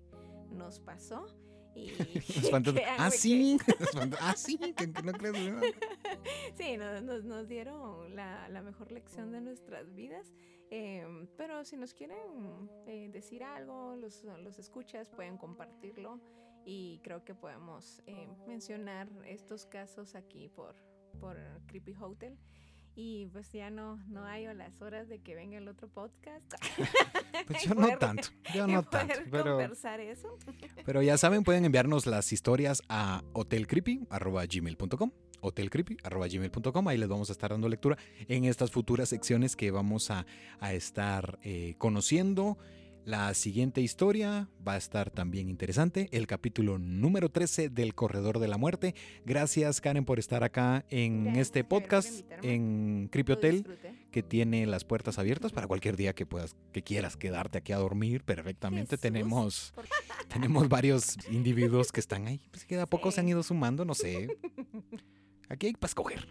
[0.51, 1.25] nos pasó.
[1.75, 1.89] Y
[2.97, 3.57] Ah, sí.
[4.19, 4.57] Ah, sí.
[4.57, 5.35] Que, no crees.
[6.55, 10.31] Sí, nos, nos- nos dieron la, la mejor lección de nuestras vidas.
[10.69, 16.19] Em, pero si nos quieren eh, decir algo, los, los escuchas, pueden compartirlo.
[16.65, 20.75] Y creo que podemos eh, mencionar estos casos aquí por,
[21.19, 21.37] por
[21.67, 22.37] Creepy Hotel.
[22.95, 26.53] Y pues ya no, no hay a las horas de que venga el otro podcast.
[27.47, 28.29] Pues yo no tanto.
[28.53, 29.13] Yo no tanto.
[29.31, 29.57] Pero.
[29.57, 30.37] conversar eso.
[30.85, 35.11] Pero ya saben, pueden enviarnos las historias a hotelcreepy.gmail.com
[35.41, 37.97] hotelcreepy.gmail.com Ahí les vamos a estar dando lectura
[38.27, 40.25] en estas futuras secciones que vamos a,
[40.59, 42.57] a estar eh, conociendo.
[43.09, 48.47] La siguiente historia va a estar también interesante, el capítulo número 13 del Corredor de
[48.47, 48.93] la Muerte.
[49.25, 53.79] Gracias Karen por estar acá en Gracias, este podcast en Creepy Hotel
[54.11, 57.77] que tiene las puertas abiertas para cualquier día que puedas que quieras quedarte aquí a
[57.77, 58.91] dormir perfectamente.
[58.91, 59.01] Jesús.
[59.01, 59.73] Tenemos
[60.31, 62.41] tenemos varios individuos que están ahí.
[62.51, 64.27] Pues que de a poco se han ido sumando, no sé.
[65.49, 66.27] Aquí hay para escoger.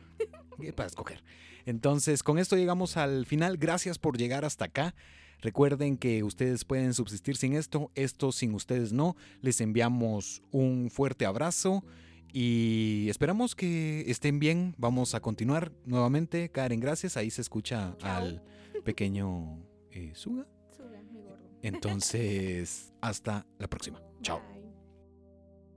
[0.53, 1.23] Aquí hay para escoger.
[1.67, 3.59] Entonces, con esto llegamos al final.
[3.59, 4.95] Gracias por llegar hasta acá.
[5.41, 9.17] Recuerden que ustedes pueden subsistir sin esto, esto sin ustedes no.
[9.41, 11.85] Les enviamos un fuerte abrazo
[12.33, 14.75] y esperamos que estén bien.
[14.79, 16.51] Vamos a continuar nuevamente.
[16.51, 17.17] Karen, gracias.
[17.17, 18.17] Ahí se escucha Chao.
[18.17, 18.43] al
[18.85, 19.59] pequeño
[19.91, 20.47] eh, Suga.
[20.77, 21.39] Suga, mi gordo.
[21.63, 24.03] Entonces, hasta la próxima.
[24.23, 24.41] Chao.
[24.41, 24.59] Bye.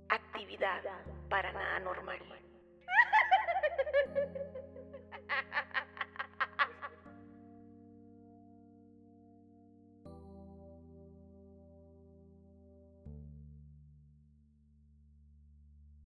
[0.09, 0.81] Actividad
[1.29, 2.17] para nada normal.